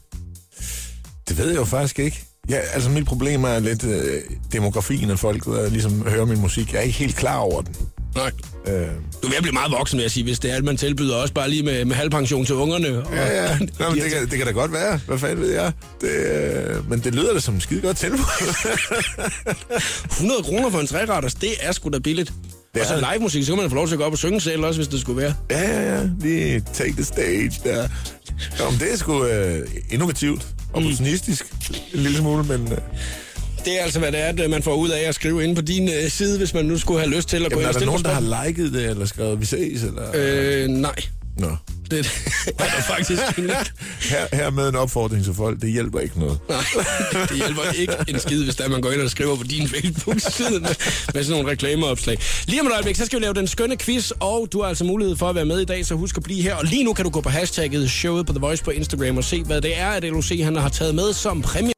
Det 1.29 1.39
ved 1.39 1.49
jeg 1.49 1.57
jo 1.57 1.65
faktisk 1.65 1.99
ikke. 1.99 2.23
Ja, 2.51 2.59
altså 2.73 2.91
mit 2.91 3.07
problem 3.07 3.45
er 3.45 3.59
lidt 3.59 3.85
øh, 3.85 4.21
demografien 4.53 5.11
af 5.11 5.19
folk, 5.19 5.45
der 5.45 5.71
ligesom 5.71 6.09
hører 6.09 6.25
min 6.25 6.41
musik. 6.41 6.73
Jeg 6.73 6.79
er 6.79 6.83
ikke 6.83 6.99
helt 6.99 7.17
klar 7.17 7.37
over 7.39 7.61
den. 7.63 7.77
Nej. 8.17 8.31
Øh, 8.67 8.89
Du 9.23 9.29
at 9.37 9.43
blive 9.43 9.53
meget 9.53 9.73
voksen, 9.73 9.97
vil 9.97 10.03
jeg 10.03 10.11
sige, 10.11 10.25
hvis 10.25 10.39
det 10.39 10.53
er, 10.53 10.57
at 10.57 10.65
man 10.65 10.77
tilbyder 10.77 11.17
også 11.17 11.35
bare 11.35 11.51
lige 11.51 11.63
med, 11.63 11.85
med 11.85 11.97
halvpension 11.97 12.47
til 12.47 12.55
ungerne. 12.55 13.07
Og, 13.07 13.15
ja, 13.15 13.43
ja. 13.45 13.59
Nå, 13.79 13.91
men 13.91 13.99
det, 13.99 14.11
kan, 14.13 14.23
det 14.23 14.39
kan 14.39 14.47
da 14.47 14.53
godt 14.53 14.73
være. 14.73 15.01
Hvad 15.07 15.19
fanden 15.19 15.41
ved 15.41 15.53
jeg? 15.53 15.73
Det, 16.01 16.09
øh, 16.09 16.91
men 16.91 17.01
det 17.01 17.15
lyder 17.15 17.33
da 17.33 17.41
som 17.41 17.55
en 17.55 17.61
skide 17.61 17.81
godt 17.81 17.97
tilbud. 17.97 18.19
100 20.11 20.43
kroner 20.43 20.71
for 20.71 20.81
en 20.81 20.87
træretters, 20.87 21.35
det 21.35 21.51
er 21.61 21.73
sgu 21.73 21.89
da 21.89 21.99
billigt. 21.99 22.33
Det 22.75 22.83
og 22.83 22.89
så 22.89 22.95
er 22.95 23.13
live 23.13 23.23
musik, 23.23 23.45
så 23.45 23.53
kan 23.53 23.61
man 23.63 23.71
få 23.71 23.77
lov 23.77 23.87
til 23.87 23.95
at 23.95 23.99
gå 23.99 24.05
op 24.05 24.13
og 24.13 24.19
synge 24.19 24.41
selv 24.41 24.65
også, 24.65 24.79
hvis 24.79 24.89
det 24.89 25.01
skulle 25.01 25.23
være. 25.23 25.35
ja, 25.51 25.71
ja, 25.71 25.95
ja. 25.97 26.09
Lige 26.21 26.63
take 26.75 26.93
the 26.93 27.05
stage 27.05 27.53
der. 27.65 27.89
Nå, 28.59 28.71
men 28.71 28.81
det 28.81 28.93
er 28.93 28.97
sgu 28.97 29.25
øh, 29.25 29.69
innovativt. 29.91 30.47
Opportunistisk. 30.73 31.47
En 31.95 32.01
lille 32.01 32.19
smule, 32.19 32.45
men... 32.45 32.73
Øh, 32.73 32.79
Det 33.67 33.81
er 33.81 33.83
altså, 33.83 33.99
hvad 33.99 34.13
det 34.13 34.21
er, 34.21 34.45
at 34.45 34.51
man 34.51 34.63
får 34.63 34.75
ud 34.75 34.89
af 34.89 35.09
at 35.09 35.15
skrive 35.15 35.45
ind 35.45 35.57
på 35.57 35.63
din 35.63 35.89
øh, 35.89 36.11
side, 36.11 36.39
hvis 36.39 36.55
man 36.55 36.65
nu 36.65 36.79
skulle 36.79 37.01
have 37.01 37.11
lyst 37.11 37.29
til 37.29 37.45
at 37.45 37.53
gå 37.53 37.61
jamen, 37.61 37.61
ind 37.61 37.65
er 37.65 37.69
og 37.69 37.75
der 37.75 37.79
stille 37.79 37.91
nogen, 37.91 38.05
der 38.05 38.33
har 38.35 38.47
liket 38.47 38.73
det, 38.73 38.91
eller 38.91 39.07
skrevet, 39.07 39.41
vi 39.41 39.47
ses, 39.47 39.83
eller... 39.83 40.11
Øh, 40.15 40.69
nej. 40.69 40.95
Nå. 41.39 41.57
Det 41.91 41.99
er 41.99 42.65
der 42.65 42.83
faktisk. 42.83 43.23
Her, 44.11 44.37
her 44.37 44.51
med 44.51 44.69
en 44.69 44.77
opfordring 44.77 45.25
til 45.25 45.35
folk, 45.35 45.63
det 45.63 45.71
hjælper 45.73 46.01
ikke 46.01 46.19
noget. 46.19 46.39
Nej, 46.49 46.59
det 47.29 47.37
hjælper 47.37 47.63
ikke 47.79 47.95
en 48.09 48.19
skid, 48.19 48.45
hvis 48.45 48.57
der 48.57 48.69
man 48.69 48.81
går 48.81 48.91
ind 48.91 49.01
og 49.01 49.11
skriver 49.11 49.37
på 49.37 49.43
din 49.43 49.69
Facebook-side 49.69 50.61
med, 50.61 50.75
med 51.15 51.25
sådan 51.25 51.31
nogle 51.31 51.51
reklameopslag. 51.51 52.19
Lige 52.47 52.61
om 52.61 52.67
et 52.67 52.73
øjeblik, 52.73 52.97
så 52.97 53.07
skal 53.07 53.19
vi 53.19 53.25
lave 53.25 53.35
den 53.35 53.47
skønne 53.47 53.77
quiz, 53.77 54.11
og 54.11 54.49
du 54.53 54.61
har 54.61 54.69
altså 54.69 54.85
mulighed 54.85 55.17
for 55.17 55.29
at 55.29 55.35
være 55.35 55.45
med 55.45 55.61
i 55.61 55.65
dag, 55.65 55.87
så 55.87 55.95
husk 55.95 56.17
at 56.17 56.23
blive 56.23 56.43
her. 56.43 56.55
Og 56.55 56.65
lige 56.65 56.85
nu 56.85 56.93
kan 56.93 57.05
du 57.05 57.11
gå 57.11 57.21
på 57.21 57.29
hashtagget 57.29 57.91
showet 57.91 58.27
på 58.27 58.33
The 58.33 58.41
Voice 58.41 58.65
på 58.65 58.71
Instagram 58.71 59.17
og 59.17 59.25
se, 59.25 59.43
hvad 59.43 59.61
det 59.61 59.79
er, 59.79 59.89
at 59.89 60.05
LOC 60.05 60.41
han 60.43 60.57
har 60.57 60.69
taget 60.69 60.95
med 60.95 61.13
som 61.13 61.43
præmie. 61.43 61.76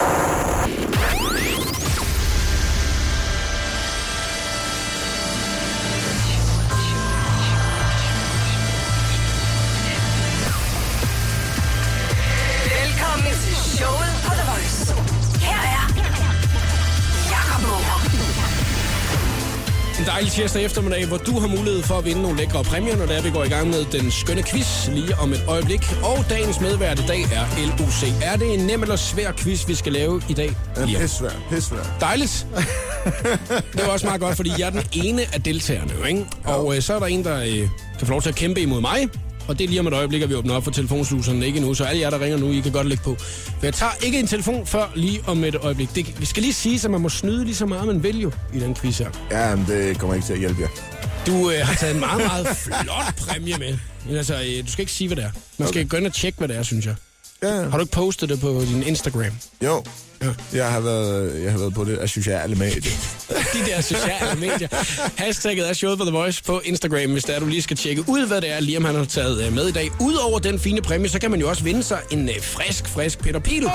Tirsdag 20.38 20.64
eftermiddag, 20.64 21.06
hvor 21.06 21.16
du 21.16 21.40
har 21.40 21.48
mulighed 21.48 21.82
for 21.82 21.94
at 21.94 22.04
vinde 22.04 22.22
nogle 22.22 22.36
lækre 22.36 22.64
præmier, 22.64 22.96
når 22.96 23.06
det 23.06 23.16
er, 23.16 23.22
vi 23.22 23.30
går 23.30 23.44
i 23.44 23.48
gang 23.48 23.68
med 23.70 23.84
den 23.84 24.10
skønne 24.10 24.42
quiz 24.42 24.88
lige 24.88 25.14
om 25.22 25.32
et 25.32 25.44
øjeblik. 25.48 25.80
Og 26.02 26.24
dagens 26.30 26.60
medvært 26.60 26.98
i 26.98 27.06
dag 27.06 27.20
er 27.22 27.44
LOC. 27.78 28.02
Er 28.22 28.36
det 28.36 28.54
en 28.54 28.60
nem 28.60 28.82
eller 28.82 28.96
svær 28.96 29.32
quiz, 29.32 29.68
vi 29.68 29.74
skal 29.74 29.92
lave 29.92 30.22
i 30.28 30.32
dag? 30.32 30.50
Ja, 30.76 30.98
pis 31.00 31.10
svært, 31.10 31.38
pis 31.50 31.64
svært. 31.64 31.90
Dejligt. 32.00 32.46
Det 33.72 33.86
var 33.86 33.92
også 33.92 34.06
meget 34.06 34.20
godt, 34.20 34.36
fordi 34.36 34.50
jeg 34.58 34.66
er 34.66 34.70
den 34.70 34.82
ene 34.92 35.22
af 35.32 35.42
deltagerne, 35.42 36.08
ikke? 36.08 36.26
Og 36.44 36.76
øh, 36.76 36.82
så 36.82 36.94
er 36.94 36.98
der 36.98 37.06
en, 37.06 37.24
der 37.24 37.40
øh, 37.40 37.68
kan 37.98 38.06
få 38.06 38.10
lov 38.10 38.22
til 38.22 38.28
at 38.28 38.34
kæmpe 38.34 38.60
imod 38.60 38.80
mig. 38.80 39.08
Og 39.48 39.58
det 39.58 39.64
er 39.64 39.68
lige 39.68 39.80
om 39.80 39.86
et 39.86 39.92
øjeblik, 39.92 40.22
at 40.22 40.28
vi 40.28 40.34
åbner 40.34 40.54
op 40.54 40.64
for 40.64 40.70
telefonsluserne. 40.70 41.46
Ikke 41.46 41.60
nu, 41.60 41.74
så 41.74 41.84
alle 41.84 42.00
jer, 42.00 42.10
der 42.10 42.20
ringer 42.20 42.38
nu, 42.38 42.52
I 42.52 42.60
kan 42.60 42.72
godt 42.72 42.86
lægge 42.86 43.04
på. 43.04 43.16
For 43.18 43.66
jeg 43.66 43.74
tager 43.74 43.92
ikke 44.02 44.18
en 44.18 44.26
telefon 44.26 44.66
før 44.66 44.92
lige 44.94 45.20
om 45.26 45.44
et 45.44 45.54
øjeblik. 45.54 45.94
Det, 45.94 46.20
vi 46.20 46.26
skal 46.26 46.42
lige 46.42 46.52
sige, 46.54 46.80
at 46.84 46.90
man 46.90 47.00
må 47.00 47.08
snyde 47.08 47.44
lige 47.44 47.54
så 47.54 47.66
meget, 47.66 47.86
man 47.86 48.02
vil 48.02 48.20
jo 48.20 48.32
i 48.54 48.58
den 48.58 48.74
quiz 48.74 48.98
her. 48.98 49.10
Ja, 49.30 49.56
men 49.56 49.66
det 49.66 49.98
kommer 49.98 50.14
ikke 50.14 50.26
til 50.26 50.32
at 50.32 50.38
hjælpe 50.38 50.60
jer. 50.60 50.68
Du 51.26 51.50
øh, 51.50 51.66
har 51.66 51.74
taget 51.74 51.94
en 51.94 52.00
meget, 52.00 52.18
meget 52.18 52.46
flot 52.64 53.16
præmie 53.18 53.56
med. 53.58 53.78
Men 54.06 54.16
altså, 54.16 54.34
øh, 54.34 54.66
du 54.66 54.72
skal 54.72 54.82
ikke 54.82 54.92
sige, 54.92 55.08
hvad 55.08 55.16
det 55.16 55.24
er. 55.24 55.30
Man 55.58 55.68
skal 55.68 55.80
okay. 55.80 55.88
gå 55.88 55.96
ind 55.96 56.06
og 56.06 56.12
tjekke, 56.12 56.38
hvad 56.38 56.48
det 56.48 56.56
er, 56.56 56.62
synes 56.62 56.86
jeg. 56.86 56.94
Ja, 57.42 57.62
Har 57.62 57.70
du 57.70 57.80
ikke 57.80 57.92
postet 57.92 58.28
det 58.28 58.40
på 58.40 58.62
din 58.68 58.82
Instagram? 58.82 59.32
jo. 59.64 59.84
Ja. 60.22 60.28
Jeg 60.52 60.72
har 60.72 60.80
været, 60.80 61.42
jeg 61.42 61.52
har 61.52 61.58
været 61.58 61.74
på 61.74 61.84
det 61.84 61.96
af 61.98 62.08
sociale 62.08 62.54
medier. 62.54 62.92
de 63.54 63.70
der 63.70 63.80
sociale 63.80 64.40
medier. 64.40 64.68
Hashtagget 65.16 65.68
er 65.68 65.72
showet 65.72 65.98
på 65.98 66.04
The 66.04 66.12
Voice 66.12 66.44
på 66.44 66.60
Instagram, 66.64 67.12
hvis 67.12 67.24
der 67.24 67.32
er, 67.32 67.40
du 67.40 67.46
lige 67.46 67.62
skal 67.62 67.76
tjekke 67.76 68.04
ud, 68.08 68.26
hvad 68.26 68.40
det 68.40 68.50
er, 68.52 68.60
Liam 68.60 68.84
han 68.84 68.94
har 68.94 69.04
taget 69.04 69.46
øh, 69.46 69.52
med 69.52 69.68
i 69.68 69.72
dag. 69.72 69.90
Udover 70.00 70.38
den 70.38 70.58
fine 70.58 70.82
præmie, 70.82 71.08
så 71.08 71.20
kan 71.20 71.30
man 71.30 71.40
jo 71.40 71.48
også 71.48 71.64
vinde 71.64 71.82
sig 71.82 72.00
en 72.10 72.28
øh, 72.28 72.34
frisk, 72.42 72.88
frisk 72.88 73.18
Peter 73.18 73.40
Pil. 73.40 73.68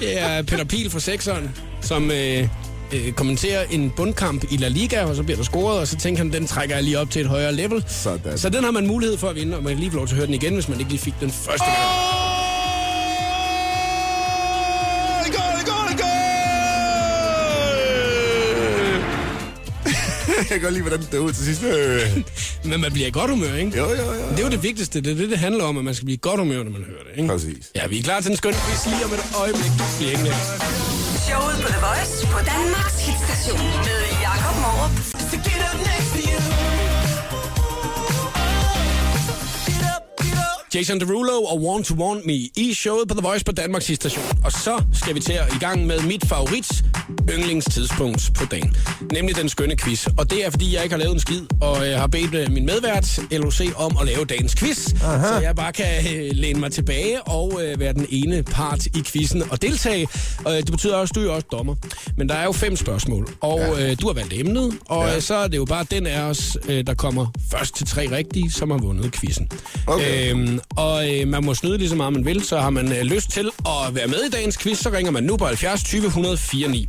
Det 0.00 0.18
er 0.20 0.42
Peter 0.42 0.64
Pil 0.64 0.90
fra 0.90 1.00
Sekseren, 1.00 1.50
som 1.82 2.10
øh, 2.10 2.48
øh, 2.92 3.12
kommenterer 3.12 3.64
en 3.70 3.90
bundkamp 3.96 4.44
i 4.50 4.56
La 4.56 4.68
Liga, 4.68 5.04
og 5.04 5.16
så 5.16 5.22
bliver 5.22 5.36
der 5.36 5.44
scoret, 5.44 5.78
og 5.78 5.88
så 5.88 5.96
tænker 5.96 6.22
han, 6.22 6.32
den 6.32 6.46
trækker 6.46 6.74
jeg 6.74 6.84
lige 6.84 6.98
op 6.98 7.10
til 7.10 7.20
et 7.22 7.28
højere 7.28 7.52
level. 7.54 7.84
Sådan. 7.88 8.38
Så 8.38 8.48
den 8.48 8.64
har 8.64 8.70
man 8.70 8.86
mulighed 8.86 9.18
for 9.18 9.28
at 9.28 9.36
vinde, 9.36 9.56
og 9.56 9.62
man 9.62 9.72
kan 9.72 9.80
lige 9.80 9.90
få 9.90 9.96
lov 9.96 10.06
til 10.06 10.14
at 10.14 10.16
høre 10.16 10.26
den 10.26 10.34
igen, 10.34 10.54
hvis 10.54 10.68
man 10.68 10.78
ikke 10.78 10.90
lige 10.90 11.02
fik 11.02 11.14
den 11.20 11.30
første 11.30 11.64
gang. 11.64 11.76
Jeg 20.38 20.46
kan 20.48 20.60
godt 20.60 20.72
lide, 20.72 20.82
hvordan 20.82 21.06
det 21.12 21.18
ud 21.18 21.32
til 21.32 21.44
sidst. 21.44 21.62
Øh. 21.62 22.00
Men 22.70 22.80
man 22.80 22.92
bliver 22.92 23.08
i 23.08 23.10
godt 23.10 23.30
humør, 23.30 23.54
ikke? 23.54 23.78
Jo, 23.78 23.84
jo, 23.84 23.94
jo. 23.94 24.30
Det 24.30 24.38
er 24.38 24.44
jo 24.44 24.50
det 24.50 24.62
vigtigste. 24.62 25.00
Det 25.00 25.12
er 25.12 25.16
det, 25.16 25.30
det 25.30 25.38
handler 25.38 25.64
om, 25.64 25.78
at 25.78 25.84
man 25.84 25.94
skal 25.94 26.04
blive 26.04 26.16
i 26.16 26.20
godt 26.22 26.40
humør, 26.40 26.62
når 26.64 26.70
man 26.70 26.84
hører 26.84 27.02
det, 27.02 27.22
ikke? 27.22 27.28
Præcis. 27.28 27.70
Ja, 27.76 27.86
vi 27.86 27.98
er 27.98 28.02
klar 28.02 28.20
til 28.20 28.28
den 28.28 28.36
skønne 28.36 28.56
quiz 28.56 28.86
lige 28.94 29.04
om 29.04 29.12
et 29.12 29.20
øjeblik. 29.40 29.70
Bliv 29.98 30.08
hængende. 30.08 30.89
Showet 31.30 31.56
på 31.62 31.68
The 31.68 31.80
Voice 31.86 32.26
på 32.32 32.38
Danmarks 32.38 32.98
hitstation 33.06 33.66
med 33.86 34.00
Jakob 34.22 34.56
Morup. 34.62 34.92
So 35.30 36.49
Jason 40.74 41.00
Derulo 41.00 41.42
og 41.42 41.62
Want 41.62 41.86
to 41.86 41.94
Want 41.94 42.26
Me 42.26 42.32
i 42.34 42.74
showet 42.74 43.08
på 43.08 43.14
The 43.14 43.22
Voice 43.22 43.44
på 43.44 43.52
Danmarks 43.52 43.84
station. 43.94 44.24
Og 44.44 44.52
så 44.52 44.82
skal 44.92 45.14
vi 45.14 45.20
til 45.20 45.32
at 45.32 45.54
i 45.54 45.58
gang 45.58 45.86
med 45.86 46.00
mit 46.00 46.24
favorit 46.28 46.84
yndlingstidspunkt 47.30 48.30
på 48.34 48.44
dagen. 48.44 48.76
Nemlig 49.12 49.36
den 49.36 49.48
skønne 49.48 49.76
quiz. 49.76 50.06
Og 50.18 50.30
det 50.30 50.46
er, 50.46 50.50
fordi 50.50 50.74
jeg 50.74 50.82
ikke 50.82 50.92
har 50.92 51.00
lavet 51.00 51.14
en 51.14 51.20
skid, 51.20 51.42
og 51.60 51.88
jeg 51.88 52.00
har 52.00 52.06
bedt 52.06 52.34
øh, 52.34 52.50
min 52.52 52.66
medvært, 52.66 53.20
LOC, 53.30 53.60
om 53.76 53.96
at 54.00 54.06
lave 54.06 54.24
dagens 54.24 54.54
quiz. 54.54 54.92
Aha. 55.02 55.26
Så 55.26 55.40
jeg 55.40 55.56
bare 55.56 55.72
kan 55.72 55.86
øh, 56.16 56.30
læne 56.32 56.60
mig 56.60 56.72
tilbage 56.72 57.22
og 57.22 57.60
øh, 57.64 57.80
være 57.80 57.92
den 57.92 58.06
ene 58.10 58.42
part 58.42 58.86
i 58.86 59.02
quizzen 59.06 59.42
og 59.50 59.62
deltage. 59.62 60.08
Og 60.44 60.52
øh, 60.52 60.58
det 60.62 60.70
betyder 60.70 60.96
også, 60.96 61.12
at 61.12 61.14
du 61.14 61.28
er 61.28 61.32
også 61.32 61.46
dommer. 61.52 61.74
Men 62.16 62.28
der 62.28 62.34
er 62.34 62.44
jo 62.44 62.52
fem 62.52 62.76
spørgsmål, 62.76 63.28
og 63.40 63.60
øh, 63.82 63.96
du 64.00 64.06
har 64.06 64.14
valgt 64.14 64.32
emnet, 64.32 64.74
og 64.88 65.06
Ja. 65.08 65.16
øh, 65.16 65.22
så 65.22 65.34
er 65.34 65.48
det 65.48 65.56
jo 65.56 65.64
bare 65.64 65.86
den 65.90 66.06
af 66.06 66.20
os, 66.22 66.56
øh, 66.68 66.86
der 66.86 66.94
kommer 66.94 67.26
først 67.50 67.74
til 67.76 67.86
tre 67.86 68.08
rigtige, 68.16 68.50
som 68.50 68.70
har 68.70 68.78
vundet 68.78 69.12
quizzen. 69.12 69.48
Okay. 69.86 70.30
Øhm, 70.30 70.59
og 70.76 71.10
øh, 71.20 71.28
man 71.28 71.44
må 71.44 71.54
snyde 71.54 71.78
lige 71.78 71.88
så 71.88 71.94
meget 71.96 72.12
man 72.12 72.24
vil, 72.24 72.44
så 72.44 72.58
har 72.60 72.70
man 72.70 72.92
øh, 72.92 73.02
lyst 73.02 73.30
til 73.30 73.50
at 73.66 73.94
være 73.94 74.06
med 74.06 74.18
i 74.26 74.30
dagens 74.30 74.58
quiz, 74.58 74.78
så 74.78 74.90
ringer 74.90 75.12
man 75.12 75.24
nu 75.24 75.36
på 75.36 75.46
70 75.46 75.82
20 75.84 76.06
104 76.06 76.68
9. 76.68 76.88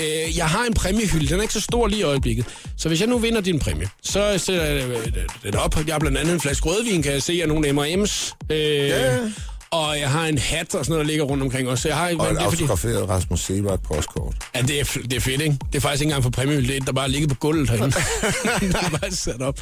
Øh, 0.00 0.36
jeg 0.36 0.46
har 0.46 0.64
en 0.64 0.74
præmiehylde, 0.74 1.26
den 1.28 1.38
er 1.38 1.42
ikke 1.42 1.54
så 1.54 1.60
stor 1.60 1.86
lige 1.86 2.00
i 2.00 2.02
øjeblikket. 2.02 2.44
Så 2.76 2.88
hvis 2.88 3.00
jeg 3.00 3.08
nu 3.08 3.18
vinder 3.18 3.40
din 3.40 3.58
præmie, 3.58 3.88
så 4.02 4.38
sætter 4.38 4.64
jeg 4.64 4.88
øh, 4.90 5.06
den 5.42 5.54
op. 5.56 5.76
Jeg 5.86 5.94
har 5.94 5.98
blandt 5.98 6.18
andet 6.18 6.34
en 6.34 6.40
flaske 6.40 6.66
rødvin, 6.68 7.02
kan 7.02 7.12
jeg 7.12 7.22
se, 7.22 7.40
og 7.42 7.48
nogle 7.48 7.72
M&M's. 7.72 8.32
Øh, 8.50 8.58
Ja. 8.88 9.18
Og 9.70 9.98
jeg 10.00 10.10
har 10.10 10.26
en 10.26 10.38
hat 10.38 10.74
og 10.74 10.84
sådan 10.84 10.92
noget, 10.92 11.04
der 11.06 11.10
ligger 11.10 11.24
rundt 11.24 11.42
omkring 11.42 11.68
også. 11.68 11.82
Så 11.82 11.88
jeg 11.88 11.96
har, 11.96 12.04
Og 12.04 12.12
et 12.12 12.18
er 12.20 12.26
fordi- 12.26 12.44
autograferet 12.44 13.08
Rasmus 13.08 13.40
Sebart 13.40 13.80
postkort. 13.82 14.34
Ja, 14.56 14.60
det 14.62 14.80
er, 14.80 14.84
det 15.02 15.12
er 15.12 15.20
fedt, 15.20 15.40
ikke? 15.40 15.56
Det 15.72 15.78
er 15.78 15.80
faktisk 15.80 16.00
ikke 16.02 16.10
engang 16.10 16.22
for 16.22 16.30
præmiehylde, 16.30 16.68
det 16.68 16.76
er 16.80 16.84
der 16.84 16.92
bare 16.92 17.08
ligger 17.10 17.28
på 17.28 17.34
gulvet 17.34 17.70
herinde. 17.70 17.86
det 18.60 18.74
er 18.74 18.98
bare 19.00 19.10
sat 19.10 19.42
op. 19.42 19.60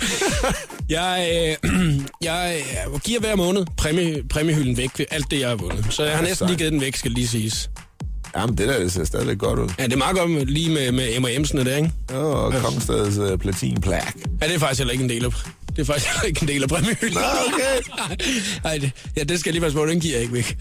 Jeg, 0.89 1.29
øh, 1.65 1.71
jeg 2.23 2.63
øh, 2.93 3.01
giver 3.01 3.21
hver 3.21 3.37
måned 3.37 3.65
præmie, 3.77 4.23
præmiehylden 4.31 4.77
væk 4.77 4.91
alt 5.11 5.31
det, 5.31 5.41
jeg 5.41 5.49
har 5.49 5.57
vundet. 5.57 5.87
Så 5.91 6.05
jeg 6.05 6.17
har 6.17 6.23
næsten 6.23 6.47
lige 6.49 6.59
givet 6.59 6.73
den 6.73 6.81
væk, 6.81 6.97
skal 6.97 7.11
lige 7.11 7.29
siges. 7.29 7.71
Jamen, 8.37 8.59
det 8.59 8.69
der 8.69 8.79
det 8.79 8.93
ser 8.93 9.05
stadigvæk 9.05 9.39
godt 9.39 9.59
ud. 9.59 9.69
Ja, 9.79 9.85
det 9.85 9.93
er 9.93 9.97
meget 9.97 10.17
godt 10.17 10.31
med, 10.31 10.47
lige 10.47 10.71
med, 10.71 10.93
med 10.93 11.09
M&M's'ene 11.19 11.65
der, 11.65 11.77
ikke? 11.77 11.91
Og 12.19 12.53
Kongstadets 12.53 13.17
uh, 13.19 13.39
platinplak. 13.39 14.15
Ja, 14.43 14.47
det 14.47 14.55
er 14.55 14.59
faktisk 14.59 14.79
heller 14.81 14.93
ikke 14.93 15.05
en 15.05 15.11
del 15.11 15.25
af, 15.25 15.31
det 15.77 15.83
er 15.83 15.85
faktisk 15.85 16.09
ikke 16.27 16.43
en 16.43 16.49
del 16.49 16.63
af 16.63 16.69
præmiehylden. 16.69 17.15
Nå, 17.15 17.21
okay. 17.55 17.75
Det, 18.81 18.93
ja, 19.17 19.23
det 19.23 19.41
skal 19.41 19.51
jeg 19.51 19.53
lige 19.53 19.63
passe 19.63 19.79
på, 19.79 19.87
den 19.87 20.01
giver 20.01 20.15
jeg 20.15 20.23
ikke 20.23 20.35
væk. 20.35 20.57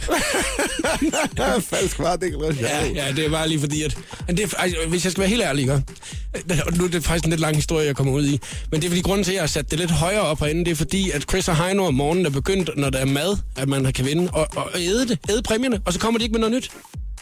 Falsk 1.70 2.00
var 2.00 2.16
det 2.16 2.26
ikke 2.26 2.56
Ja, 2.62 2.88
ja, 2.88 3.12
det 3.16 3.26
er 3.26 3.30
bare 3.30 3.48
lige 3.48 3.60
fordi, 3.60 3.84
at... 3.84 3.98
Men 4.28 4.38
det 4.38 4.54
er, 4.54 4.58
altså, 4.58 4.78
hvis 4.88 5.04
jeg 5.04 5.12
skal 5.12 5.22
være 5.22 5.30
helt 5.30 5.42
ærlig, 5.44 5.62
ikke? 5.62 5.74
Og 6.66 6.78
nu 6.78 6.84
er 6.84 6.88
det 6.90 7.04
faktisk 7.04 7.26
en 7.26 7.30
lidt 7.30 7.42
lang 7.42 7.56
historie, 7.56 7.86
jeg 7.86 7.96
kommer 7.96 8.14
ud 8.14 8.26
i. 8.26 8.40
Men 8.72 8.82
det 8.82 8.88
er 8.88 8.90
fordi, 8.90 9.02
grunden 9.02 9.24
til, 9.24 9.32
at 9.32 9.36
jeg 9.36 9.42
har 9.42 9.48
sat 9.48 9.72
det 9.72 9.80
lidt 9.80 9.92
højere 9.92 10.22
op 10.22 10.40
herinde, 10.40 10.66
det 10.66 10.72
er 10.72 10.76
fordi, 10.76 11.12
at 11.12 11.22
Chris 11.22 11.48
og 11.48 11.58
Heino 11.58 11.86
om 11.86 11.94
morgenen 11.94 12.26
er 12.26 12.30
begyndt, 12.30 12.70
når 12.78 12.90
der 12.90 13.00
er 13.00 13.06
mad, 13.06 13.38
at 13.58 13.70
man 13.70 13.94
kan 13.94 14.06
vinde, 14.06 14.30
og, 14.34 14.48
og 14.56 14.70
æde 14.76 15.08
det, 15.08 15.20
æde 15.30 15.42
præmierne, 15.44 15.82
og 15.86 15.94
så 15.94 16.00
kommer 16.00 16.18
de 16.18 16.24
ikke 16.24 16.34
med 16.34 16.40
noget 16.40 16.56
nyt. 16.56 16.72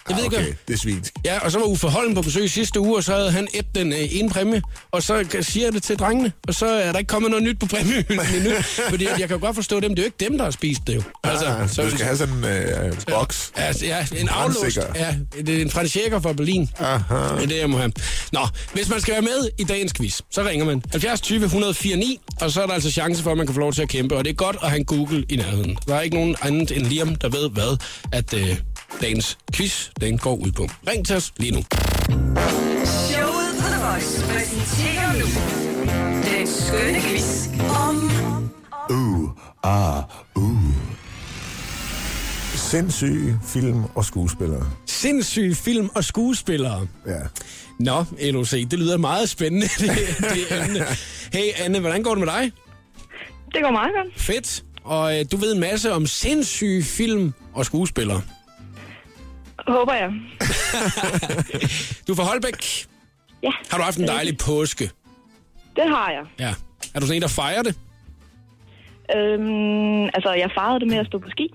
Jeg 0.09 0.17
ved 0.17 0.23
ikke, 0.23 0.37
okay, 0.37 0.53
det 0.67 0.73
er 0.73 0.77
svinsk. 0.77 1.13
Ja, 1.25 1.39
og 1.39 1.51
så 1.51 1.59
var 1.59 1.65
Uffe 1.65 1.87
Holm 1.87 2.13
på 2.15 2.21
besøg 2.21 2.49
sidste 2.49 2.79
uge, 2.79 2.97
og 2.97 3.03
så 3.03 3.13
havde 3.15 3.31
han 3.31 3.47
et 3.53 3.65
den 3.75 3.93
øh, 3.93 3.99
ene 4.11 4.29
præmie, 4.29 4.61
og 4.91 5.03
så 5.03 5.25
siger 5.41 5.65
jeg 5.65 5.73
det 5.73 5.83
til 5.83 5.99
drengene, 5.99 6.31
og 6.47 6.53
så 6.55 6.65
er 6.65 6.91
der 6.91 6.99
ikke 6.99 7.09
kommet 7.09 7.31
noget 7.31 7.43
nyt 7.43 7.59
på 7.59 7.65
præmiehylden 7.65 8.19
endnu. 8.35 8.51
fordi 8.89 9.07
jeg 9.19 9.29
kan 9.29 9.39
godt 9.39 9.55
forstå 9.55 9.79
dem, 9.79 9.89
det 9.89 9.99
er 9.99 10.03
jo 10.03 10.05
ikke 10.05 10.29
dem, 10.29 10.37
der 10.37 10.43
har 10.43 10.51
spist 10.51 10.81
det 10.87 10.95
jo. 10.95 11.01
Altså, 11.23 11.67
så 11.75 11.81
du 11.83 11.89
skal 11.89 12.05
have 12.05 12.17
sådan 12.17 12.35
en 12.35 12.45
øh, 12.45 12.93
boks. 13.09 13.51
Altså, 13.55 13.85
ja, 13.85 14.07
en 14.17 14.29
aflåst. 14.29 14.77
Ja, 14.95 15.15
det 15.45 15.57
er 15.57 15.61
en 15.61 15.69
franchisker 15.71 16.19
fra 16.19 16.33
Berlin. 16.33 16.69
Aha. 16.79 17.15
Det 17.35 17.43
er 17.43 17.47
det, 17.47 17.57
jeg 17.57 17.69
må 17.69 17.77
have. 17.77 17.91
Nå, 18.31 18.47
hvis 18.73 18.89
man 18.89 19.01
skal 19.01 19.13
være 19.13 19.21
med 19.21 19.49
i 19.57 19.63
dagens 19.63 19.93
quiz, 19.93 20.21
så 20.31 20.43
ringer 20.43 20.65
man 20.65 20.83
70 20.91 21.21
20 21.21 21.43
104 21.43 21.95
9, 21.95 22.19
og 22.41 22.51
så 22.51 22.61
er 22.61 22.65
der 22.67 22.73
altså 22.73 22.91
chance 22.91 23.23
for, 23.23 23.31
at 23.31 23.37
man 23.37 23.45
kan 23.47 23.53
få 23.53 23.59
lov 23.59 23.73
til 23.73 23.81
at 23.81 23.89
kæmpe. 23.89 24.15
Og 24.17 24.23
det 24.25 24.29
er 24.31 24.35
godt 24.35 24.57
at 24.63 24.69
have 24.69 24.79
en 24.79 24.85
Google 24.85 25.25
i 25.29 25.35
nærheden. 25.35 25.77
Der 25.87 25.95
er 25.95 26.01
ikke 26.01 26.15
nogen 26.15 26.35
andet 26.41 26.71
end 26.77 26.85
Liam, 26.85 27.15
der 27.15 27.29
ved 27.29 27.49
hvad, 27.49 27.77
at 28.11 28.33
øh, 28.33 28.57
dagens 29.01 29.37
quiz, 29.55 29.89
den 30.01 30.17
går 30.17 30.35
ud 30.35 30.51
på. 30.51 30.67
Ring 30.87 31.05
til 31.05 31.15
os 31.15 31.33
lige 31.37 31.51
nu. 31.51 31.63
Showet 32.85 33.51
på 33.59 33.67
The 33.67 33.81
Voice 33.85 34.21
præsenterer 34.21 35.13
nu 35.13 35.27
den 36.37 36.47
skønne 36.47 37.01
quiz 37.01 37.47
om 37.87 38.11
Sindssyge 42.71 43.39
film 43.47 43.83
og 43.95 44.05
skuespillere. 44.05 44.69
Sindssyge 44.85 45.55
film 45.55 45.89
og 45.95 46.03
skuespillere. 46.03 46.87
Ja. 47.07 47.19
Nå, 47.79 48.03
LOC, 48.21 48.51
det 48.51 48.73
lyder 48.79 48.97
meget 48.97 49.29
spændende, 49.29 49.67
det, 49.79 49.89
det 50.19 50.63
emne. 50.63 50.85
Hey 51.33 51.51
Anne, 51.63 51.79
hvordan 51.79 52.03
går 52.03 52.15
det 52.15 52.19
med 52.19 52.27
dig? 52.27 52.51
Det 53.53 53.63
går 53.63 53.71
meget 53.71 53.91
godt. 53.95 54.21
Fedt. 54.21 54.63
Og 54.83 55.19
øh, 55.19 55.25
du 55.31 55.37
ved 55.37 55.53
en 55.53 55.59
masse 55.59 55.93
om 55.93 56.07
sindssyge 56.07 56.83
film 56.83 57.33
og 57.53 57.65
skuespillere. 57.65 58.21
Håber 59.67 59.93
jeg. 59.93 60.09
Du 62.07 62.11
er 62.11 62.15
fra 62.15 62.23
Holbæk. 62.23 62.85
Ja, 63.43 63.49
Har 63.71 63.77
du 63.77 63.83
haft 63.83 63.97
en 63.97 64.07
dejlig 64.07 64.37
påske? 64.37 64.91
det 65.75 65.83
har 65.89 66.09
jeg. 66.11 66.23
Ja. 66.39 66.53
Er 66.93 66.99
du 66.99 67.05
sådan 67.05 67.15
en, 67.15 67.21
der 67.21 67.27
fejrer 67.27 67.61
det? 67.63 67.75
Øhm, 69.15 70.03
altså, 70.05 70.33
jeg 70.33 70.49
farede 70.57 70.79
det 70.79 70.87
med 70.87 70.97
at 70.97 71.05
stå 71.05 71.19
på 71.19 71.29
ski. 71.29 71.49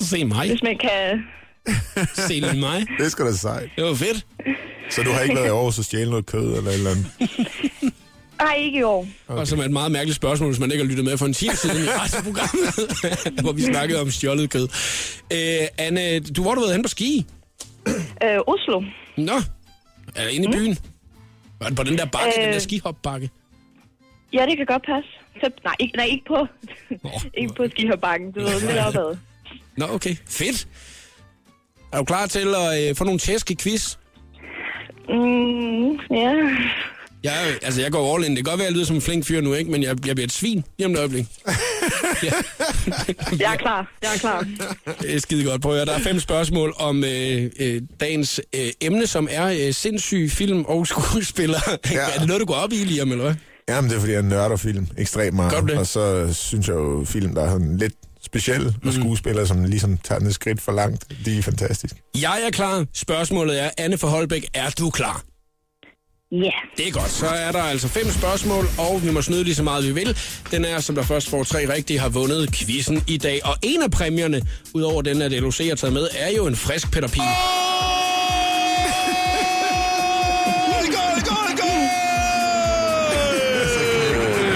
Se 0.00 0.24
mig. 0.24 0.48
Hvis 0.48 0.62
man 0.62 0.78
kan... 0.78 1.24
Se 2.28 2.32
lige 2.40 2.60
mig. 2.60 2.86
Det 2.98 3.12
skal 3.12 3.24
da 3.26 3.32
sejt. 3.32 3.70
Det 3.76 3.84
var 3.84 3.94
fedt. 3.94 4.26
Så 4.90 5.02
du 5.02 5.10
har 5.12 5.20
ikke 5.20 5.34
været 5.34 5.46
Aarhus 5.48 5.78
og 5.78 5.84
stjæle 5.84 6.10
noget 6.10 6.26
kød 6.26 6.56
eller 6.56 6.70
et 6.70 6.74
eller 6.74 6.90
andet? 6.90 7.06
Nej, 8.38 8.54
ikke 8.54 8.78
i 8.78 8.82
år. 8.82 9.06
Okay. 9.28 9.40
Og 9.40 9.46
som 9.48 9.58
er 9.58 9.64
et 9.64 9.70
meget 9.70 9.92
mærkeligt 9.92 10.16
spørgsmål, 10.16 10.48
hvis 10.50 10.60
man 10.60 10.70
ikke 10.72 10.84
har 10.84 10.88
lyttet 10.88 11.04
med 11.04 11.18
for 11.18 11.26
en 11.26 11.32
time 11.34 11.54
siden 11.54 11.76
i 11.84 11.88
radioprogrammet, 12.00 13.42
hvor 13.42 13.52
vi 13.52 13.62
snakkede 13.62 14.00
om 14.00 14.10
stjålet 14.10 14.50
kød. 14.50 14.68
Øh, 15.32 15.68
Anne, 15.78 16.20
du 16.20 16.42
hvor 16.42 16.50
har 16.50 16.54
du 16.54 16.60
været 16.60 16.74
hen 16.74 16.82
på 16.82 16.88
ski? 16.88 17.26
Øh, 18.22 18.38
Oslo. 18.46 18.82
Nå, 19.16 19.32
er 20.16 20.28
inde 20.28 20.48
i 20.48 20.52
byen? 20.52 20.78
Var 21.60 21.66
det 21.68 21.76
på 21.76 21.82
den 21.82 21.98
der 21.98 22.04
bakke, 22.06 22.28
øh... 22.38 22.42
den 22.42 22.48
der 22.48 22.54
Øh. 22.54 22.60
skihopbakke? 22.60 23.30
Ja, 24.32 24.46
det 24.46 24.56
kan 24.56 24.66
godt 24.66 24.82
passe. 24.86 25.10
Så, 25.40 25.50
nej, 25.64 25.74
ikke, 25.80 25.96
nej, 25.96 26.06
ikke 26.06 26.24
på, 26.26 26.46
ikke 27.40 27.54
på 27.54 27.64
skiherbakken. 27.70 28.32
Du 28.32 28.40
ved, 28.40 28.60
lidt 28.60 28.78
opad. 28.86 29.16
Nå, 29.76 29.86
okay. 29.86 30.16
Fedt. 30.28 30.68
Er 31.92 31.98
du 31.98 32.04
klar 32.04 32.26
til 32.26 32.54
at 32.54 32.90
øh, 32.90 32.96
få 32.96 33.04
nogle 33.04 33.18
tæsk 33.18 33.50
i 33.50 33.54
quiz? 33.54 33.96
Mm, 35.08 35.90
ja. 36.10 36.32
Jeg, 37.24 37.58
altså, 37.62 37.80
jeg 37.80 37.92
går 37.92 38.14
all 38.14 38.24
in. 38.24 38.36
Det 38.36 38.44
kan 38.44 38.50
godt 38.50 38.58
være, 38.58 38.66
at 38.66 38.70
jeg 38.70 38.74
lyder 38.74 38.86
som 38.86 38.96
en 38.96 39.02
flink 39.02 39.24
fyr 39.26 39.40
nu, 39.40 39.54
ikke? 39.54 39.70
men 39.70 39.82
jeg, 39.82 40.06
jeg 40.06 40.16
bliver 40.16 40.26
et 40.26 40.32
svin 40.32 40.64
lige 40.78 40.86
om 40.86 40.92
et 40.92 40.98
øjeblik. 40.98 41.26
ja. 42.22 42.32
Jeg 43.38 43.52
er 43.52 43.56
klar. 43.56 43.92
Jeg 44.02 44.14
er 44.14 44.18
klar. 44.18 44.46
Det 45.00 45.14
er 45.14 45.18
skide 45.18 45.44
godt. 45.44 45.62
Prøv 45.62 45.72
at 45.72 45.78
høre, 45.78 45.86
der 45.86 45.92
er 45.92 45.98
fem 46.02 46.20
spørgsmål 46.20 46.74
om 46.78 47.04
øh, 47.04 47.50
øh, 47.60 47.82
dagens 48.00 48.40
øh, 48.54 48.68
emne, 48.80 49.06
som 49.06 49.28
er 49.30 49.66
øh, 49.66 49.74
sindssyge 49.74 50.30
film 50.30 50.64
og 50.64 50.86
skuespillere. 50.86 51.60
Ja. 51.90 52.00
Er 52.14 52.18
det 52.18 52.26
noget, 52.26 52.40
du 52.40 52.46
går 52.46 52.54
op 52.54 52.72
i, 52.72 52.76
Liam, 52.76 53.10
eller 53.10 53.24
hvad? 53.24 53.34
Jamen, 53.68 53.90
det 53.90 53.96
er, 53.96 54.00
fordi 54.00 54.12
jeg 54.12 54.22
nørder 54.22 54.56
film 54.56 54.86
ekstremt 54.98 55.36
meget. 55.36 55.62
Du 55.62 55.66
det? 55.66 55.78
Og 55.78 55.86
så 55.86 56.34
synes 56.34 56.68
jeg 56.68 56.74
jo, 56.74 57.04
film, 57.04 57.34
der 57.34 57.42
er 57.42 57.50
sådan 57.50 57.76
lidt 57.76 57.94
speciel, 58.22 58.74
og 58.84 58.92
skuespillere, 58.92 59.46
som 59.46 59.64
ligesom 59.64 59.98
tager 59.98 60.18
den 60.18 60.28
et 60.28 60.34
skridt 60.34 60.60
for 60.60 60.72
langt, 60.72 61.06
de 61.24 61.38
er 61.38 61.42
fantastiske. 61.42 61.96
Jeg 62.20 62.42
er 62.46 62.50
klar. 62.50 62.84
Spørgsmålet 62.92 63.62
er, 63.62 63.70
Anne 63.78 63.98
for 63.98 64.08
Holbæk, 64.08 64.46
er 64.54 64.70
du 64.70 64.90
klar? 64.90 65.22
Ja. 66.42 66.50
Det 66.76 66.88
er 66.88 66.92
godt. 66.92 67.10
Så 67.10 67.26
er 67.26 67.52
der 67.52 67.62
altså 67.62 67.88
fem 67.88 68.10
spørgsmål, 68.10 68.64
og 68.78 69.02
vi 69.04 69.10
må 69.10 69.22
snyde 69.22 69.44
lige 69.44 69.54
så 69.54 69.62
meget, 69.62 69.84
vi 69.86 69.92
vil. 69.92 70.16
Den 70.50 70.64
er, 70.64 70.80
som 70.80 70.94
der 70.94 71.02
først 71.02 71.28
får 71.28 71.44
tre 71.44 71.74
rigtige, 71.74 71.98
har 71.98 72.08
vundet 72.08 72.54
quizzen 72.54 73.04
i 73.08 73.16
dag. 73.16 73.40
Og 73.44 73.56
en 73.62 73.82
af 73.82 73.90
præmierne, 73.90 74.42
udover 74.74 75.02
den, 75.02 75.22
at 75.22 75.32
LOC 75.32 75.68
har 75.68 75.74
taget 75.74 75.92
med, 75.92 76.08
er 76.18 76.30
jo 76.36 76.46
en 76.46 76.56
frisk 76.56 76.92
Peter 76.92 77.08
Pil. 77.08 77.22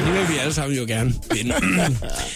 Nu 0.07 0.13
vil 0.13 0.35
vi 0.35 0.39
alle 0.41 0.55
sammen 0.55 0.79
jo 0.79 0.85
gerne 0.89 1.15
vinde. 1.35 1.55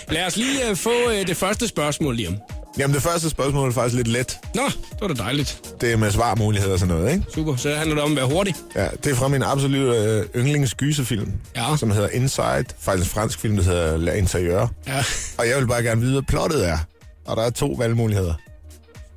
Lad 0.09 0.27
os 0.27 0.37
lige 0.37 0.71
uh, 0.71 0.77
få 0.77 0.93
uh, 1.07 1.27
det 1.27 1.37
første 1.37 1.69
spørgsmål, 1.69 2.17
Liam. 2.17 2.37
Jamen, 2.79 2.95
det 2.95 3.03
første 3.03 3.31
spørgsmål 3.31 3.69
er 3.69 3.73
faktisk 3.73 3.97
lidt 3.97 4.09
let. 4.09 4.39
Nå, 4.55 4.63
det 4.65 5.01
var 5.01 5.09
da 5.09 5.15
dejligt. 5.15 5.75
Det 5.81 5.93
er 5.93 5.97
med 5.97 6.11
svarmuligheder 6.11 6.73
og 6.73 6.79
sådan 6.79 6.95
noget, 6.95 7.13
ikke? 7.13 7.25
Super. 7.35 7.57
Så 7.57 7.75
handler 7.75 7.95
det 7.95 8.05
om 8.05 8.11
at 8.11 8.17
være 8.17 8.27
hurtig. 8.27 8.55
Ja, 8.77 8.89
det 9.05 9.13
er 9.13 9.17
fra 9.17 9.29
min 9.29 9.43
absolut 9.43 9.95
øh, 9.97 10.27
yndlingsgyserfilm, 10.37 11.33
Ja. 11.57 11.77
som 11.77 11.91
hedder 11.91 12.09
Inside. 12.09 12.65
Faktisk 12.79 13.11
en 13.11 13.15
fransk 13.15 13.39
film, 13.39 13.57
der 13.57 13.63
hedder 13.63 13.97
La 13.97 14.13
Interieur. 14.13 14.73
Ja. 14.87 15.05
Og 15.39 15.49
jeg 15.49 15.57
vil 15.59 15.67
bare 15.67 15.83
gerne 15.83 16.01
vide, 16.01 16.13
hvad 16.13 16.23
plottet 16.23 16.69
er. 16.69 16.79
Og 17.27 17.37
der 17.37 17.43
er 17.43 17.51
to 17.51 17.75
valgmuligheder. 17.79 18.35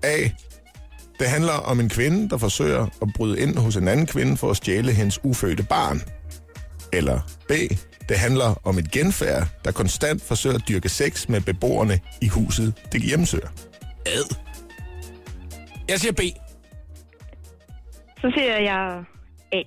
A. 0.04 0.18
Det 1.20 1.28
handler 1.28 1.54
om 1.54 1.80
en 1.80 1.89
kvinde, 1.89 2.30
der 2.30 2.38
forsøger 2.38 2.88
at 3.02 3.08
bryde 3.15 3.39
ind 3.39 3.58
hos 3.58 3.76
en 3.76 3.88
anden 3.88 4.06
kvinde 4.06 4.38
for 4.38 4.52
at 4.52 4.58
stjæle 4.58 4.91
hendes 4.91 5.20
ufødte 5.24 5.63
barn. 5.63 6.02
Eller 6.94 7.20
B. 7.48 7.52
Det 8.10 8.18
handler 8.20 8.62
om 8.63 8.78
et 8.78 8.91
genfærd, 8.91 9.48
der 9.65 9.72
konstant 9.72 10.22
forsøger 10.22 10.56
at 10.56 10.63
dyrke 10.68 10.89
sex 10.89 11.30
med 11.30 11.41
beboerne 11.41 12.00
i 12.22 12.28
huset, 12.28 12.74
det 12.91 13.02
hjemsøger. 13.02 13.48
Ad. 14.06 14.36
Jeg 15.89 16.00
siger 16.00 16.12
B. 16.13 16.22
Så 18.22 18.32
siger 18.38 18.58
jeg 18.60 19.04
A. 19.52 19.62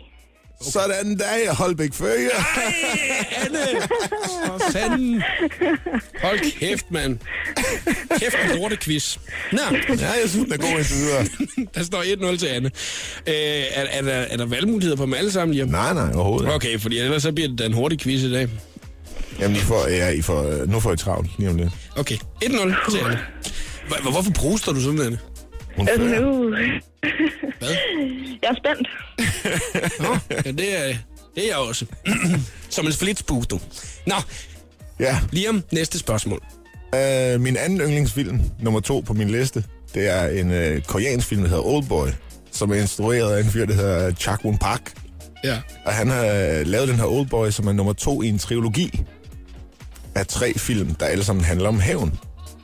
Sådan 0.60 1.18
der, 1.18 1.54
Holbæk 1.54 1.92
Følge. 1.94 2.30
Anne! 3.44 3.80
For 4.46 4.60
fanden. 4.72 5.22
Hold 6.22 6.58
kæft, 6.60 6.90
mand. 6.90 7.18
Kæft 8.18 8.36
en 8.44 8.58
lortequiz. 8.58 9.16
Nå, 9.52 9.58
Ja, 9.88 10.06
jeg 10.22 10.22
synes, 10.26 10.44
den 10.44 10.52
er 10.52 10.56
god 10.56 10.68
indtil 10.78 10.96
videre. 10.96 11.26
der 11.74 11.82
står 11.84 12.32
1-0 12.32 12.36
til 12.38 12.46
Anne. 12.46 12.70
Øh, 13.26 13.34
er, 13.34 13.84
er, 13.90 14.02
der, 14.02 14.12
er 14.12 14.36
der 14.36 14.46
valgmuligheder 14.46 14.96
på 14.96 15.02
dem 15.04 15.14
alle 15.14 15.32
sammen, 15.32 15.54
Liam? 15.54 15.68
Nej, 15.68 15.94
nej, 15.94 16.12
overhovedet 16.14 16.44
ikke. 16.46 16.54
Okay, 16.54 16.78
fordi 16.78 16.98
ellers 16.98 17.22
så 17.22 17.32
bliver 17.32 17.48
det 17.48 17.58
da 17.58 17.64
en 17.66 17.72
hurtig 17.72 17.98
quiz 18.00 18.22
i 18.22 18.32
dag. 18.32 18.48
Jamen, 19.40 19.56
I 19.56 19.60
får, 19.60 19.88
ja, 19.88 20.08
I 20.08 20.22
får, 20.22 20.64
nu 20.66 20.80
får 20.80 20.92
I 20.92 20.96
travlt 20.96 21.30
lige 21.38 21.50
om 21.50 21.56
lidt. 21.56 21.70
Okay, 21.96 22.16
1-0 22.44 22.90
til 22.90 22.98
Anne. 22.98 23.18
Hvor- 23.88 24.10
Hvorfor 24.10 24.30
bruster 24.30 24.72
du 24.72 24.80
sådan, 24.80 25.00
Anne? 25.02 25.18
Hun 25.78 25.88
Øh, 25.88 25.96
fører. 25.98 26.20
nu. 26.20 26.50
Hvad? 27.58 27.68
Jeg 28.42 28.48
er 28.50 28.54
spændt. 28.54 28.88
Nå, 30.04 30.16
ja, 30.30 30.50
det 30.50 30.78
er, 30.88 30.94
det 31.34 31.44
er 31.44 31.48
jeg 31.48 31.56
også. 31.56 31.86
Som 32.70 32.86
en 32.86 32.92
flitsbus, 32.92 33.46
du. 33.46 33.60
Nå, 34.06 34.14
Ja, 35.00 35.18
Liam, 35.32 35.62
næste 35.72 35.98
spørgsmål. 35.98 36.40
øh, 36.94 37.40
min 37.40 37.56
anden 37.56 37.80
yndlingsfilm, 37.80 38.40
nummer 38.60 38.80
to 38.80 39.00
på 39.00 39.12
min 39.12 39.30
liste, 39.30 39.64
det 39.94 40.08
er 40.08 40.28
en 40.28 40.50
øh, 40.52 40.82
koreansk 40.82 41.26
film, 41.28 41.42
der 41.42 41.48
hedder 41.48 41.62
Oldboy, 41.66 42.08
som 42.52 42.70
er 42.70 42.74
instrueret 42.74 43.36
af 43.36 43.40
en 43.44 43.50
fyr, 43.50 43.66
der 43.66 43.74
hedder 43.74 44.12
Chak 44.14 44.44
Won 44.44 44.58
Park. 44.58 44.92
Ja. 45.44 45.58
Og 45.84 45.92
han 45.92 46.08
har 46.08 46.24
øh, 46.26 46.66
lavet 46.66 46.88
den 46.88 46.96
her 46.96 47.04
Oldboy, 47.04 47.50
som 47.50 47.66
er 47.66 47.72
nummer 47.72 47.92
to 47.92 48.22
i 48.22 48.28
en 48.28 48.38
trilogi 48.38 49.00
af 50.14 50.26
tre 50.26 50.54
film, 50.54 50.94
der 50.94 51.06
alle 51.06 51.24
sammen 51.24 51.44
handler 51.44 51.68
om 51.68 51.80
hævn. 51.80 52.18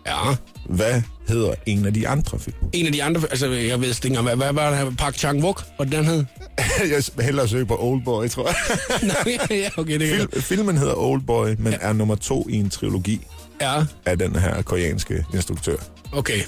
Ja. 0.06 0.36
Hvad 0.68 1.02
hedder 1.28 1.54
en 1.66 1.86
af 1.86 1.94
de 1.94 2.08
andre 2.08 2.38
film? 2.38 2.56
En 2.72 2.86
af 2.86 2.92
de 2.92 3.02
andre, 3.02 3.20
altså 3.30 3.46
jeg 3.50 3.80
ved 3.80 3.88
ikke 3.88 4.06
engang, 4.06 4.26
hvad, 4.26 4.36
hvad 4.36 4.52
var 4.52 4.70
det 4.70 4.78
her? 4.78 4.90
Park 4.98 5.14
Chang-wook, 5.24 5.64
og 5.78 5.92
den 5.92 6.04
hed? 6.04 6.24
jeg 7.18 7.24
hellere 7.24 7.48
søge 7.48 7.66
på 7.66 7.76
Oldboy, 7.80 8.28
tror 8.28 8.46
jeg. 8.48 8.56
Nej, 9.24 9.38
ja, 9.50 9.68
okay, 9.76 9.98
det 10.00 10.08
Film, 10.08 10.42
filmen 10.42 10.78
hedder 10.78 10.94
Oldboy, 10.94 11.48
men 11.58 11.72
ja. 11.72 11.78
er 11.80 11.92
nummer 11.92 12.14
to 12.14 12.46
i 12.50 12.54
en 12.54 12.70
trilogi 12.70 13.20
Ja, 13.60 13.84
af 14.06 14.18
den 14.18 14.36
her 14.36 14.62
koreanske 14.62 15.24
instruktør. 15.34 15.76
okay. 16.12 16.40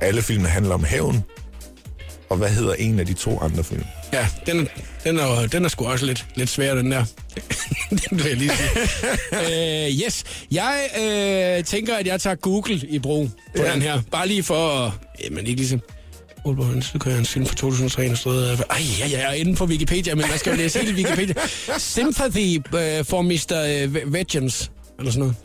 Alle 0.00 0.22
filmene 0.22 0.48
handler 0.48 0.74
om 0.74 0.84
hævn. 0.84 1.24
Og 2.30 2.36
hvad 2.36 2.48
hedder 2.48 2.74
en 2.74 2.98
af 3.00 3.06
de 3.06 3.12
to 3.14 3.40
andre 3.40 3.64
film? 3.64 3.84
Ja, 4.14 4.26
den, 4.46 4.60
er- 4.60 4.64
den, 5.04 5.18
er, 5.18 5.46
den 5.52 5.64
er 5.64 5.68
sgu 5.68 5.84
også 5.86 6.06
lidt, 6.06 6.26
lidt 6.34 6.50
svær, 6.50 6.74
den 6.74 6.90
der. 6.92 7.04
den 7.90 8.18
vil 8.18 8.26
jeg 8.26 8.36
lige 8.36 8.50
sige. 8.50 8.70
uh, 9.32 10.04
yes, 10.06 10.24
jeg 10.50 10.88
uh, 11.58 11.64
tænker, 11.64 11.94
at 11.96 12.06
jeg 12.06 12.20
tager 12.20 12.36
Google 12.36 12.80
i 12.88 12.98
brug 12.98 13.30
på 13.56 13.62
Ja. 13.62 13.72
den 13.72 13.82
her. 13.82 14.00
Bare 14.10 14.28
lige 14.28 14.42
for 14.42 14.68
at... 14.86 14.92
Jamen, 15.24 15.46
ikke 15.46 15.60
ligesom... 15.60 15.80
Oldboy, 16.46 16.64
en 16.64 16.82
sydkoreansk 16.82 17.30
film 17.32 17.46
fra 17.46 17.54
2003, 17.54 18.02
der 18.08 18.14
stod... 18.14 18.50
øh, 18.50 18.58
Ej, 18.70 18.78
ja, 19.00 19.06
ja, 19.06 19.18
jeg 19.18 19.28
er 19.30 19.32
inde 19.32 19.56
på 19.56 19.64
Wikipedia, 19.64 20.14
men 20.14 20.26
hvad 20.28 20.38
skal 20.38 20.50
jeg 20.50 20.58
læse 20.58 20.78
hele 20.78 20.94
Wikipedia? 20.94 21.34
Sympathy 21.78 22.56
uh, 22.58 23.06
for 23.06 23.22
Mr. 23.22 23.84
Uh, 23.86 24.12
Vengeance. 24.12 24.70
Eller 24.98 25.12
sådan 25.12 25.20
noget. 25.20 25.36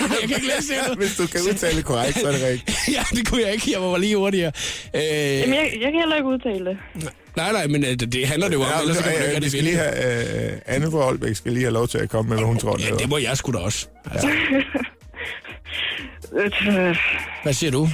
jeg 0.00 0.28
kan 0.28 0.36
ikke 0.36 0.46
læse 0.56 0.68
det. 0.88 0.98
Hvis 0.98 1.16
du 1.16 1.26
kan 1.26 1.40
udtale 1.40 1.76
det 1.76 1.84
korrekt, 1.84 2.20
så 2.20 2.26
er 2.28 2.32
det 2.32 2.42
rigtigt. 2.42 2.78
ja, 2.96 3.02
det 3.10 3.28
kunne 3.28 3.42
jeg 3.42 3.52
ikke. 3.52 3.72
Jeg 3.72 3.80
var 3.82 3.98
lige 3.98 4.16
hurtigere. 4.16 4.52
Øh, 4.94 5.02
Jamen, 5.02 5.54
jeg, 5.54 5.70
jeg 5.80 5.90
kan 5.92 6.00
heller 6.00 6.16
ikke 6.16 6.28
udtale 6.28 6.64
det. 6.70 6.78
Nej, 7.36 7.52
nej, 7.52 7.66
men 7.66 7.84
øh, 7.84 7.90
det, 7.90 8.26
handler 8.26 8.48
det 8.48 8.54
jo 8.54 8.60
om. 8.62 8.68
Ja, 8.74 8.80
ellers 8.80 8.96
så 8.96 9.02
kan 9.02 9.12
man 9.12 9.20
jo 9.20 9.24
ja, 9.26 9.30
ikke 9.30 9.44
vi 9.44 9.50
skal 9.50 9.64
lige 9.64 9.76
have, 9.76 10.52
uh, 10.52 10.58
Anne 10.66 10.90
fra 10.90 10.98
Holbæk 10.98 11.36
skal 11.36 11.52
lige 11.52 11.62
have 11.64 11.72
lov 11.72 11.88
til 11.88 11.98
at 11.98 12.10
komme 12.10 12.28
med, 12.28 12.36
hvad 12.36 12.46
hun 12.46 12.58
tror, 12.58 12.76
det 12.76 12.88
Ja, 12.90 12.94
det 12.94 13.08
må 13.08 13.18
jeg 13.18 13.36
sgu 13.36 13.52
da 13.52 13.58
også. 13.58 13.86
Altså, 14.10 14.28
Øh, 16.32 16.50
hvad 17.42 17.52
siger 17.52 17.70
du? 17.70 17.88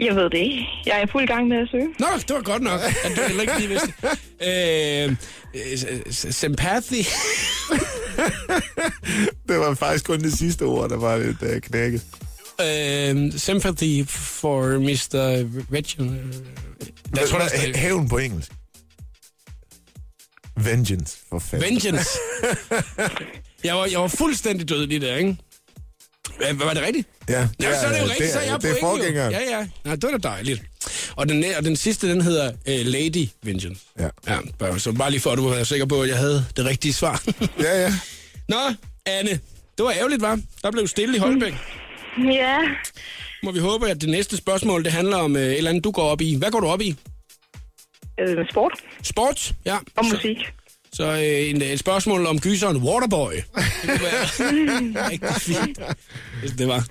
Jeg 0.00 0.16
ved 0.16 0.30
det 0.30 0.38
ikke. 0.38 0.66
Jeg 0.86 0.98
er 1.00 1.02
i 1.02 1.06
fuld 1.12 1.26
gang 1.26 1.48
med 1.48 1.56
at 1.56 1.68
søge. 1.70 1.88
Nå, 1.98 2.06
det 2.28 2.36
var 2.36 2.42
godt 2.42 2.62
nok, 2.62 2.80
at 3.04 3.12
du 3.16 3.20
heller 3.26 3.42
ikke 3.42 3.58
lige 3.58 3.68
vidste. 3.68 3.92
Øh, 4.42 5.10
øh, 5.54 6.12
sympathy. 6.12 6.94
Det 9.48 9.58
var 9.58 9.74
faktisk 9.74 10.06
kun 10.06 10.20
det 10.20 10.32
sidste 10.32 10.62
ord, 10.62 10.90
der 10.90 10.96
var 10.96 11.16
lidt 11.16 11.42
uh, 11.42 11.58
knækket. 11.60 12.02
Øh, 12.60 13.32
sympathy 13.38 14.04
for 14.06 14.78
Mr. 14.78 15.44
Vengeance. 15.70 16.40
Jeg 17.20 17.28
tror, 17.28 17.38
der 17.38 17.46
Hæ- 17.46 17.70
er 17.72 17.78
Hævn 17.78 18.08
på 18.08 18.18
engelsk. 18.18 18.52
Vengeance, 20.56 21.16
for 21.28 21.38
fanden. 21.38 21.70
Vengeance. 21.70 22.10
Jeg 23.64 23.76
var, 23.76 23.86
jeg 23.86 24.00
var 24.00 24.08
fuldstændig 24.08 24.68
død 24.68 24.86
lige 24.86 25.00
der, 25.00 25.16
ikke? 25.16 25.36
Hvad 26.38 26.54
var 26.54 26.74
det 26.74 26.82
rigtigt? 26.82 27.08
Ja, 27.28 27.48
Ja, 27.60 27.80
så 27.80 27.86
er 27.86 27.92
det 27.92 28.00
jo 28.00 28.04
rigtigt, 28.10 28.32
så 28.32 28.38
er 28.38 28.42
jeg 28.42 28.62
Det 28.62 28.70
er 28.70 28.74
forgængeren. 28.80 29.32
Ja, 29.32 29.40
ja. 29.58 29.66
Nej, 29.84 29.94
det 29.94 30.02
var 30.12 30.18
da 30.18 30.28
dejligt. 30.28 30.62
Og 31.16 31.28
den, 31.28 31.44
og 31.58 31.64
den 31.64 31.76
sidste, 31.76 32.08
den 32.10 32.20
hedder 32.20 32.48
uh, 32.52 32.56
Lady 32.66 33.28
Vengeance. 33.42 33.80
Ja. 33.98 34.08
Ja, 34.28 34.38
bare- 34.58 34.80
så 34.80 34.92
bare 34.92 35.10
lige 35.10 35.20
for, 35.20 35.30
at 35.30 35.38
du 35.38 35.48
er 35.48 35.64
sikker 35.64 35.86
på, 35.86 36.02
at 36.02 36.08
jeg 36.08 36.16
havde 36.18 36.44
det 36.56 36.64
rigtige 36.64 36.92
svar. 36.92 37.22
Ja, 37.60 37.80
ja. 37.82 37.92
Nå, 38.48 38.56
Anne, 39.06 39.30
det 39.78 39.84
var 39.84 39.90
ærgerligt, 39.92 40.22
var? 40.22 40.40
Der 40.62 40.70
blev 40.70 40.86
stille 40.88 41.16
i 41.16 41.18
Holbæk. 41.18 41.52
Ja, 42.32 42.58
Må 43.46 43.52
vi 43.52 43.58
håbe, 43.58 43.90
at 43.90 44.00
det 44.00 44.08
næste 44.08 44.36
spørgsmål, 44.36 44.84
det 44.84 44.92
handler 44.92 45.16
om 45.16 45.32
uh, 45.34 45.40
et 45.40 45.56
eller 45.56 45.70
andet, 45.70 45.84
du 45.84 45.90
går 45.90 46.02
op 46.02 46.20
i. 46.20 46.34
Hvad 46.38 46.50
går 46.50 46.60
du 46.60 46.66
op 46.66 46.80
i? 46.80 46.96
øh, 48.20 48.46
sport 48.50 48.72
Sport? 49.02 49.54
Ja. 49.64 49.76
og 49.96 50.04
Så, 50.04 50.14
musik. 50.14 50.36
så 50.92 51.12
uh, 51.12 51.50
en, 51.50 51.62
et 51.62 51.78
spørgsmål 51.78 52.26
om 52.26 52.40
gyseren 52.40 52.76
Waterboy. 52.76 53.32
Det 53.32 53.42
kunne 53.82 54.00
være 54.02 54.24
rigtig 55.10 55.34
fint, 55.42 55.78
hvis 56.40 56.52
det 56.52 56.68
var. 56.68 56.84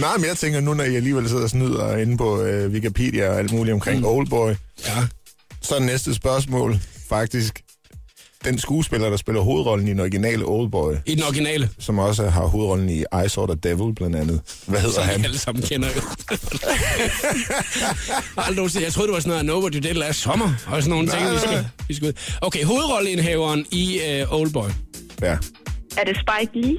Nej, 0.00 0.16
men 0.16 0.26
jeg 0.26 0.36
tænker 0.36 0.60
nu, 0.60 0.74
når 0.74 0.84
I 0.84 0.96
alligevel 0.96 1.28
sidder 1.28 1.42
og 1.42 1.50
snyder 1.50 1.96
inde 1.96 2.16
på 2.16 2.42
øh, 2.42 2.70
Wikipedia 2.72 3.28
og 3.30 3.38
alt 3.38 3.52
muligt 3.52 3.74
omkring 3.74 3.98
mm. 4.00 4.06
Oldboy, 4.06 4.50
Ja. 4.86 4.92
så 5.62 5.74
er 5.74 5.78
næste 5.80 6.14
spørgsmål 6.14 6.78
faktisk 7.08 7.60
den 8.44 8.58
skuespiller, 8.58 9.10
der 9.10 9.16
spiller 9.16 9.40
hovedrollen 9.42 9.88
i 9.88 9.90
den 9.90 10.00
originale 10.00 10.44
Oldboy, 10.44 10.94
I 11.06 11.14
den 11.14 11.22
originale. 11.22 11.68
som 11.78 11.98
også 11.98 12.28
har 12.28 12.46
hovedrollen 12.46 12.88
i 12.90 13.00
I 13.00 13.28
Saw 13.28 13.46
the 13.46 13.54
Devil 13.62 13.94
blandt 13.94 14.16
andet. 14.16 14.40
Hvad 14.66 14.80
hedder 14.80 14.94
Som 14.94 15.02
han? 15.04 15.24
alle 15.24 15.38
sammen 15.38 15.62
kender 15.62 15.88
jo. 15.96 16.00
Aldrig 18.42 18.82
jeg 18.82 18.92
troede, 18.92 19.06
det 19.08 19.14
var 19.14 19.20
sådan 19.20 19.28
noget, 19.30 19.42
I 19.42 19.46
know 19.46 19.60
what 19.60 19.74
you 19.74 19.80
did 19.82 19.94
last 19.94 20.18
sommer. 20.20 20.54
Og 20.66 20.82
sådan 20.82 20.90
nogle 20.90 21.08
ting, 21.08 21.22
Nej, 21.22 21.32
vi 21.32 21.38
skal, 21.38 21.64
vi 21.88 21.94
skal 21.94 22.08
ud. 22.08 22.12
Okay, 22.40 22.64
hovedrolleindhaveren 22.64 23.66
i 23.70 24.00
uh, 24.22 24.40
Oldboy. 24.40 24.68
Ja. 25.22 25.36
Er 25.96 26.04
det 26.04 26.16
Spike 26.16 26.66
Lee? 26.66 26.76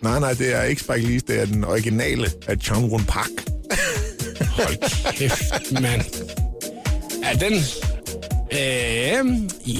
Nej, 0.00 0.20
nej, 0.20 0.32
det 0.32 0.54
er 0.54 0.62
ikke 0.62 0.80
Spike 0.82 1.06
Lee, 1.06 1.20
det 1.28 1.40
er 1.40 1.44
den 1.46 1.64
originale 1.64 2.30
af 2.46 2.56
Chung 2.56 2.92
Run 2.92 3.04
Park. 3.04 3.28
Hold 4.56 5.12
kæft, 5.12 5.72
mand. 5.72 6.00
Er 7.24 7.36
den... 7.38 7.52
Øh, 8.52 9.24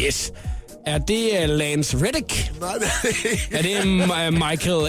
yes. 0.02 0.32
Er 0.86 0.98
det 0.98 1.30
uh, 1.44 1.48
Lance 1.56 1.96
Reddick? 1.96 2.52
Nej, 2.60 2.74
det 2.74 2.86
er 3.02 3.12
det 3.12 3.24
ikke. 3.32 3.48
Er 3.50 3.62
det 3.62 3.78
uh, 4.28 4.32
Michael 4.50 4.82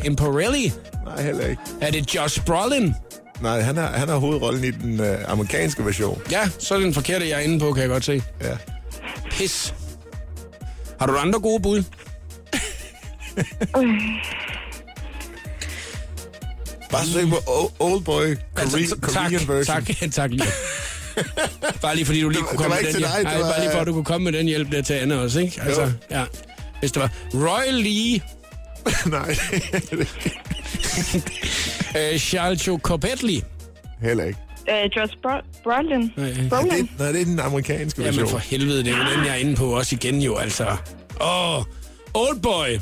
uh, 0.00 0.06
Imparelli? 0.06 0.72
Nej, 1.04 1.22
heller 1.22 1.46
ikke. 1.46 1.62
Er 1.80 1.90
det 1.90 2.14
Josh 2.14 2.44
Brolin? 2.44 2.94
Nej, 3.40 3.60
han 3.60 3.76
har, 3.76 3.86
han 3.86 4.08
har 4.08 4.16
hovedrollen 4.16 4.64
i 4.64 4.70
den 4.70 5.00
øh, 5.00 5.18
amerikanske 5.28 5.84
version. 5.84 6.22
Ja, 6.30 6.48
så 6.58 6.74
er 6.74 6.78
det 6.78 6.84
den 6.84 6.94
forkerte, 6.94 7.28
jeg 7.28 7.36
er 7.36 7.40
inde 7.40 7.58
på, 7.60 7.72
kan 7.72 7.80
jeg 7.82 7.88
godt 7.90 8.04
se. 8.04 8.22
Ja. 8.42 8.56
Pis. 9.30 9.74
Har 11.00 11.06
du 11.06 11.16
andre 11.16 11.40
gode 11.40 11.62
bud? 11.62 11.82
Bare 16.90 17.06
søg 17.06 17.28
på 17.28 17.36
Oldboy 17.78 18.10
Korean, 18.10 18.36
Altså, 18.56 18.96
Korean 19.02 19.30
tak, 19.32 19.48
version. 19.48 19.84
tak, 19.84 20.10
tak 20.12 20.30
lige. 20.30 20.42
Bare 21.82 21.94
lige 21.94 22.06
fordi 22.06 22.20
du 22.20 22.28
lige 22.28 22.38
Det 22.40 22.48
kunne 22.48 22.58
det 22.58 22.64
komme 22.66 22.76
med 22.76 22.84
den 22.84 22.92
til 22.94 22.98
hjælp. 22.98 23.12
dig, 23.12 23.32
det 23.32 23.40
var- 23.44 23.50
bare 23.52 23.60
lige 23.60 23.70
for, 23.72 23.78
at 23.80 23.86
du 23.86 23.92
kunne 23.92 24.04
komme 24.04 24.24
med 24.24 24.32
den 24.38 24.46
hjælp 24.46 24.72
der 24.72 24.82
til 24.82 24.94
Anne 24.94 25.20
også, 25.20 25.40
ikke? 25.40 25.60
Altså, 25.62 25.82
Jo. 25.82 25.88
ja. 26.10 26.24
Hvis 26.80 26.92
det 26.92 27.02
var 27.02 27.10
Roy 27.34 27.72
Lee, 27.72 28.20
Nej, 29.16 29.36
uh, 32.14 32.18
Charles 32.18 32.68
Copetley. 32.82 33.40
heller 34.02 34.24
ikke. 34.24 34.38
Øh, 34.70 34.90
Josh 34.96 35.12
Bro- 35.22 35.44
Brolin? 35.62 36.12
Nej, 36.16 36.26
Det, 36.28 36.48
Brolin? 36.50 36.88
nej, 36.98 37.12
det 37.12 37.20
er 37.20 37.24
den 37.24 37.40
amerikanske 37.40 38.02
Jamen 38.02 38.16
version. 38.20 38.30
for 38.30 38.38
helvede, 38.38 38.84
det 38.84 38.92
er 38.92 38.96
jo 38.96 39.16
den, 39.16 39.24
jeg 39.26 39.32
er 39.32 39.36
inde 39.36 39.56
på 39.56 39.64
også 39.76 39.94
igen 39.94 40.22
jo, 40.22 40.36
altså. 40.36 40.66
Åh, 41.20 41.56
oh, 41.58 41.64
Oldboy. 42.14 42.78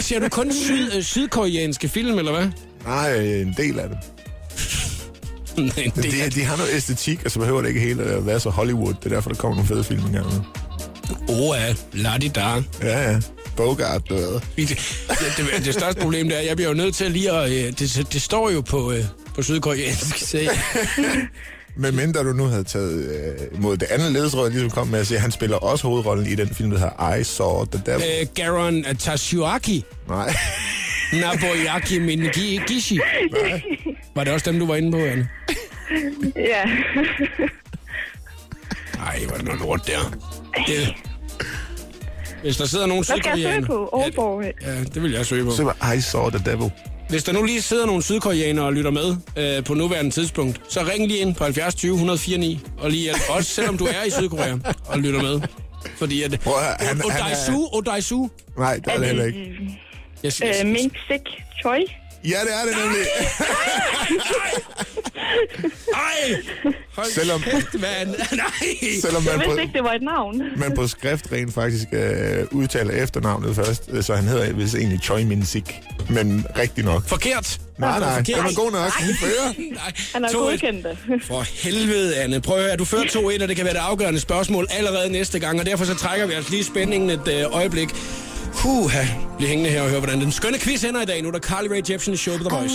Siger 0.00 0.20
du, 0.20 0.28
kun 0.28 0.52
syd, 0.52 0.96
øh, 0.96 1.02
sydkoreanske 1.02 1.88
film, 1.88 2.18
eller 2.18 2.32
hvad? 2.32 2.48
Nej, 2.86 3.16
en 3.16 3.54
del 3.56 3.78
af 3.78 3.88
dem. 3.88 3.96
Nej, 5.60 5.90
Men 5.94 6.04
det 6.04 6.34
de, 6.34 6.42
er 6.42 6.46
har 6.46 6.56
noget 6.56 6.70
æstetik, 6.74 7.24
og 7.24 7.30
så 7.30 7.38
behøver 7.38 7.60
det 7.62 7.68
ikke 7.68 7.80
hele 7.80 8.02
at 8.02 8.26
være 8.26 8.40
så 8.40 8.50
Hollywood. 8.50 8.94
Det 8.94 9.04
er 9.04 9.14
derfor, 9.14 9.30
der 9.30 9.36
kommer 9.36 9.54
nogle 9.56 9.68
fede 9.68 9.84
film 9.84 10.06
engang. 10.06 10.26
Oa, 11.28 11.74
la 11.92 12.18
di 12.18 12.28
da. 12.28 12.40
Ja, 12.82 13.10
ja. 13.10 13.20
Bogart, 13.56 14.02
du 14.08 14.14
ved. 14.14 14.32
Det, 14.32 14.40
det, 14.56 15.18
det, 15.36 15.64
det 15.64 15.74
største 15.74 16.00
problem 16.00 16.28
det 16.28 16.36
er, 16.36 16.40
at 16.40 16.46
jeg 16.46 16.56
bliver 16.56 16.68
jo 16.68 16.74
nødt 16.76 16.94
til 16.94 17.10
lige 17.10 17.30
at... 17.32 17.50
øh, 17.50 17.72
Det, 17.78 18.06
det 18.12 18.22
står 18.22 18.50
jo 18.50 18.60
på, 18.60 18.92
øh, 18.92 19.04
på 19.34 19.42
sydkoreansk, 19.42 20.34
jeg, 20.34 20.48
Men 21.76 21.96
mindre 21.96 22.20
du 22.24 22.32
nu 22.32 22.44
havde 22.44 22.64
taget 22.64 22.92
øh, 22.92 23.62
mod 23.62 23.76
det 23.76 23.86
andet 23.90 24.12
ledesråd, 24.12 24.50
ligesom 24.50 24.70
kom 24.70 24.86
med 24.88 24.98
at 24.98 25.06
sige, 25.06 25.18
han 25.20 25.30
spiller 25.30 25.56
også 25.56 25.86
hovedrollen 25.88 26.26
i 26.26 26.34
den 26.34 26.54
film, 26.54 26.70
der 26.70 26.78
hedder 26.78 27.14
I 27.14 27.24
Saw 27.24 27.64
the 27.64 27.82
Devil. 27.86 28.04
øh, 28.20 28.26
Garon 28.34 28.84
Tashiaki, 28.98 29.84
Nej. 30.08 30.34
Naboyaki 31.12 31.98
Mingi 31.98 32.60
Gishi. 32.66 32.98
Var 34.14 34.24
det 34.24 34.32
også 34.32 34.50
dem, 34.50 34.58
du 34.60 34.66
var 34.66 34.76
inde 34.76 34.90
på, 34.92 34.96
Anne? 35.04 35.28
Ja. 36.36 36.64
Nej, 38.96 39.20
var 39.30 39.36
det 39.36 39.44
noget 39.44 39.60
lort 39.60 39.86
der. 39.86 40.16
Det, 40.66 40.94
hvis 42.42 42.56
der 42.56 42.64
sidder 42.66 42.86
nogen 42.86 43.04
Hvad 43.08 43.16
skal 43.18 43.30
jeg 43.30 43.38
søge 43.38 43.54
sydkoreanere... 43.60 43.66
på? 43.66 43.88
Oldboy? 43.92 44.42
Ja, 44.42 44.72
ja, 44.72 44.84
det 44.84 45.02
vil 45.02 45.12
jeg 45.12 45.26
søge 45.26 45.44
på. 45.44 45.50
Så 45.50 45.64
var 45.64 45.92
I 45.92 46.00
Saw 46.00 46.30
the 46.30 46.50
Devil. 46.50 46.70
Hvis 47.08 47.24
der 47.24 47.32
nu 47.32 47.42
lige 47.42 47.62
sidder 47.62 47.86
nogle 47.86 48.02
sydkoreanere 48.02 48.64
og 48.64 48.72
lytter 48.72 48.90
med 48.90 49.16
øh, 49.36 49.64
på 49.64 49.74
nuværende 49.74 50.10
tidspunkt, 50.10 50.60
så 50.68 50.80
ring 50.82 51.06
lige 51.06 51.18
ind 51.18 51.34
på 51.34 51.44
70 51.44 51.74
20 51.74 51.92
104 51.92 52.38
9, 52.38 52.60
og 52.78 52.90
lige 52.90 53.02
hjælp 53.02 53.16
os, 53.30 53.46
selvom 53.46 53.78
du 53.78 53.84
er 53.84 54.04
i 54.06 54.10
Sydkorea 54.10 54.54
og 54.86 54.98
lytter 54.98 55.22
med. 55.22 55.40
Fordi 55.96 56.22
at... 56.22 56.40
Prøv 56.40 56.54
at 56.54 56.60
høre, 56.64 56.74
han- 56.78 56.86
han 56.86 57.00
er- 57.00 57.04
Odaisu, 57.24 57.68
Odaisu. 57.72 58.28
Nej, 58.58 58.74
det 58.76 58.86
er 58.86 58.98
det 58.98 59.06
heller 59.06 59.24
ikke. 59.24 59.38
Jeg, 60.22 60.32
jeg, 60.40 60.60
Øh, 60.64 60.66
Mink 60.66 60.92
Sik 61.10 61.20
Choi? 61.60 61.84
Ja, 62.24 62.28
det 62.28 62.52
er 62.60 62.64
det 62.68 62.76
nemlig. 62.84 63.06
Ej! 65.94 66.42
Hold 66.96 67.06
Selvom- 67.10 67.40
kæft, 67.42 67.74
mand. 67.74 68.08
Nej! 68.32 69.00
Selvom 69.00 69.24
Jeg 69.24 69.32
man 69.36 69.44
på, 69.44 69.50
vidste 69.50 69.62
ikke, 69.62 69.72
det 69.72 69.84
var 69.84 69.92
et 69.92 70.02
navn. 70.02 70.42
man 70.56 70.74
på 70.74 70.86
skrift 70.86 71.32
rent 71.32 71.54
faktisk 71.54 71.84
øh, 71.92 72.44
udtaler 72.50 73.02
efternavnet 73.02 73.56
først, 73.56 73.88
øh, 73.92 74.02
så 74.02 74.14
han 74.14 74.24
hedder 74.24 74.52
vist 74.52 74.74
egentlig 74.74 75.00
Choi 75.02 75.24
Min 75.24 75.46
Sik. 75.46 75.80
Men 76.08 76.46
rigtig 76.58 76.84
nok. 76.84 77.08
Forkert. 77.08 77.58
Nej, 77.78 77.98
nej, 78.00 78.08
Forkert. 78.08 78.26
den 78.26 78.44
var 78.44 78.54
god 78.64 78.72
nok. 78.72 78.92
Den 79.00 79.16
fører. 79.20 79.72
Nej, 79.74 79.92
Han 80.14 80.22
har 80.24 80.30
2-1. 80.30 80.36
godkendt 80.36 80.86
det. 80.86 80.98
For 81.26 81.42
helvede, 81.64 82.16
Anne. 82.16 82.40
Prøv 82.40 82.56
at 82.58 82.62
høre, 82.64 82.76
du 82.76 82.84
fører 82.84 83.04
2-1, 83.04 83.42
og 83.42 83.48
det 83.48 83.56
kan 83.56 83.64
være 83.64 83.74
det 83.74 83.80
afgørende 83.80 84.20
spørgsmål 84.20 84.66
allerede 84.70 85.12
næste 85.12 85.38
gang, 85.38 85.60
og 85.60 85.66
derfor 85.66 85.84
så 85.84 85.94
trækker 85.94 86.26
vi 86.26 86.32
altså 86.32 86.50
lige 86.50 86.64
spændingen 86.64 87.10
et 87.10 87.28
øh, 87.28 87.54
øjeblik. 87.56 87.88
Huh, 88.54 88.92
bliv 89.38 89.48
hængende 89.48 89.70
her 89.70 89.82
og 89.82 89.90
hør, 89.90 89.98
hvordan 89.98 90.20
den 90.20 90.32
skønne 90.32 90.58
quiz 90.58 90.84
ender 90.84 91.02
i 91.02 91.04
dag. 91.04 91.22
Nu 91.22 91.28
er 91.28 91.32
der 91.32 91.38
Carly 91.38 91.66
Rae 91.68 91.82
Jepsen 91.90 92.14
i 92.14 92.16
Show 92.16 92.36
på 92.38 92.44
The 92.44 92.56
Voice. 92.56 92.74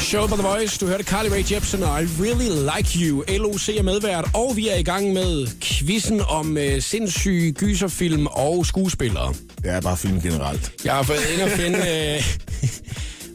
Show 0.00 0.26
på 0.26 0.36
The 0.36 0.48
Voice. 0.48 0.78
Du 0.78 0.86
hørte 0.86 1.04
Carly 1.04 1.28
Rae 1.28 1.44
Jepsen 1.52 1.82
og 1.82 2.02
I 2.02 2.06
Really 2.06 2.76
Like 2.76 2.98
You. 3.06 3.24
LOC 3.28 3.68
er 3.68 3.82
medvært, 3.82 4.24
og 4.34 4.52
vi 4.56 4.68
er 4.68 4.76
i 4.76 4.82
gang 4.82 5.12
med 5.12 5.46
quizzen 5.60 6.20
om 6.28 6.58
øh, 6.58 6.82
sindssyge 6.82 7.52
gyserfilm 7.52 8.26
og 8.26 8.66
skuespillere. 8.66 9.34
Det 9.62 9.70
er 9.70 9.80
bare 9.80 9.96
film 9.96 10.20
generelt. 10.20 10.72
Jeg 10.84 10.94
har 10.94 11.02
fået 11.02 11.18
ind 11.34 11.42
og 11.42 11.50
finde 11.50 11.78
øh, 11.78 12.24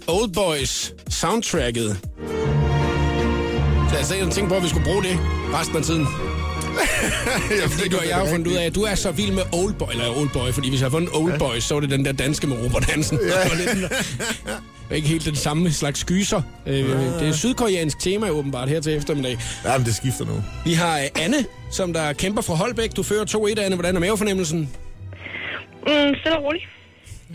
Old 0.15 0.33
Boys 0.33 0.93
soundtracket. 1.09 1.99
Så 3.91 3.97
jeg 3.97 4.05
sagde, 4.05 4.23
jeg 4.23 4.31
tænkte 4.31 4.49
på, 4.49 4.55
at 4.55 4.63
vi 4.63 4.69
skulle 4.69 4.85
bruge 4.85 5.03
det 5.03 5.19
resten 5.53 5.77
af 5.77 5.83
tiden. 5.83 6.07
jeg 7.61 7.69
Fordi 7.71 7.89
du, 7.89 7.97
jeg 8.09 8.15
har 8.15 8.25
fundet 8.25 8.47
ud 8.47 8.53
af, 8.53 8.65
at 8.65 8.75
du 8.75 8.81
er 8.81 8.95
så 8.95 9.11
vild 9.11 9.31
med 9.31 9.43
Oldboy, 9.53 9.87
eller 9.91 10.17
Oldboy, 10.17 10.51
fordi 10.51 10.69
hvis 10.69 10.79
jeg 10.81 10.85
har 10.85 10.91
fundet 10.91 11.09
Oldboy, 11.13 11.59
så 11.59 11.75
er 11.75 11.79
det 11.79 11.89
den 11.89 12.05
der 12.05 12.11
danske 12.11 12.47
med 12.47 12.57
Robert 12.65 12.85
Hansen. 12.85 13.19
Ja. 13.21 13.25
Det 13.49 13.51
var 13.51 13.57
lidt, 13.57 13.93
ikke 14.91 15.07
helt 15.07 15.25
den 15.25 15.35
samme 15.35 15.71
slags 15.71 16.03
gyser. 16.03 16.41
Øh, 16.67 16.89
Det 17.19 17.27
er 17.27 17.31
sydkoreansk 17.31 17.99
tema 17.99 18.29
åbenbart 18.29 18.69
her 18.69 18.79
til 18.81 18.95
eftermiddag. 18.97 19.37
Ja, 19.65 19.77
men 19.77 19.85
det 19.85 19.95
skifter 19.95 20.25
nu. 20.25 20.43
Vi 20.65 20.73
har 20.73 20.99
øh, 20.99 21.05
Anne, 21.19 21.45
som 21.71 21.93
der 21.93 22.13
kæmper 22.13 22.41
fra 22.41 22.53
Holbæk. 22.53 22.95
Du 22.95 23.03
fører 23.03 23.25
2-1, 23.57 23.59
Anne. 23.61 23.75
Hvordan 23.75 23.95
er 23.95 23.99
mavefornemmelsen? 23.99 24.59
Mm, 24.59 26.15
stille 26.19 26.37
og 26.37 26.43
roligt. 26.43 26.63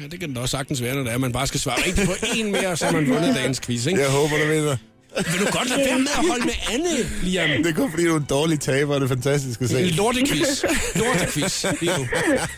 Ja, 0.01 0.07
det 0.07 0.21
kan 0.21 0.35
da 0.35 0.41
også 0.41 0.57
sagtens 0.57 0.83
være, 0.83 0.95
når 0.95 1.03
det 1.03 1.11
er, 1.11 1.15
at 1.15 1.21
man 1.21 1.33
bare 1.33 1.47
skal 1.47 1.61
svare 1.61 1.77
rigtigt 1.87 2.07
på 2.07 2.13
en 2.37 2.53
mere, 2.53 2.77
så 2.77 2.85
har 2.85 2.93
man 2.93 3.09
vundet 3.15 3.35
dagens 3.37 3.61
quiz, 3.61 3.87
ikke? 3.87 4.01
Jeg 4.01 4.11
håber, 4.11 4.37
du 4.45 4.49
vinder. 4.49 4.77
Vil 5.17 5.41
du 5.41 5.47
godt 5.53 5.69
lade 5.69 5.81
være 5.89 5.99
med 5.99 6.09
at 6.19 6.29
holde 6.29 6.45
med 6.45 6.55
Anne, 6.73 7.09
Liam? 7.23 7.63
Det 7.63 7.67
er 7.67 7.75
kun 7.75 7.91
fordi, 7.91 8.05
du 8.05 8.13
er 8.13 8.17
en 8.17 8.27
dårlig 8.31 8.61
taber, 8.61 8.95
og 8.95 9.01
det 9.01 9.05
er 9.05 9.09
fantastisk 9.09 9.63
at 9.63 9.69
se. 9.71 9.83
Lortequiz. 9.83 10.65
Lortequiz. 10.95 11.65
lige 11.81 11.93
nu. 11.99 12.07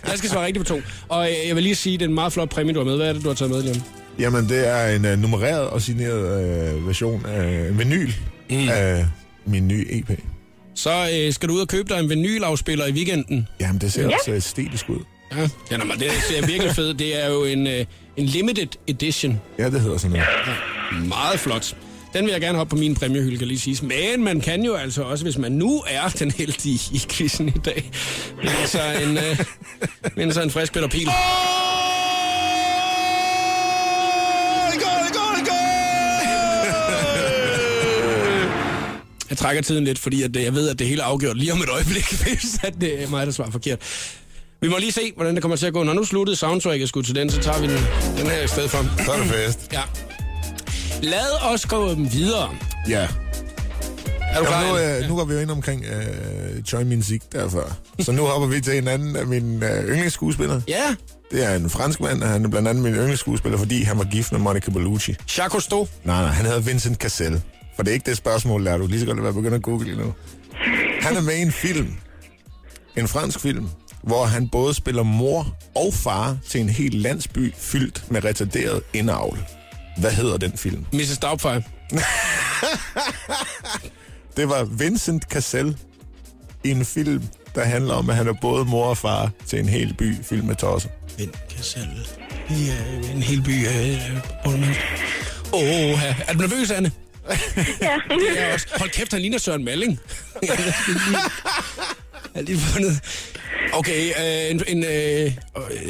Jeg 0.08 0.18
skal 0.18 0.30
svare 0.30 0.46
rigtigt 0.46 0.66
på 0.66 0.74
to. 0.74 0.80
Og 1.08 1.30
øh, 1.30 1.48
jeg 1.48 1.54
vil 1.56 1.62
lige 1.62 1.74
sige, 1.74 1.98
det 1.98 2.04
er 2.04 2.08
en 2.08 2.14
meget 2.14 2.32
flot 2.32 2.50
præmie, 2.50 2.74
du 2.74 2.78
har 2.78 2.84
med. 2.84 2.96
Hvad 2.96 3.08
er 3.08 3.12
det, 3.12 3.22
du 3.22 3.28
har 3.28 3.34
taget 3.34 3.50
med, 3.50 3.62
Liam? 3.62 3.82
Jamen, 4.18 4.48
det 4.48 4.68
er 4.68 4.96
en 4.96 5.04
uh, 5.04 5.18
nummereret 5.18 5.66
og 5.68 5.82
signeret 5.82 6.74
uh, 6.74 6.86
version 6.86 7.26
af 7.26 7.68
en 7.68 7.78
vinyl 7.78 8.12
mm. 8.50 8.68
af 8.68 9.06
min 9.46 9.68
nye 9.68 9.86
EP. 9.90 10.10
Så 10.74 11.10
øh, 11.12 11.32
skal 11.32 11.48
du 11.48 11.54
ud 11.54 11.60
og 11.60 11.68
købe 11.68 11.94
dig 11.94 12.00
en 12.00 12.08
vinylafspiller 12.10 12.86
i 12.86 12.92
weekenden. 12.92 13.48
Jamen, 13.60 13.80
det 13.80 13.92
ser 13.92 14.02
ja. 14.02 14.14
også 14.14 14.32
æstetisk 14.32 14.90
ud. 14.90 14.98
Ja, 15.36 15.48
ja 15.70 15.76
nå, 15.76 15.84
men 15.84 15.98
det 15.98 16.10
ser 16.28 16.46
virkelig 16.46 16.74
fedt. 16.74 16.98
Det 16.98 17.24
er 17.24 17.30
jo 17.30 17.44
en, 17.44 17.66
øh, 17.66 17.84
en 18.16 18.26
limited 18.26 18.68
edition. 18.86 19.40
Ja, 19.58 19.70
det 19.70 19.80
hedder 19.80 19.98
sådan 19.98 20.16
noget. 20.16 21.08
Meget 21.08 21.40
flot. 21.40 21.76
Den 22.18 22.26
vil 22.26 22.32
jeg 22.32 22.40
gerne 22.40 22.58
hoppe 22.58 22.70
på 22.70 22.76
min 22.76 22.94
præmiehylde, 22.94 23.38
kan 23.38 23.48
lige 23.48 23.58
sige. 23.58 23.86
Men 23.86 24.24
man 24.24 24.40
kan 24.40 24.62
jo 24.62 24.74
altså 24.74 25.02
også, 25.02 25.24
hvis 25.24 25.38
man 25.38 25.52
nu 25.52 25.82
er 25.86 26.08
den 26.18 26.30
heldige 26.30 26.80
i 26.92 27.02
quizzen 27.10 27.48
i 27.48 27.58
dag, 27.64 27.90
vinde 28.42 28.66
sig 28.66 29.02
en, 29.02 29.18
øh, 29.18 29.38
vinde 30.16 30.34
sig 30.34 30.42
en 30.42 30.50
frisk 30.50 30.72
Peter 30.72 30.88
Pil. 30.88 31.08
Jeg 39.30 39.38
trækker 39.38 39.62
tiden 39.62 39.84
lidt, 39.84 39.98
fordi 39.98 40.22
at, 40.22 40.36
jeg 40.36 40.54
ved, 40.54 40.68
at 40.68 40.78
det 40.78 40.86
hele 40.86 41.02
er 41.02 41.06
afgjort 41.06 41.36
lige 41.36 41.52
om 41.52 41.58
et 41.58 41.68
øjeblik, 41.68 42.04
hvis 42.22 42.58
at 42.62 42.74
det 42.80 43.02
er 43.02 43.08
mig, 43.08 43.26
der 43.26 43.32
svarer 43.32 43.50
forkert. 43.50 43.78
Vi 44.60 44.68
må 44.68 44.78
lige 44.78 44.92
se, 44.92 45.12
hvordan 45.16 45.34
det 45.34 45.42
kommer 45.42 45.56
til 45.56 45.66
at 45.66 45.72
gå. 45.72 45.82
Når 45.82 45.92
nu 45.92 46.04
sluttede 46.04 46.36
soundtracket 46.36 46.88
skulle 46.88 47.06
til 47.06 47.14
den, 47.14 47.30
så 47.30 47.40
tager 47.40 47.60
vi 47.60 47.66
den, 47.66 47.78
den 48.18 48.26
her 48.26 48.42
i 48.42 48.48
stedet 48.48 48.70
for. 48.70 49.04
Så 49.04 49.12
er 49.12 49.16
det 49.16 49.26
fest. 49.26 49.72
Ja. 49.72 49.82
Lad 51.02 51.52
os 51.52 51.66
gå 51.66 51.94
videre. 51.94 52.50
Ja. 52.88 53.08
Er 54.32 54.40
du? 54.40 54.46
Jamen, 54.50 54.68
nu, 54.68 54.78
øh, 54.78 55.08
nu 55.08 55.16
går 55.16 55.24
vi 55.24 55.34
jo 55.34 55.40
ind 55.40 55.50
omkring 55.50 55.84
øh, 55.84 56.62
Joy 56.72 56.82
Music 56.82 57.22
derfør. 57.32 57.76
Så 58.00 58.12
nu 58.12 58.22
hopper 58.26 58.48
vi 58.48 58.60
til 58.60 58.78
en 58.78 58.88
anden 58.88 59.16
af 59.16 59.26
mine 59.26 59.72
øh, 59.72 59.84
yndlingsskuespillere. 59.88 60.62
Ja, 60.68 60.94
Det 61.32 61.44
er 61.44 61.54
en 61.56 61.70
fransk 61.70 62.00
mand, 62.00 62.22
og 62.22 62.28
han 62.28 62.44
er 62.44 62.48
blandt 62.48 62.68
andet 62.68 62.84
min 62.84 62.92
yndlingsskuespiller, 62.94 63.58
fordi 63.58 63.82
han 63.82 63.98
var 63.98 64.04
gift 64.04 64.32
med 64.32 64.40
Monica 64.40 64.70
Bellucci. 64.70 65.10
Jacques 65.10 65.50
Cousteau. 65.52 65.88
Nej, 66.04 66.22
nej, 66.22 66.30
han 66.30 66.46
hedder 66.46 66.60
Vincent 66.60 66.98
Cassel. 66.98 67.42
For 67.76 67.82
det 67.82 67.90
er 67.90 67.94
ikke 67.94 68.10
det 68.10 68.16
spørgsmål, 68.16 68.64
der 68.66 68.72
er 68.72 68.78
du 68.78 68.86
lige 68.86 69.00
så 69.00 69.06
godt 69.06 69.18
at 69.18 69.24
være 69.24 69.32
begyndt 69.32 69.54
at 69.54 69.62
google 69.62 69.96
nu. 69.96 70.14
Han 71.00 71.16
er 71.16 71.20
med 71.20 71.34
i 71.34 71.42
en 71.42 71.52
film. 71.52 71.94
En 72.96 73.08
fransk 73.08 73.40
film, 73.40 73.68
hvor 74.02 74.24
han 74.24 74.48
både 74.48 74.74
spiller 74.74 75.02
mor 75.02 75.56
og 75.74 75.94
far 75.94 76.36
til 76.48 76.60
en 76.60 76.68
hel 76.68 76.92
landsby 76.94 77.54
fyldt 77.58 78.04
med 78.10 78.24
retarderet 78.24 78.82
indavl. 78.94 79.38
Hvad 80.00 80.10
hedder 80.10 80.36
den 80.36 80.52
film? 80.58 80.86
Mrs. 80.92 81.18
Doubtfire. 81.18 81.62
Det 84.36 84.48
var 84.48 84.64
Vincent 84.64 85.22
Cassel 85.22 85.76
i 86.64 86.70
en 86.70 86.84
film, 86.84 87.22
der 87.54 87.64
handler 87.64 87.94
om, 87.94 88.10
at 88.10 88.16
han 88.16 88.28
er 88.28 88.32
både 88.40 88.64
mor 88.64 88.84
og 88.86 88.96
far 88.98 89.30
til 89.46 89.58
en 89.58 89.68
hel 89.68 89.94
by 89.94 90.14
fyldt 90.22 90.44
med 90.44 90.54
tosser. 90.56 90.88
Vind 91.18 91.30
Kassel. 91.56 92.08
Ja, 92.50 93.10
en 93.14 93.22
hel 93.22 93.42
by. 93.42 93.66
Øh, 93.66 94.16
Åh, 94.46 94.52
oh, 95.52 96.04
er 96.28 96.32
du 96.32 96.38
nervøs, 96.38 96.70
Anne? 96.70 96.92
Ja. 97.80 97.96
Det 98.08 98.42
er 98.42 98.52
også. 98.54 98.66
Hold 98.78 98.90
kæft, 98.90 99.12
han 99.12 99.20
ligner 99.20 99.38
Søren 99.38 99.64
Malling. 99.64 99.98
Jeg 100.42 100.56
har 102.34 102.42
lige 102.42 102.58
fundet... 102.58 103.00
Okay, 103.72 104.08
øh, 104.08 104.50
en... 104.50 104.62
en 104.68 104.84
øh, 104.84 104.90
øh, 104.90 105.32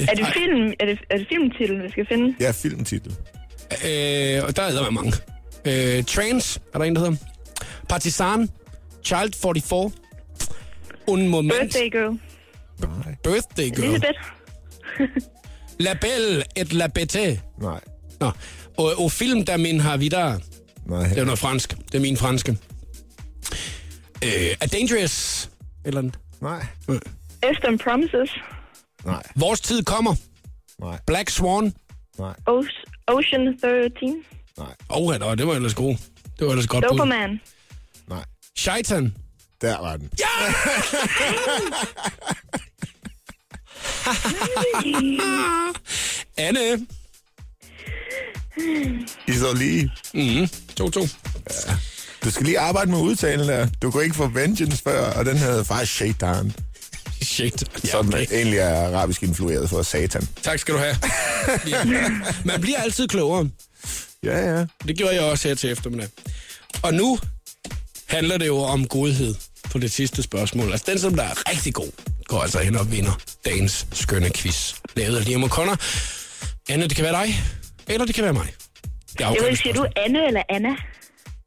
Er 0.09 0.15
det, 0.15 0.27
film, 0.37 0.73
er, 0.81 0.87
det, 0.87 0.99
er 1.11 1.17
det 1.19 1.27
filmtitlen, 1.29 1.83
vi 1.83 1.91
skal 1.91 2.07
finde? 2.09 2.35
Ja, 2.41 2.51
filmtitel. 2.51 3.17
Øh, 3.73 4.45
og 4.45 4.57
der 4.57 4.63
er 4.63 4.71
der 4.73 4.91
mange. 4.91 5.13
Øh, 5.65 6.05
Trans, 6.05 6.61
er 6.75 6.79
der 6.79 6.85
en, 6.85 6.95
der 6.97 7.01
hedder. 7.01 7.17
Partisan. 7.89 8.51
Child 9.05 9.33
44. 9.43 9.91
Un 11.07 11.29
moment. 11.29 11.53
Birthday 11.61 11.91
Girl. 11.91 12.19
Birthday 13.25 13.71
Girl. 13.77 13.85
Elisabeth. 13.85 14.19
La 15.81 15.95
Belle 16.01 16.45
et 16.57 16.73
la 16.73 16.89
Bête. 16.99 17.39
Nej, 17.61 17.81
Nå. 18.21 18.31
Og, 18.77 18.93
og 18.99 19.13
film, 19.13 19.45
der 19.45 19.57
min 19.57 19.81
har 19.81 19.97
videre. 19.97 20.41
nej. 20.87 21.09
Det 21.09 21.19
er 21.19 21.25
noget 21.25 21.39
fransk. 21.39 21.77
Det 21.77 21.95
er 21.95 22.01
min 22.01 22.17
franske. 22.17 22.59
Øh, 24.25 24.55
A 24.61 24.67
Dangerous. 24.67 25.51
Eller 25.85 25.99
andet. 26.01 26.19
Nej, 26.41 26.67
Eastern 27.43 27.79
Promises. 27.79 28.31
nej, 29.05 29.23
Vores 29.37 29.61
tid 29.61 29.83
kommer. 29.83 30.15
nej, 30.81 30.99
Black 31.07 31.31
Swan. 31.31 31.75
nej, 32.19 32.33
Oce- 32.51 32.85
Ocean 33.09 33.59
13. 33.61 34.25
nej, 34.59 34.67
Åh, 34.91 34.97
oh, 35.09 35.15
ja, 35.21 35.35
det 35.35 35.47
var 35.47 35.55
ellers 35.55 35.75
god. 35.75 35.97
Det 36.39 36.47
var 36.47 36.51
ellers 36.53 36.67
godt 36.67 36.85
bud. 36.85 36.99
Doberman. 36.99 37.41
nej. 38.09 38.25
Shaitan. 38.57 39.15
Der 39.61 39.79
var 39.81 39.97
den. 39.97 40.11
Anne. 46.37 46.87
I 49.29 49.33
så 49.33 49.55
lige. 49.55 49.91
2-2. 50.81 51.09
Du 52.25 52.31
skal 52.31 52.47
lige 52.47 52.59
arbejde 52.59 52.91
med 52.91 52.99
udtalen 52.99 53.49
der. 53.49 53.69
Du 53.83 53.91
går 53.91 54.01
ikke 54.01 54.17
for 54.17 54.27
Vengeance 54.27 54.83
før, 54.83 55.13
og 55.13 55.25
den 55.25 55.37
hedder 55.37 55.65
faktisk 55.65 55.93
Shaitan. 55.93 56.53
Shit. 57.35 57.65
Ja, 57.85 57.89
Som 57.91 58.09
okay. 58.09 58.27
egentlig 58.33 58.59
er 58.59 58.87
arabisk 58.87 59.23
influeret 59.23 59.71
for 59.71 59.83
satan. 59.83 60.29
Tak 60.43 60.59
skal 60.59 60.75
du 60.75 60.79
have. 60.79 60.97
Man 62.45 62.61
bliver 62.61 62.79
altid 62.79 63.09
klogere. 63.09 63.51
Ja, 64.25 64.55
ja. 64.59 64.67
Det 64.87 64.97
gjorde 64.97 65.15
jeg 65.15 65.23
også 65.23 65.49
her 65.49 65.55
til 65.55 65.71
eftermiddag. 65.71 66.09
Og 66.83 66.95
nu 66.95 67.19
handler 68.07 68.39
det 68.39 68.47
jo 68.47 68.59
om 68.59 68.87
godhed 68.89 69.35
på 69.71 69.79
det 69.79 69.93
sidste 69.93 70.23
spørgsmål. 70.23 70.73
Altså 70.73 70.87
den, 70.91 70.99
som 70.99 71.15
der 71.15 71.23
er 71.23 71.51
rigtig 71.51 71.75
god, 71.75 71.91
går 72.25 72.43
altså 72.43 72.59
hen 72.59 72.77
og 72.77 72.93
vinder 72.93 73.21
dagens 73.45 73.87
skønne 73.93 74.31
quiz. 74.31 74.75
Lavet 74.97 75.17
af 75.17 75.25
Liam 75.25 75.45
O'Connor. 75.45 75.77
Anne, 76.69 76.85
det 76.89 76.97
kan 76.97 77.05
være 77.05 77.25
dig, 77.25 77.43
eller 77.89 78.07
det 78.07 78.15
kan 78.15 78.25
være 78.25 78.33
mig. 78.33 78.55
Jeg 79.19 79.37
Jeg 79.43 79.51
det 79.51 79.59
siger 79.59 79.73
du. 79.75 79.87
Anne 79.97 80.27
eller 80.27 80.43
Anna? 80.49 80.77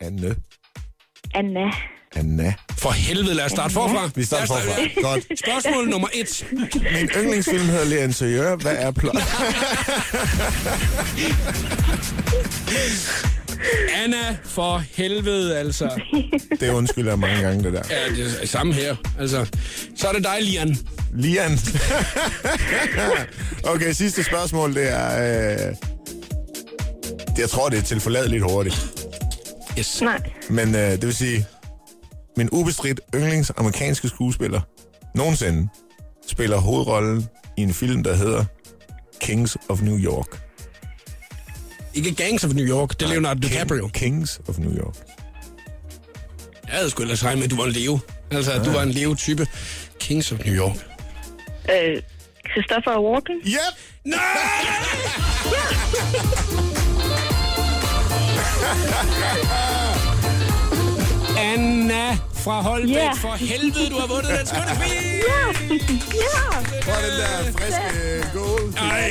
Anne. 0.01 0.35
Anna. 1.33 1.71
Anna. 2.15 2.53
For 2.77 2.89
helvede, 2.91 3.33
lad 3.35 3.45
os 3.45 3.51
starte 3.51 3.73
forfra. 3.73 4.09
Vi 4.15 4.23
starter 4.23 4.43
os 4.43 4.49
forfra. 4.49 4.73
starte- 4.73 5.01
Godt. 5.01 5.39
Spørgsmål 5.39 5.87
nummer 5.89 6.07
et. 6.13 6.45
Min 6.73 7.09
yndlingsfilm 7.17 7.65
hedder 7.65 7.85
Le 7.85 8.03
Interieur. 8.03 8.55
Hvad 8.55 8.75
er 8.77 8.91
plot? 8.91 9.15
Anna, 14.03 14.37
for 14.43 14.83
helvede, 14.95 15.57
altså. 15.57 16.01
Det 16.59 16.69
undskylder 16.69 17.11
jeg 17.11 17.19
mange 17.19 17.41
gange, 17.41 17.63
det 17.63 17.73
der. 17.73 17.81
Ja, 17.89 18.09
det 18.15 18.37
er 18.41 18.47
samme 18.47 18.73
her. 18.73 18.95
Altså, 19.19 19.45
så 19.95 20.07
er 20.07 20.11
det 20.13 20.23
dig, 20.23 20.37
Lian. 20.41 20.77
Lian. 21.13 21.59
okay, 23.73 23.91
sidste 23.93 24.23
spørgsmål, 24.23 24.75
det 24.75 24.89
er... 24.89 25.67
Øh... 25.69 25.75
Jeg 27.37 27.49
tror, 27.49 27.69
det 27.69 27.79
er 27.79 27.83
til 27.83 27.99
forladeligt 27.99 28.43
hurtigt. 28.43 28.87
Yes. 29.79 30.01
Nej. 30.01 30.19
Men 30.49 30.75
øh, 30.75 30.91
det 30.91 31.05
vil 31.05 31.15
sige, 31.15 31.45
min 32.41 32.49
ubestridt 32.51 33.01
yndlings 33.15 33.51
amerikanske 33.57 34.07
skuespiller 34.07 34.61
nogensinde 35.15 35.69
spiller 36.27 36.57
hovedrollen 36.57 37.27
i 37.57 37.61
en 37.61 37.73
film, 37.73 38.03
der 38.03 38.15
hedder 38.15 38.45
Kings 39.19 39.57
of 39.69 39.81
New 39.81 39.97
York. 39.97 40.41
Ikke 41.93 42.15
Gangs 42.15 42.43
of 42.43 42.53
New 42.53 42.65
York, 42.65 42.99
det 42.99 43.05
er 43.05 43.09
Leonardo 43.09 43.39
DiCaprio. 43.39 43.87
Kings 43.87 44.41
of 44.47 44.57
New 44.57 44.77
York. 44.77 44.95
Jeg 46.67 46.75
havde 46.75 46.89
sgu 46.89 47.01
ellers 47.01 47.25
regnet 47.25 47.37
med, 47.37 47.45
at 47.45 47.51
du 47.51 47.55
var 47.55 47.65
en 47.65 47.71
leo. 47.71 47.99
Altså, 48.31 48.51
at 48.51 48.65
du 48.65 48.71
var 48.71 48.81
en 48.83 48.91
leo-type. 48.91 49.47
Kings 49.99 50.31
of 50.31 50.39
New 50.45 50.55
York. 50.55 50.87
Øh, 51.71 52.01
Christopher 52.51 53.01
Walken. 53.01 53.35
Yep! 53.45 53.75
Nej! 54.05 54.17
Anna 61.53 62.30
fra 62.43 62.61
Holbæk, 62.61 62.95
Ja. 62.95 63.11
for 63.13 63.31
helvede, 63.35 63.89
du 63.89 63.95
har 63.99 64.07
vundet 64.07 64.31
den 64.39 64.47
skønne 64.47 64.75
quiz! 64.81 64.91
Ja! 66.23 66.41
Prøv 66.81 66.95
den 67.07 67.15
der 67.21 67.51
friske 67.59 68.37
goal. 68.37 68.73
Ej, 68.77 69.09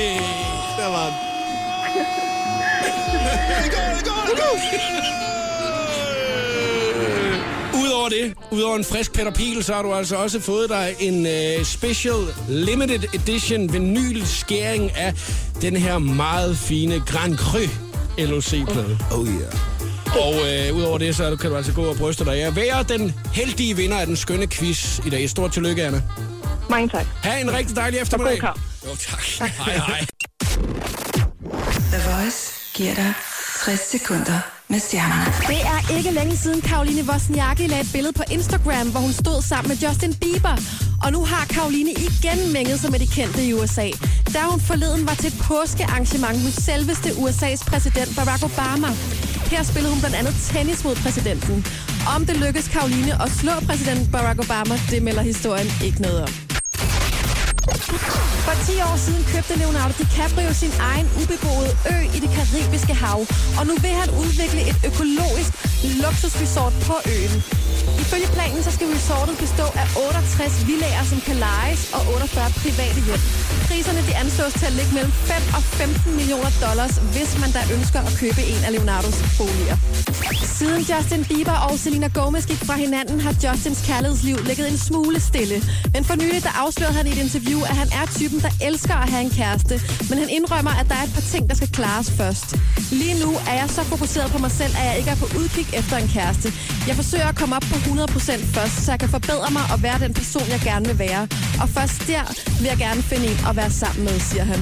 Der 0.79 0.89
var 0.89 1.07
den. 1.07 1.15
Udover 7.85 8.09
det, 8.09 8.33
udover 8.51 8.77
en 8.77 8.85
frisk 8.85 9.13
Peter 9.13 9.31
Pil, 9.31 9.65
så 9.65 9.75
har 9.75 9.83
du 9.83 9.95
altså 9.95 10.17
også 10.17 10.41
fået 10.41 10.69
dig 10.69 10.95
en 11.01 11.27
uh, 11.27 11.65
special 11.65 12.15
limited 12.49 13.15
edition 13.15 13.73
vinyl 13.73 14.23
skæring 14.27 14.97
af 14.97 15.15
den 15.63 15.77
her 15.77 15.99
meget 15.99 16.57
fine 16.59 17.03
Grand 17.07 17.37
Cru 17.37 17.59
LOC-plade. 18.19 18.99
Oh 19.13 19.27
yeah. 19.27 19.53
Og 20.15 20.35
øh, 20.35 20.77
udover 20.77 20.99
det, 20.99 21.17
så 21.17 21.37
kan 21.37 21.51
du 21.51 21.57
altså 21.57 21.73
gå 21.73 21.85
og 21.85 21.97
bryste 21.97 22.25
dig 22.25 22.43
af 22.43 22.57
være 22.57 22.83
den 22.83 23.15
heldige 23.33 23.77
vinder 23.77 23.99
af 23.99 24.07
den 24.07 24.17
skønne 24.17 24.47
quiz 24.47 24.99
i 25.07 25.11
dag. 25.11 25.31
Stort 25.31 25.53
tillykke, 25.53 25.85
Anna. 25.85 26.03
Mange 26.71 26.89
tak. 26.89 27.07
Ha' 27.23 27.41
en 27.41 27.53
rigtig 27.53 27.77
dejlig 27.77 28.01
eftermiddag. 28.01 28.33
god 28.33 28.41
kamp. 28.41 28.61
Jo, 28.87 28.97
tak. 28.97 29.21
Hej, 29.59 29.73
hej. 29.77 30.07
The 31.93 32.11
Voice 32.11 32.53
giver 32.75 32.95
dig 32.95 33.15
60 33.65 33.81
sekunder 33.81 34.60
med 34.71 34.81
stjernerne. 34.81 35.25
Det 35.53 35.61
er 35.75 35.97
ikke 35.97 36.11
længe 36.11 36.37
siden, 36.37 36.61
Karoline 36.61 37.03
Wozniacki 37.09 37.67
lagde 37.67 37.83
et 37.83 37.93
billede 37.93 38.13
på 38.13 38.23
Instagram, 38.31 38.87
hvor 38.91 39.01
hun 39.01 39.13
stod 39.13 39.43
sammen 39.43 39.69
med 39.69 39.79
Justin 39.85 40.15
Bieber. 40.23 40.57
Og 41.05 41.13
nu 41.13 41.21
har 41.25 41.45
Karoline 41.45 41.93
igen 42.09 42.39
mænget 42.53 42.91
med 42.91 42.99
de 42.99 43.07
kendte 43.07 43.41
i 43.49 43.53
USA. 43.55 43.89
Da 44.35 44.41
hun 44.51 44.61
forleden 44.61 45.07
var 45.09 45.15
til 45.15 45.29
et 45.33 45.39
påskearrangement 45.49 46.39
hos 46.45 46.55
selveste 46.69 47.09
USA's 47.23 47.61
præsident 47.71 48.11
Barack 48.17 48.43
Obama. 48.51 48.89
Her 49.53 49.63
spillede 49.63 49.93
hun 49.95 50.01
blandt 50.01 50.17
andet 50.17 50.35
tennis 50.53 50.85
mod 50.85 50.95
præsidenten. 50.95 51.67
Om 52.15 52.27
det 52.27 52.37
lykkes 52.37 52.69
Karoline 52.69 53.23
at 53.23 53.31
slå 53.31 53.53
præsident 53.69 54.13
Barack 54.13 54.39
Obama, 54.45 54.75
det 54.91 55.03
melder 55.03 55.23
historien 55.23 55.69
ikke 55.85 56.03
noget 56.03 56.23
om. 56.23 56.50
For 58.47 58.55
10 58.67 58.81
år 58.91 58.97
siden 59.07 59.23
købte 59.33 59.55
Leonardo 59.59 59.95
DiCaprio 59.99 60.53
sin 60.63 60.73
egen 60.91 61.07
ubeboede 61.21 61.71
ø 61.95 61.97
i 62.17 62.19
det 62.25 62.31
karibiske 62.37 62.95
hav, 62.95 63.21
og 63.59 63.67
nu 63.67 63.75
vil 63.85 63.91
han 64.01 64.11
udvikle 64.23 64.61
et 64.71 64.77
økologisk 64.89 65.53
luksusresort 66.03 66.75
på 66.89 66.95
øen. 67.15 67.43
Ifølge 68.11 68.33
planen 68.39 68.63
så 68.63 68.71
skal 68.77 68.87
resortet 68.97 69.35
bestå 69.39 69.67
af 69.83 69.87
68 69.97 70.67
villager, 70.69 71.05
som 71.11 71.19
kan 71.27 71.37
lejes, 71.37 71.81
og 71.97 72.03
48 72.15 72.51
private 72.63 73.01
hjem. 73.07 73.23
Priserne 73.69 74.01
de 74.09 74.13
anslås 74.23 74.53
til 74.61 74.67
at 74.71 74.75
ligge 74.79 74.93
mellem 74.99 75.13
5 75.13 75.43
og 75.57 75.63
15 75.63 76.17
millioner 76.19 76.51
dollars, 76.67 76.95
hvis 77.15 77.31
man 77.43 77.51
der 77.57 77.65
ønsker 77.77 78.01
at 78.09 78.13
købe 78.23 78.41
en 78.53 78.61
af 78.67 78.71
Leonardos 78.75 79.19
boliger. 79.39 79.77
Siden 80.59 80.83
Justin 80.91 81.23
Bieber 81.31 81.59
og 81.67 81.79
Selena 81.83 82.09
Gomez 82.17 82.45
gik 82.51 82.63
fra 82.69 82.77
hinanden, 82.85 83.21
har 83.25 83.35
Justins 83.45 83.81
kærlighedsliv 83.89 84.37
ligget 84.49 84.67
en 84.73 84.79
smule 84.89 85.21
stille. 85.31 85.57
Men 85.95 86.03
for 86.09 86.15
nylig 86.23 86.43
der 86.49 86.55
afslørede 86.65 86.95
han 86.99 87.07
i 87.07 87.11
et 87.17 87.21
interview, 87.27 87.61
at 87.71 87.77
han 87.83 87.89
er 88.01 88.05
typen, 88.19 88.39
der 88.47 88.53
elsker 88.69 88.97
at 89.05 89.09
have 89.13 89.25
en 89.29 89.33
kæreste. 89.41 89.75
Men 90.09 90.17
han 90.23 90.29
indrømmer, 90.39 90.75
at 90.81 90.87
der 90.91 90.97
er 91.01 91.05
et 91.09 91.15
par 91.19 91.27
ting, 91.33 91.43
der 91.51 91.57
skal 91.61 91.71
klares 91.79 92.09
først. 92.21 92.49
Lige 93.01 93.17
nu 93.25 93.31
er 93.51 93.55
jeg 93.61 93.69
så 93.77 93.83
fokuseret 93.95 94.29
på 94.35 94.39
mig 94.39 94.53
selv, 94.61 94.73
at 94.81 94.85
jeg 94.89 94.99
ikke 94.99 95.11
er 95.11 95.21
på 95.25 95.29
udkig 95.41 95.67
efter 95.81 95.97
en 95.97 96.09
kæreste. 96.17 96.49
Jeg 96.89 96.95
forsøger 96.97 97.29
at 97.33 97.37
komme 97.41 97.57
op 97.57 97.67
på 97.73 97.77
100% 97.77 98.00
først, 98.09 98.85
så 98.85 98.93
jeg 98.93 99.01
kan 99.01 99.09
forbedre 99.09 99.51
mig 99.51 99.63
og 99.73 99.83
være 99.83 99.99
den 99.99 100.15
person, 100.15 100.43
jeg 100.51 100.61
gerne 100.65 100.87
vil 100.87 100.99
være. 100.99 101.29
Og 101.63 101.69
først 101.69 102.07
der 102.07 102.23
vil 102.61 102.67
jeg 102.69 102.79
gerne 102.79 103.03
finde 103.03 103.27
en 103.27 103.37
at 103.49 103.57
være 103.57 103.71
sammen 103.71 104.05
med, 104.05 104.21
siger 104.21 104.45
han. 104.45 104.59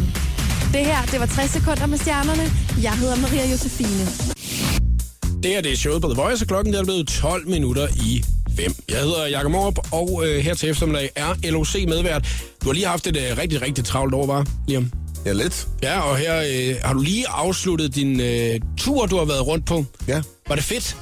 Det 0.73 0.85
her, 0.87 1.03
det 1.13 1.21
var 1.21 1.27
60 1.27 1.51
sekunder 1.51 1.87
med 1.87 1.99
stjernerne. 1.99 2.43
Jeg 2.83 2.93
hedder 2.93 3.17
Maria 3.17 3.51
Josefine. 3.51 4.07
Det 5.43 5.51
her 5.51 5.61
det 5.61 5.73
er 5.73 5.77
showet 5.77 6.03
på 6.03 6.09
The 6.09 6.23
Voice, 6.23 6.45
og 6.45 6.49
klokken 6.49 6.75
er 6.75 6.85
blevet 6.85 7.09
12 7.09 7.49
minutter 7.49 7.89
i 7.97 8.25
5. 8.57 8.75
Jeg 8.89 8.99
hedder 8.99 9.27
Jakob 9.27 9.53
Morup, 9.53 9.79
og 9.93 10.23
øh, 10.27 10.39
her 10.45 10.55
til 10.55 10.69
eftermiddag 10.71 11.11
er 11.17 11.51
LOC 11.51 11.75
medvært. 11.89 12.29
Du 12.63 12.67
har 12.69 12.73
lige 12.75 12.87
haft 12.87 13.07
et 13.07 13.17
øh, 13.17 13.39
rigtig, 13.39 13.63
rigtig 13.63 13.85
travlt 13.85 14.15
år, 14.15 14.27
var 14.27 14.47
Liam? 14.69 14.91
Ja, 15.27 15.33
lidt. 15.33 15.69
Ja, 15.83 16.01
og 16.01 16.17
her 16.17 16.39
øh, 16.39 16.77
har 16.85 16.93
du 16.93 17.01
lige 17.01 17.29
afsluttet 17.29 17.95
din 17.95 18.21
øh, 18.21 18.61
tur, 18.79 19.07
du 19.07 19.17
har 19.19 19.25
været 19.25 19.47
rundt 19.47 19.67
på. 19.67 19.85
Ja, 20.09 20.23
Var 20.49 20.55
det 20.55 20.65
fedt? 20.65 20.97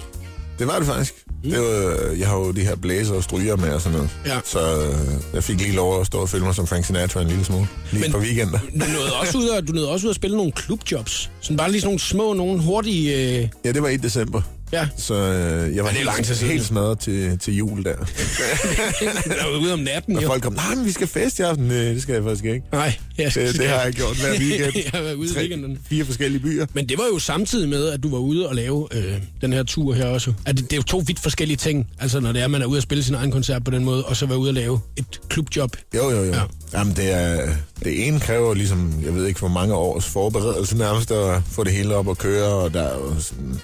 det 0.58 0.66
var 0.66 0.78
det 0.78 0.86
faktisk. 0.86 1.14
Det 1.50 1.58
var, 1.60 2.12
jeg 2.18 2.28
har 2.28 2.36
jo 2.38 2.50
de 2.52 2.60
her 2.60 2.76
blæser 2.76 3.14
og 3.14 3.22
stryger 3.22 3.56
med 3.56 3.70
og 3.72 3.80
sådan 3.80 3.96
noget. 3.98 4.10
Ja. 4.26 4.38
Så 4.44 4.58
øh, 4.60 4.94
jeg 5.34 5.44
fik 5.44 5.60
lige 5.60 5.72
lov 5.72 6.00
at 6.00 6.06
stå 6.06 6.18
og 6.18 6.28
filme 6.28 6.46
mig 6.46 6.54
som 6.54 6.66
Frank 6.66 6.84
Sinatra 6.84 7.20
en 7.20 7.28
lille 7.28 7.44
smule. 7.44 7.66
Lige 7.92 8.02
Men- 8.02 8.12
på 8.12 8.18
weekender. 8.18 8.58
Du 8.58 8.78
nåede 8.94 9.12
også 9.20 9.38
ud 9.38 9.48
at, 9.48 9.68
du 9.68 9.72
nåede 9.72 9.88
også 9.90 10.06
ud 10.06 10.10
at 10.10 10.16
spille 10.16 10.36
nogle 10.36 10.52
klubjobs. 10.52 11.30
Sådan 11.40 11.56
bare 11.56 11.70
lige 11.70 11.80
sådan 11.80 11.88
nogle 11.88 12.00
små, 12.00 12.32
nogle 12.32 12.62
hurtige... 12.62 13.36
Øh, 13.42 13.48
Ja, 13.64 13.72
det 13.72 13.82
var 13.82 13.88
i 13.88 13.96
december. 13.96 14.42
Ja, 14.72 14.88
Så 14.96 15.14
øh, 15.14 15.76
jeg 15.76 15.84
var 15.84 15.90
det 15.90 16.00
er 16.00 16.12
helt, 16.16 16.42
helt 16.42 16.64
smadret 16.64 16.98
til, 16.98 17.38
til 17.38 17.56
jul 17.56 17.84
der. 17.84 17.94
der 17.96 19.50
var 19.52 19.58
ude 19.58 19.72
om 19.72 19.78
natten, 19.78 20.16
Og 20.16 20.22
jo. 20.22 20.28
folk 20.28 20.42
kom, 20.42 20.52
nej, 20.52 20.74
men 20.74 20.84
vi 20.84 20.92
skal 20.92 21.06
fest 21.06 21.38
i 21.38 21.42
aften. 21.42 21.64
Nej, 21.66 21.76
det 21.76 22.02
skal 22.02 22.12
jeg 22.14 22.22
faktisk 22.22 22.44
ikke. 22.44 22.62
Nej, 22.72 22.94
jeg 23.18 23.30
skal, 23.32 23.46
Det, 23.48 23.58
det 23.60 23.68
har 23.68 23.80
jeg 23.82 23.92
gjort 23.92 24.16
hver 24.16 24.30
weekend. 24.40 24.72
jeg 24.74 24.90
har 24.94 25.02
været 25.02 25.14
ude 25.14 25.30
i 25.30 25.32
Tre, 25.34 25.40
weekenden. 25.40 25.78
fire 25.88 26.04
forskellige 26.04 26.40
byer. 26.42 26.66
Men 26.72 26.88
det 26.88 26.98
var 26.98 27.04
jo 27.12 27.18
samtidig 27.18 27.68
med, 27.68 27.88
at 27.88 28.02
du 28.02 28.10
var 28.10 28.18
ude 28.18 28.48
og 28.48 28.54
lave 28.54 28.88
øh, 28.92 29.14
den 29.40 29.52
her 29.52 29.62
tur 29.62 29.94
her 29.94 30.06
også. 30.06 30.32
At 30.46 30.56
det, 30.56 30.64
det 30.64 30.72
er 30.72 30.76
jo 30.76 30.82
to 30.82 31.02
vidt 31.06 31.18
forskellige 31.20 31.56
ting. 31.56 31.86
Altså 32.00 32.20
når 32.20 32.32
det 32.32 32.42
er, 32.42 32.48
man 32.48 32.62
er 32.62 32.66
ude 32.66 32.78
og 32.78 32.82
spille 32.82 33.04
sin 33.04 33.14
egen 33.14 33.30
koncert 33.30 33.64
på 33.64 33.70
den 33.70 33.84
måde, 33.84 34.04
og 34.04 34.16
så 34.16 34.26
være 34.26 34.38
ude 34.38 34.50
og 34.50 34.54
lave 34.54 34.80
et 34.96 35.20
klubjob. 35.28 35.76
Jo, 35.94 36.10
jo, 36.10 36.16
jo. 36.16 36.24
Ja. 36.24 36.36
Ja. 36.36 36.42
Jamen, 36.78 36.96
det, 36.96 37.12
er, 37.12 37.48
det 37.84 38.06
ene 38.06 38.20
kræver 38.20 38.54
ligesom, 38.54 38.92
jeg 39.04 39.14
ved 39.14 39.26
ikke 39.26 39.38
hvor 39.40 39.48
mange 39.48 39.74
års 39.74 40.04
forberedelse 40.06 40.76
nærmest 40.76 41.10
at 41.10 41.42
få 41.50 41.64
det 41.64 41.72
hele 41.72 41.94
op 41.94 42.08
at 42.10 42.18
køre, 42.18 42.44
og 42.48 42.74
der 42.74 42.82
er 42.82 42.94
jo 42.94 43.20
sådan, 43.20 43.54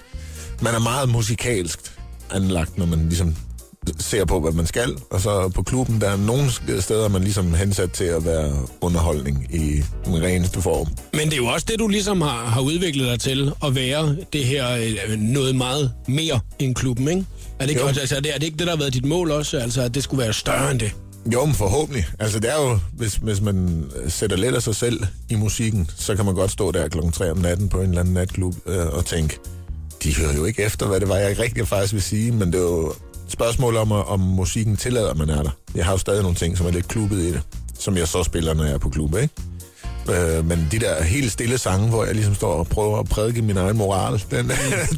man 0.63 0.75
er 0.75 0.79
meget 0.79 1.09
musikalsk 1.09 1.81
anlagt, 2.31 2.79
når 2.79 2.87
man 2.87 2.99
ligesom 3.09 3.37
ser 3.99 4.25
på, 4.25 4.41
hvad 4.41 4.53
man 4.53 4.67
skal, 4.67 4.97
og 5.11 5.21
så 5.21 5.49
på 5.49 5.63
klubben, 5.63 6.01
der 6.01 6.09
er 6.11 6.17
nogle 6.17 6.51
steder, 6.81 7.09
man 7.09 7.23
ligesom 7.23 7.55
hensat 7.55 7.93
til 7.93 8.05
at 8.05 8.25
være 8.25 8.53
underholdning 8.81 9.47
i 9.55 9.83
den 10.05 10.23
reneste 10.23 10.63
form. 10.63 10.87
Men 11.15 11.25
det 11.27 11.33
er 11.33 11.37
jo 11.37 11.47
også 11.47 11.67
det, 11.71 11.79
du 11.79 11.89
ligesom 11.89 12.21
har, 12.21 12.45
har 12.47 12.61
udviklet 12.61 13.07
dig 13.07 13.21
til, 13.21 13.53
at 13.65 13.75
være 13.75 14.17
det 14.33 14.45
her 14.45 14.77
øh, 15.09 15.19
noget 15.19 15.57
meget 15.57 15.93
mere 16.09 16.41
end 16.59 16.75
klubben, 16.75 17.09
ikke? 17.09 17.25
Er 17.59 17.65
det 17.65 17.71
ikke, 17.71 17.83
Jo. 17.83 17.89
altså, 17.89 18.17
er 18.17 18.21
det, 18.21 18.35
er 18.35 18.39
det 18.39 18.47
ikke 18.47 18.57
det, 18.59 18.67
der 18.67 18.73
har 18.73 18.79
været 18.79 18.95
dit 18.95 19.05
mål 19.05 19.31
også? 19.31 19.59
Altså, 19.59 19.83
at 19.83 19.95
det 19.95 20.03
skulle 20.03 20.23
være 20.23 20.33
større 20.33 20.71
end 20.71 20.81
det? 20.81 20.93
Jo, 21.33 21.45
men 21.45 21.55
forhåbentlig. 21.55 22.07
Altså, 22.19 22.41
det 22.41 22.51
er 22.51 22.63
jo, 22.69 22.79
hvis, 22.93 23.15
hvis 23.15 23.41
man 23.41 23.85
sætter 24.09 24.37
lidt 24.37 24.55
af 24.55 24.63
sig 24.63 24.77
selv 24.77 25.01
i 25.31 25.35
musikken, 25.35 25.91
så 25.97 26.17
kan 26.17 26.25
man 26.25 26.35
godt 26.35 26.51
stå 26.51 26.73
der 26.73 26.89
klokken 26.89 27.13
3 27.13 27.31
om 27.31 27.39
natten 27.39 27.69
på 27.69 27.81
en 27.81 27.89
eller 27.89 28.01
anden 28.01 28.15
natklub 28.15 28.55
øh, 28.67 28.87
og 28.87 29.05
tænke, 29.05 29.39
de 30.05 30.17
hører 30.17 30.35
jo 30.35 30.45
ikke 30.45 30.63
efter, 30.63 30.87
hvad 30.87 31.01
det 31.01 31.09
var, 31.09 31.17
jeg 31.17 31.39
rigtig 31.39 31.69
faktisk 31.69 31.93
vil 31.93 32.03
sige, 32.03 32.33
men 32.33 32.53
det 32.53 32.59
er 32.59 32.63
jo 32.63 32.91
et 32.91 32.97
spørgsmål 33.29 33.77
om, 33.77 33.93
om 33.93 34.21
musikken 34.21 34.77
tillader, 34.77 35.11
at 35.11 35.17
man 35.17 35.31
er 35.31 35.43
der. 35.43 35.51
Jeg 35.75 35.85
har 35.85 35.93
jo 35.93 35.99
stadig 35.99 36.23
nogle 36.23 36.37
ting, 36.37 36.59
som 36.59 36.67
er 36.67 36.71
lidt 36.71 36.89
klubbet 36.89 37.19
i 37.19 37.33
det, 37.33 37.43
som 37.79 37.97
jeg 37.97 38.09
så 38.09 38.23
spiller, 38.23 38.55
når 38.55 38.65
jeg 38.65 38.73
er 38.73 38.79
på 38.79 38.89
klub, 38.89 39.15
ikke? 39.17 39.35
Øh, 40.11 40.47
men 40.47 40.69
de 40.73 40.79
der 40.79 41.03
helt 41.03 41.33
stille 41.33 41.59
sange, 41.59 41.89
hvor 41.89 42.05
jeg 42.05 42.15
ligesom 42.15 42.35
står 42.35 42.53
og 42.53 42.67
prøver 42.67 42.99
at 42.99 43.09
prædike 43.09 43.43
min 43.43 43.57
egen 43.57 43.77
moral, 43.77 44.23
den, 44.31 44.53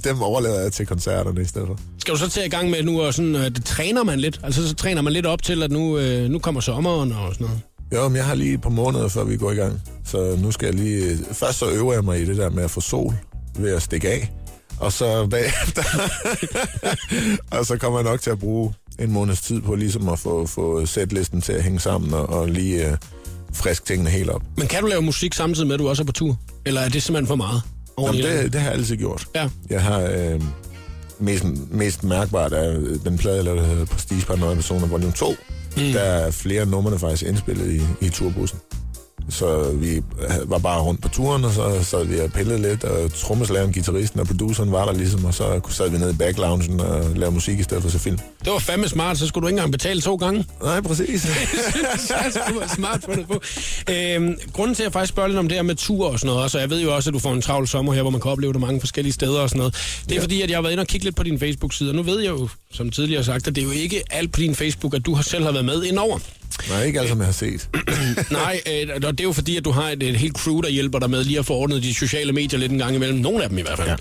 dem 0.04 0.22
overlader 0.22 0.60
jeg 0.60 0.72
til 0.72 0.86
koncerterne 0.86 1.42
i 1.42 1.44
stedet 1.44 1.66
for. 1.66 1.78
Skal 1.98 2.14
du 2.14 2.18
så 2.18 2.30
til 2.30 2.42
i 2.46 2.48
gang 2.48 2.70
med 2.70 2.82
nu, 2.82 3.02
og 3.02 3.14
sådan, 3.14 3.36
at 3.36 3.56
det 3.56 3.64
træner 3.64 4.04
man 4.04 4.20
lidt? 4.20 4.40
Altså, 4.42 4.68
så 4.68 4.74
træner 4.74 5.02
man 5.02 5.12
lidt 5.12 5.26
op 5.26 5.42
til, 5.42 5.62
at 5.62 5.70
nu, 5.70 5.98
øh, 5.98 6.30
nu 6.30 6.38
kommer 6.38 6.60
sommeren 6.60 7.12
og 7.12 7.34
sådan 7.34 7.46
noget. 7.46 7.60
Jo, 7.94 8.08
men 8.08 8.16
jeg 8.16 8.24
har 8.24 8.34
lige 8.34 8.54
et 8.54 8.60
par 8.60 8.70
måneder, 8.70 9.08
før 9.08 9.24
vi 9.24 9.36
går 9.36 9.52
i 9.52 9.54
gang. 9.54 9.80
Så 10.04 10.36
nu 10.42 10.50
skal 10.50 10.66
jeg 10.66 10.74
lige... 10.74 11.18
Først 11.32 11.58
så 11.58 11.70
øver 11.70 11.92
jeg 11.92 12.04
mig 12.04 12.20
i 12.20 12.24
det 12.24 12.36
der 12.36 12.50
med 12.50 12.64
at 12.64 12.70
få 12.70 12.80
sol 12.80 13.14
ved 13.58 13.74
at 13.74 13.82
stikke 13.82 14.08
af. 14.08 14.32
Og 14.78 14.92
så 14.92 15.26
bagefter... 15.26 15.82
og 17.58 17.66
så 17.66 17.76
kommer 17.78 17.98
jeg 17.98 18.04
nok 18.10 18.20
til 18.20 18.30
at 18.30 18.38
bruge 18.38 18.74
en 18.98 19.12
måneds 19.12 19.40
tid 19.40 19.60
på 19.60 19.74
ligesom 19.74 20.08
at 20.08 20.18
få, 20.18 20.46
få 20.46 20.86
sætlisten 20.86 21.40
til 21.40 21.52
at 21.52 21.62
hænge 21.62 21.80
sammen 21.80 22.14
og, 22.14 22.28
og 22.28 22.48
lige 22.48 22.90
øh, 22.90 22.96
frisk 23.52 23.84
tingene 23.84 24.10
helt 24.10 24.30
op. 24.30 24.42
Men 24.56 24.68
kan 24.68 24.82
du 24.82 24.86
lave 24.86 25.02
musik 25.02 25.34
samtidig 25.34 25.66
med, 25.66 25.74
at 25.74 25.80
du 25.80 25.88
også 25.88 26.02
er 26.02 26.06
på 26.06 26.12
tur? 26.12 26.38
Eller 26.66 26.80
er 26.80 26.88
det 26.88 27.02
simpelthen 27.02 27.26
for 27.26 27.36
meget? 27.36 27.62
Jamen, 28.00 28.22
det, 28.22 28.52
det 28.52 28.60
har 28.60 28.68
jeg 28.68 28.78
altid 28.78 28.96
gjort. 28.96 29.26
Ja. 29.34 29.48
Jeg 29.70 29.82
har 29.82 30.00
øh, 30.00 30.42
mest, 31.18 31.44
mest 31.70 32.04
mærkbart 32.04 32.52
af 32.52 32.76
den 33.04 33.18
plade, 33.18 33.36
jeg 33.36 33.44
lavede, 33.44 33.60
der 33.60 33.66
hedder 33.66 33.84
Prestige 33.84 34.26
Paranoia 34.26 34.54
Personer 34.54 34.86
Volume 34.86 35.12
2. 35.12 35.30
Mm. 35.76 35.82
Der 35.92 36.00
er 36.00 36.30
flere 36.30 36.60
af 36.60 36.68
numrene 36.68 36.98
faktisk 36.98 37.22
indspillet 37.22 37.72
i, 37.72 38.06
i 38.06 38.08
turbussen. 38.08 38.58
Så 39.30 39.72
vi 39.72 40.02
var 40.44 40.58
bare 40.58 40.80
rundt 40.80 41.02
på 41.02 41.08
turen, 41.08 41.44
og 41.44 41.52
så 41.52 41.82
sad 41.82 42.04
vi 42.04 42.20
og 42.20 42.32
pillede 42.32 42.62
lidt, 42.62 42.84
og 42.84 43.12
trommeslageren, 43.14 43.72
gitarristen 43.72 44.20
og 44.20 44.26
produceren 44.26 44.72
var 44.72 44.84
der 44.84 44.92
ligesom, 44.92 45.24
og 45.24 45.34
så 45.34 45.60
sad 45.68 45.90
vi 45.90 45.98
ned 45.98 46.14
i 46.14 46.16
backloungen 46.16 46.80
og 46.80 47.04
lavede 47.14 47.34
musik 47.34 47.58
i 47.58 47.62
stedet 47.62 47.82
for 47.82 47.88
at 47.88 47.92
se 47.92 47.98
film. 47.98 48.18
Det 48.44 48.52
var 48.52 48.58
fandme 48.58 48.88
smart, 48.88 49.18
så 49.18 49.26
skulle 49.26 49.42
du 49.42 49.48
ikke 49.48 49.56
engang 49.58 49.72
betale 49.72 50.00
to 50.00 50.16
gange. 50.16 50.44
Nej, 50.62 50.80
præcis. 50.80 51.22
så 52.08 52.14
skulle 52.44 52.60
være 52.60 52.68
smart 52.68 53.04
fundet 53.04 53.26
på. 53.26 53.40
Øhm, 53.90 54.36
grunden 54.52 54.74
til, 54.74 54.82
at 54.82 54.84
jeg 54.84 54.92
faktisk 54.92 55.12
spørger 55.12 55.28
lidt 55.28 55.38
om 55.38 55.48
det 55.48 55.56
her 55.56 55.62
med 55.62 55.74
tur 55.74 56.08
og 56.08 56.18
sådan 56.18 56.26
noget, 56.26 56.42
også, 56.42 56.58
og 56.58 56.62
jeg 56.62 56.70
ved 56.70 56.82
jo 56.82 56.94
også, 56.94 57.10
at 57.10 57.14
du 57.14 57.18
får 57.18 57.32
en 57.32 57.42
travl 57.42 57.68
sommer 57.68 57.92
her, 57.92 58.02
hvor 58.02 58.10
man 58.10 58.20
kan 58.20 58.30
opleve 58.30 58.52
det 58.52 58.60
mange 58.60 58.80
forskellige 58.80 59.12
steder 59.12 59.40
og 59.40 59.48
sådan 59.48 59.58
noget. 59.58 59.74
Det 60.04 60.12
er 60.12 60.16
ja. 60.16 60.22
fordi, 60.22 60.42
at 60.42 60.50
jeg 60.50 60.56
har 60.56 60.62
været 60.62 60.72
inde 60.72 60.80
og 60.80 60.86
kigge 60.86 61.04
lidt 61.04 61.16
på 61.16 61.22
din 61.22 61.38
Facebook-side, 61.38 61.90
og 61.90 61.94
nu 61.94 62.02
ved 62.02 62.20
jeg 62.20 62.30
jo, 62.30 62.48
som 62.74 62.90
tidligere 62.90 63.24
sagt, 63.24 63.46
at 63.48 63.54
det 63.56 63.60
er 63.62 63.66
jo 63.66 63.72
ikke 63.72 64.02
alt 64.10 64.32
på 64.32 64.40
din 64.40 64.54
Facebook, 64.54 64.94
at 64.94 65.06
du 65.06 65.14
har 65.14 65.22
selv 65.22 65.44
har 65.44 65.52
været 65.52 65.64
med 65.64 65.84
indover. 65.84 66.18
Nej, 66.68 66.84
ikke 66.84 67.00
alt, 67.00 67.08
som 67.08 67.18
jeg 67.18 67.26
har 67.26 67.32
set. 67.32 67.68
Nej, 68.30 68.60
øh, 68.72 68.88
og 68.94 69.02
det 69.02 69.20
er 69.20 69.24
jo 69.24 69.32
fordi, 69.32 69.56
at 69.56 69.64
du 69.64 69.70
har 69.70 69.90
et, 69.90 70.02
et 70.02 70.16
helt 70.16 70.36
crew, 70.36 70.60
der 70.60 70.68
hjælper 70.68 70.98
dig 70.98 71.10
med 71.10 71.24
lige 71.24 71.38
at 71.38 71.46
få 71.46 71.54
ordnet 71.54 71.82
de 71.82 71.94
sociale 71.94 72.32
medier 72.32 72.60
lidt 72.60 72.72
en 72.72 72.78
gang 72.78 72.94
imellem. 72.94 73.18
Nogle 73.18 73.42
af 73.42 73.48
dem 73.48 73.58
i 73.58 73.62
hvert 73.62 73.78
fald. 73.78 73.88
Ja. 73.88 73.96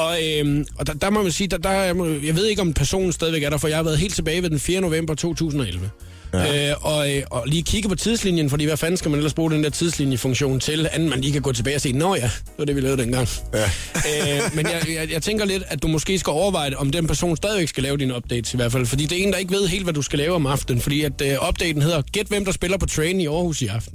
Og, 0.00 0.18
øh, 0.24 0.64
og 0.78 0.86
der, 0.86 0.92
der 0.92 1.10
må 1.10 1.22
man 1.22 1.32
sige, 1.32 1.46
der, 1.48 1.56
der, 1.58 1.68
er- 1.70 2.20
jeg 2.24 2.36
ved 2.36 2.46
ikke, 2.46 2.62
om 2.62 2.72
personen 2.72 3.12
stadigvæk 3.12 3.42
er 3.42 3.50
der, 3.50 3.58
for 3.58 3.68
jeg 3.68 3.76
har 3.76 3.82
været 3.82 3.98
helt 3.98 4.14
tilbage 4.14 4.42
ved 4.42 4.50
den 4.50 4.60
4. 4.60 4.80
november 4.80 5.14
2011. 5.14 5.90
ja. 6.38 6.70
øh, 6.70 6.76
og, 6.80 7.12
øh, 7.16 7.22
og 7.30 7.42
lige 7.46 7.62
kigge 7.62 7.88
på 7.88 7.94
tidslinjen, 7.94 8.50
fordi 8.50 8.64
hvad 8.64 8.76
fanden 8.76 8.96
skal 8.96 9.10
man 9.10 9.18
ellers 9.18 9.34
bruge 9.34 9.50
den 9.50 9.64
der 9.64 9.70
tidslinjefunktion 9.70 10.60
til, 10.60 10.88
anden 10.92 11.08
man 11.10 11.20
lige 11.20 11.32
kan 11.32 11.42
gå 11.42 11.52
tilbage 11.52 11.76
og 11.76 11.80
sige, 11.80 11.98
nå 11.98 12.14
ja, 12.14 12.22
det 12.22 12.52
var 12.58 12.64
det, 12.64 12.76
vi 12.76 12.80
lavede 12.80 13.02
dengang. 13.02 13.28
Ja. 13.54 13.64
øh, 13.64 14.54
men 14.54 14.66
jeg, 14.66 14.82
jeg, 14.94 15.12
jeg 15.12 15.22
tænker 15.22 15.44
lidt, 15.44 15.62
at 15.66 15.82
du 15.82 15.88
måske 15.88 16.18
skal 16.18 16.30
overveje, 16.30 16.74
om 16.76 16.90
den 16.90 17.06
person 17.06 17.36
stadigvæk 17.36 17.68
skal 17.68 17.82
lave 17.82 17.96
dine 17.96 18.16
updates 18.16 18.54
i 18.54 18.56
hvert 18.56 18.72
fald, 18.72 18.86
fordi 18.86 19.06
det 19.06 19.18
er 19.18 19.26
en, 19.26 19.32
der 19.32 19.38
ikke 19.38 19.52
ved 19.52 19.66
helt, 19.68 19.84
hvad 19.84 19.94
du 19.94 20.02
skal 20.02 20.18
lave 20.18 20.34
om 20.34 20.46
aftenen, 20.46 20.80
fordi 20.82 21.02
at 21.02 21.20
øh, 21.22 21.48
updaten 21.48 21.82
hedder, 21.82 22.02
gæt 22.12 22.26
hvem 22.26 22.44
der 22.44 22.52
spiller 22.52 22.78
på 22.78 22.86
train 22.86 23.20
i 23.20 23.26
Aarhus 23.26 23.62
i 23.62 23.66
aften. 23.66 23.94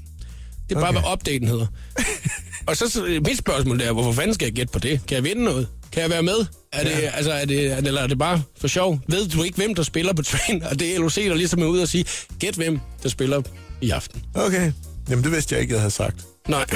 Det 0.69 0.75
er 0.75 0.79
bare, 0.79 0.89
Okay. 0.89 1.01
hvad 1.01 1.11
updaten 1.13 1.47
hedder. 1.47 1.65
og 2.67 2.77
så, 2.77 2.89
så 2.89 3.19
mit 3.27 3.37
spørgsmål 3.37 3.79
der, 3.79 3.91
hvorfor 3.91 4.11
fanden 4.11 4.33
skal 4.33 4.45
jeg 4.45 4.53
gætte 4.53 4.71
på 4.73 4.79
det? 4.79 4.99
Kan 5.07 5.15
jeg 5.15 5.23
vinde 5.23 5.43
noget? 5.43 5.67
Kan 5.91 6.01
jeg 6.01 6.09
være 6.09 6.23
med? 6.23 6.45
Er 6.73 6.83
det, 6.83 6.89
ja. 6.91 7.09
altså, 7.13 7.31
er 7.31 7.45
det, 7.45 7.65
er 7.71 7.75
det, 7.75 7.87
eller 7.87 8.01
er 8.01 8.07
det 8.07 8.17
bare 8.19 8.41
for 8.61 8.67
sjov? 8.67 8.99
Ved 9.07 9.27
du 9.29 9.43
ikke, 9.43 9.55
hvem 9.57 9.75
der 9.75 9.83
spiller 9.83 10.13
på 10.13 10.21
train? 10.21 10.63
Og 10.63 10.79
det 10.79 10.95
er 10.95 10.99
LOC, 10.99 11.15
der 11.15 11.35
ligesom 11.35 11.61
er 11.61 11.65
ude 11.65 11.81
og 11.81 11.87
sige, 11.87 12.05
gæt 12.39 12.55
hvem 12.55 12.79
der 13.03 13.09
spiller 13.09 13.41
i 13.81 13.89
aften. 13.89 14.21
Okay. 14.33 14.71
Jamen, 15.09 15.23
det 15.23 15.31
vidste 15.31 15.53
jeg 15.55 15.61
ikke, 15.61 15.73
jeg 15.73 15.81
havde 15.81 15.91
sagt. 15.91 16.15
Nej. 16.47 16.65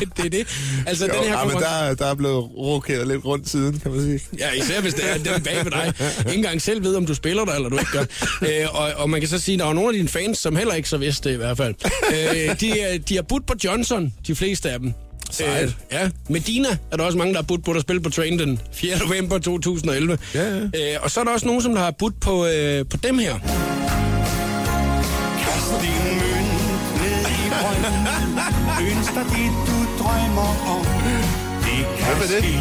det, 0.00 0.08
det 0.16 0.24
er 0.26 0.30
det. 0.30 0.46
Altså, 0.86 1.06
Jo, 1.06 1.12
den 1.12 1.22
her 1.24 1.38
ja, 1.38 1.44
men 1.44 1.52
konkurrence- 1.52 1.64
der, 1.88 1.94
der 1.94 2.06
er 2.06 2.14
blevet 2.14 2.36
rokeret 2.56 3.08
lidt 3.08 3.24
rundt 3.24 3.48
siden, 3.48 3.78
kan 3.80 3.90
man 3.90 4.00
sige. 4.00 4.20
Ja, 4.38 4.50
især 4.52 4.80
hvis 4.80 4.94
det 4.94 5.10
er 5.10 5.14
den 5.34 5.42
bag 5.42 5.64
ved 5.64 5.70
dig. 5.70 5.92
Ikke 6.18 6.34
engang 6.36 6.62
selv 6.62 6.84
ved, 6.84 6.96
om 6.96 7.06
du 7.06 7.14
spiller 7.14 7.44
der, 7.44 7.52
eller 7.52 7.68
du 7.68 7.78
ikke 7.78 7.90
gør. 7.92 8.04
Øh, 8.42 8.74
og, 8.74 8.92
og 8.96 9.10
man 9.10 9.20
kan 9.20 9.28
så 9.28 9.38
sige, 9.38 9.54
at 9.54 9.58
der 9.58 9.66
er 9.66 9.72
nogle 9.72 9.88
af 9.88 9.94
dine 9.94 10.08
fans, 10.08 10.38
som 10.38 10.56
heller 10.56 10.74
ikke 10.74 10.88
så 10.88 10.96
vidste 10.96 11.28
det 11.28 11.34
i 11.34 11.36
hvert 11.38 11.56
fald. 11.56 11.74
Øh, 12.12 12.60
de, 12.60 12.98
de 13.08 13.14
har 13.14 13.22
budt 13.22 13.46
på 13.46 13.54
Johnson, 13.64 14.12
de 14.26 14.34
fleste 14.34 14.70
af 14.70 14.78
dem. 14.78 14.92
Sejt. 15.30 15.62
Øh, 15.64 15.72
ja, 15.92 16.10
Medina 16.28 16.68
er 16.92 16.96
der 16.96 17.04
også 17.04 17.18
mange, 17.18 17.32
der 17.32 17.38
har 17.38 17.46
budt 17.46 17.64
på 17.64 17.70
at 17.70 17.82
spille 17.82 18.02
på 18.02 18.10
Train 18.10 18.38
den 18.38 18.60
4. 18.72 18.98
november 18.98 19.38
2011. 19.38 20.18
Ja, 20.34 20.42
ja. 20.56 20.60
Øh, 20.60 20.70
og 21.02 21.10
så 21.10 21.20
er 21.20 21.24
der 21.24 21.30
også 21.32 21.46
nogen, 21.46 21.62
som 21.62 21.74
der 21.74 21.80
har 21.80 21.90
budt 21.98 22.20
på, 22.20 22.46
øh, 22.46 22.84
på 22.90 22.96
dem 22.96 23.18
her. 23.18 23.34
Kast 25.44 25.70
din 25.82 26.04
mønt 26.20 26.52
ned 27.02 27.20
i 27.20 27.50
brønden. 27.60 27.94
Ønsk 28.90 29.14
dig 29.14 29.24
det, 29.34 29.50
du 29.68 29.76
drømmer 30.02 30.50
om. 30.76 30.84
Det 31.64 31.86
kan 31.98 32.06
Hvem 32.06 32.16
er 32.16 32.28
det? 32.34 32.44
ske, 32.44 32.52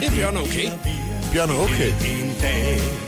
Det 0.00 0.06
er 0.08 0.10
Bjørn 0.16 0.36
Okay. 0.36 0.68
Bjørn, 1.32 1.50
okay. 1.50 1.92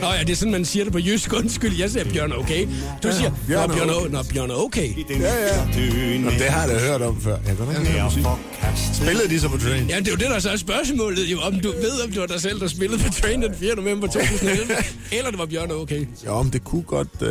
Nå 0.01 0.07
ja, 0.07 0.19
det 0.19 0.29
er 0.29 0.35
sådan, 0.35 0.51
man 0.51 0.65
siger 0.65 0.83
det 0.83 0.93
på 0.93 0.99
jysk. 0.99 1.33
Undskyld, 1.33 1.77
jeg 1.77 1.89
siger 1.89 2.05
Bjørn 2.05 2.31
Okay. 2.31 2.67
Du 3.03 3.11
siger, 3.11 3.31
Bjørn 3.47 3.69
Nå, 3.69 3.75
Bjørn, 3.75 3.89
Okay. 3.89 4.09
Nå, 4.09 4.23
Bjørn 4.33 4.51
Okay. 4.51 4.89
Ja, 5.09 5.15
ja. 5.15 5.65
Jamen, 5.77 6.25
det 6.25 6.41
har 6.41 6.67
jeg 6.67 6.75
da 6.75 6.87
hørt 6.87 7.01
om 7.01 7.21
før. 7.21 7.37
Jeg 7.47 7.57
kan 7.57 7.65
godt 7.65 8.13
forkastet. 8.13 8.95
Spillede 8.95 9.29
de 9.29 9.39
så 9.39 9.49
på 9.49 9.57
Train? 9.57 9.89
Ja, 9.89 9.99
det 9.99 10.07
er 10.07 10.11
jo 10.11 10.17
det, 10.17 10.29
der 10.29 10.39
så 10.39 10.49
er 10.49 10.55
spørgsmålet, 10.55 11.25
jo, 11.25 11.39
om 11.39 11.59
du 11.59 11.71
ved, 11.71 12.03
om 12.05 12.11
det 12.11 12.21
var 12.21 12.27
dig 12.27 12.41
selv, 12.41 12.59
der 12.59 12.67
spillede 12.67 13.03
på 13.03 13.13
Train 13.21 13.41
den 13.41 13.55
4. 13.55 13.75
november 13.75 14.07
2011, 14.07 14.73
eller 15.17 15.29
det 15.29 15.39
var 15.39 15.45
Bjørn 15.45 15.71
Okay. 15.71 16.05
Jo, 16.25 16.41
men 16.41 16.53
det 16.53 16.63
kunne 16.63 16.83
godt... 16.83 17.21
Øh... 17.21 17.29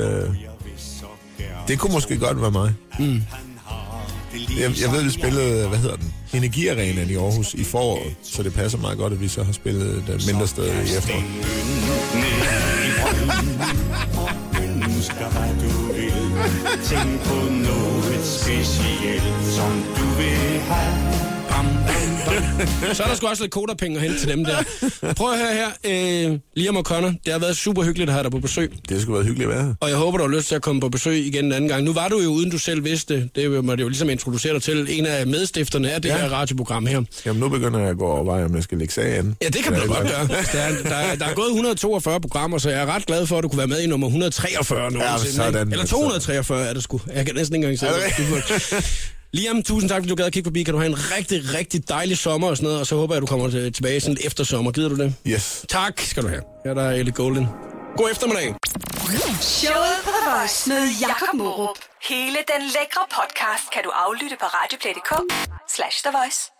Det 1.68 1.78
kunne 1.78 1.92
måske 1.92 2.18
godt 2.18 2.40
være 2.40 2.50
mig. 2.50 2.74
Mm. 2.98 3.22
Jeg, 4.32 4.70
jeg 4.82 4.92
ved, 4.92 5.02
vi 5.02 5.10
spillede, 5.10 5.68
hvad 5.68 5.78
hedder 5.78 5.96
den? 5.96 6.14
Energiarenaen 6.32 7.10
i 7.10 7.14
Aarhus 7.14 7.54
i 7.54 7.64
foråret, 7.64 8.14
så 8.22 8.42
det 8.42 8.52
passer 8.54 8.78
meget 8.78 8.98
godt, 8.98 9.12
at 9.12 9.20
vi 9.20 9.28
så 9.28 9.42
har 9.42 9.52
spillet 9.52 10.04
det 10.06 10.26
mindre 10.26 10.46
sted 10.46 10.64
i 10.64 10.96
efteråret. 10.96 11.24
Hvad 15.12 15.54
du 15.62 15.92
vil. 15.92 16.12
Tænk 16.84 17.20
på 17.24 17.34
noget 17.50 18.24
specielt, 18.24 19.44
som 19.56 19.84
du 19.96 20.04
vil 20.16 20.60
have. 20.60 21.12
Bam, 21.48 21.66
bam, 21.66 21.84
bam. 21.86 22.01
Så 22.96 23.02
er 23.02 23.06
der 23.08 23.14
sgu 23.14 23.26
også 23.26 23.42
lidt 23.42 23.52
kodapenge 23.52 23.96
at 23.96 24.02
hente 24.02 24.18
til 24.20 24.28
dem 24.28 24.44
der. 24.44 24.56
Prøv 25.16 25.32
at 25.32 25.38
høre 25.38 25.54
her. 25.54 26.30
Øh, 26.30 26.38
Liam 26.56 26.76
O'Connor, 26.76 27.12
det 27.24 27.32
har 27.32 27.38
været 27.38 27.56
super 27.56 27.82
hyggeligt 27.82 28.08
at 28.10 28.14
have 28.14 28.22
dig 28.22 28.30
på 28.30 28.38
besøg. 28.38 28.72
Det 28.88 29.02
skulle 29.02 29.14
være 29.18 29.24
hyggeligt 29.26 29.50
at 29.50 29.56
være. 29.56 29.74
Og 29.80 29.88
jeg 29.88 29.96
håber, 29.96 30.18
du 30.18 30.24
har 30.28 30.36
lyst 30.36 30.48
til 30.48 30.54
at 30.54 30.62
komme 30.62 30.80
på 30.80 30.88
besøg 30.88 31.26
igen 31.26 31.44
en 31.44 31.52
anden 31.52 31.68
gang. 31.68 31.84
Nu 31.84 31.92
var 31.92 32.08
du 32.08 32.20
jo, 32.20 32.28
uden 32.28 32.50
du 32.50 32.58
selv 32.58 32.84
vidste, 32.84 33.28
det. 33.36 33.64
må 33.64 33.72
det 33.76 33.82
jo 33.82 33.88
ligesom 33.88 34.10
introducere 34.10 34.54
dig 34.54 34.62
til, 34.62 34.86
en 34.98 35.06
af 35.06 35.26
medstifterne 35.26 35.90
af 35.90 36.02
det 36.02 36.08
Ja. 36.08 36.16
her 36.16 36.28
radioprogram 36.28 36.86
her. 36.86 37.02
Jamen, 37.26 37.40
nu 37.40 37.48
begynder 37.48 37.80
jeg 37.80 37.88
at 37.88 37.98
gå 37.98 38.06
over 38.06 38.24
vej, 38.24 38.44
om 38.44 38.54
jeg 38.54 38.62
skal 38.62 38.78
lægge 38.78 38.94
sag 38.94 39.18
an. 39.18 39.36
Ja, 39.42 39.46
det 39.48 39.62
kan 39.64 39.72
da 39.72 39.78
godt 39.78 39.98
gøre. 39.98 40.26
Der 40.52 40.58
er, 40.60 40.72
der, 40.82 40.94
er, 40.94 41.14
der 41.14 41.24
er 41.26 41.34
gået 41.34 41.46
142 41.48 42.20
programmer, 42.20 42.58
så 42.58 42.70
jeg 42.70 42.82
er 42.82 42.86
ret 42.86 43.06
glad 43.06 43.26
for, 43.26 43.38
at 43.38 43.42
du 43.44 43.48
kunne 43.48 43.58
være 43.58 43.66
med 43.66 43.80
i 43.80 43.86
nummer 43.86 44.06
143 44.06 44.90
nogensinde. 44.90 45.32
sådan. 45.36 45.60
ikke? 45.60 45.72
Eller 45.72 45.86
243 45.86 46.66
er 46.68 46.72
det 46.72 46.82
sgu. 46.82 47.00
Jeg 47.14 47.26
kan 47.26 47.34
næsten 47.34 47.56
ikke 47.56 47.68
engang 47.68 47.94
det 47.94 48.46
det. 48.48 48.72
Liam, 49.34 49.62
tusind 49.62 49.88
tak, 49.90 49.96
fordi 50.00 50.08
du 50.08 50.14
gad 50.14 50.26
at 50.26 50.32
kigge 50.32 50.46
forbi. 50.46 50.62
Kan 50.62 50.74
du 50.74 50.80
have 50.80 50.90
en 50.90 50.98
rigtig, 51.16 51.54
rigtig 51.54 51.88
dejlig 51.88 52.18
sommer 52.18 52.48
og 52.48 52.56
sådan 52.56 52.64
noget, 52.66 52.80
og 52.80 52.86
så 52.86 52.96
håber 52.96 53.14
jeg, 53.14 53.16
at 53.16 53.20
du 53.20 53.26
kommer 53.26 53.50
til- 53.50 53.72
tilbage 53.72 54.00
sådan 54.00 54.16
efter 54.24 54.44
sommer. 54.44 54.70
Gider 54.72 54.88
du 54.88 54.96
det? 54.96 55.14
Yes. 55.26 55.66
Tak 55.68 56.00
skal 56.00 56.22
du 56.22 56.28
have. 56.28 56.42
Her 56.64 56.70
er 56.70 56.74
der 56.74 56.90
Ellie 56.90 57.12
Golden. 57.12 57.46
God 57.96 58.10
eftermiddag. 58.10 58.54
Showet 59.40 59.96
på 60.04 60.10
The 60.16 60.30
Voice 60.30 60.68
med 60.68 60.82
Jakob 61.00 61.34
Morup. 61.34 61.78
Hele 62.08 62.38
den 62.52 62.62
lækre 62.76 63.04
podcast 63.18 63.64
kan 63.74 63.82
du 63.84 63.90
aflytte 64.04 64.36
på 64.40 64.46
radioplay.dk 64.46 65.12
slash 65.76 65.96
The 66.04 66.12
Voice. 66.18 66.52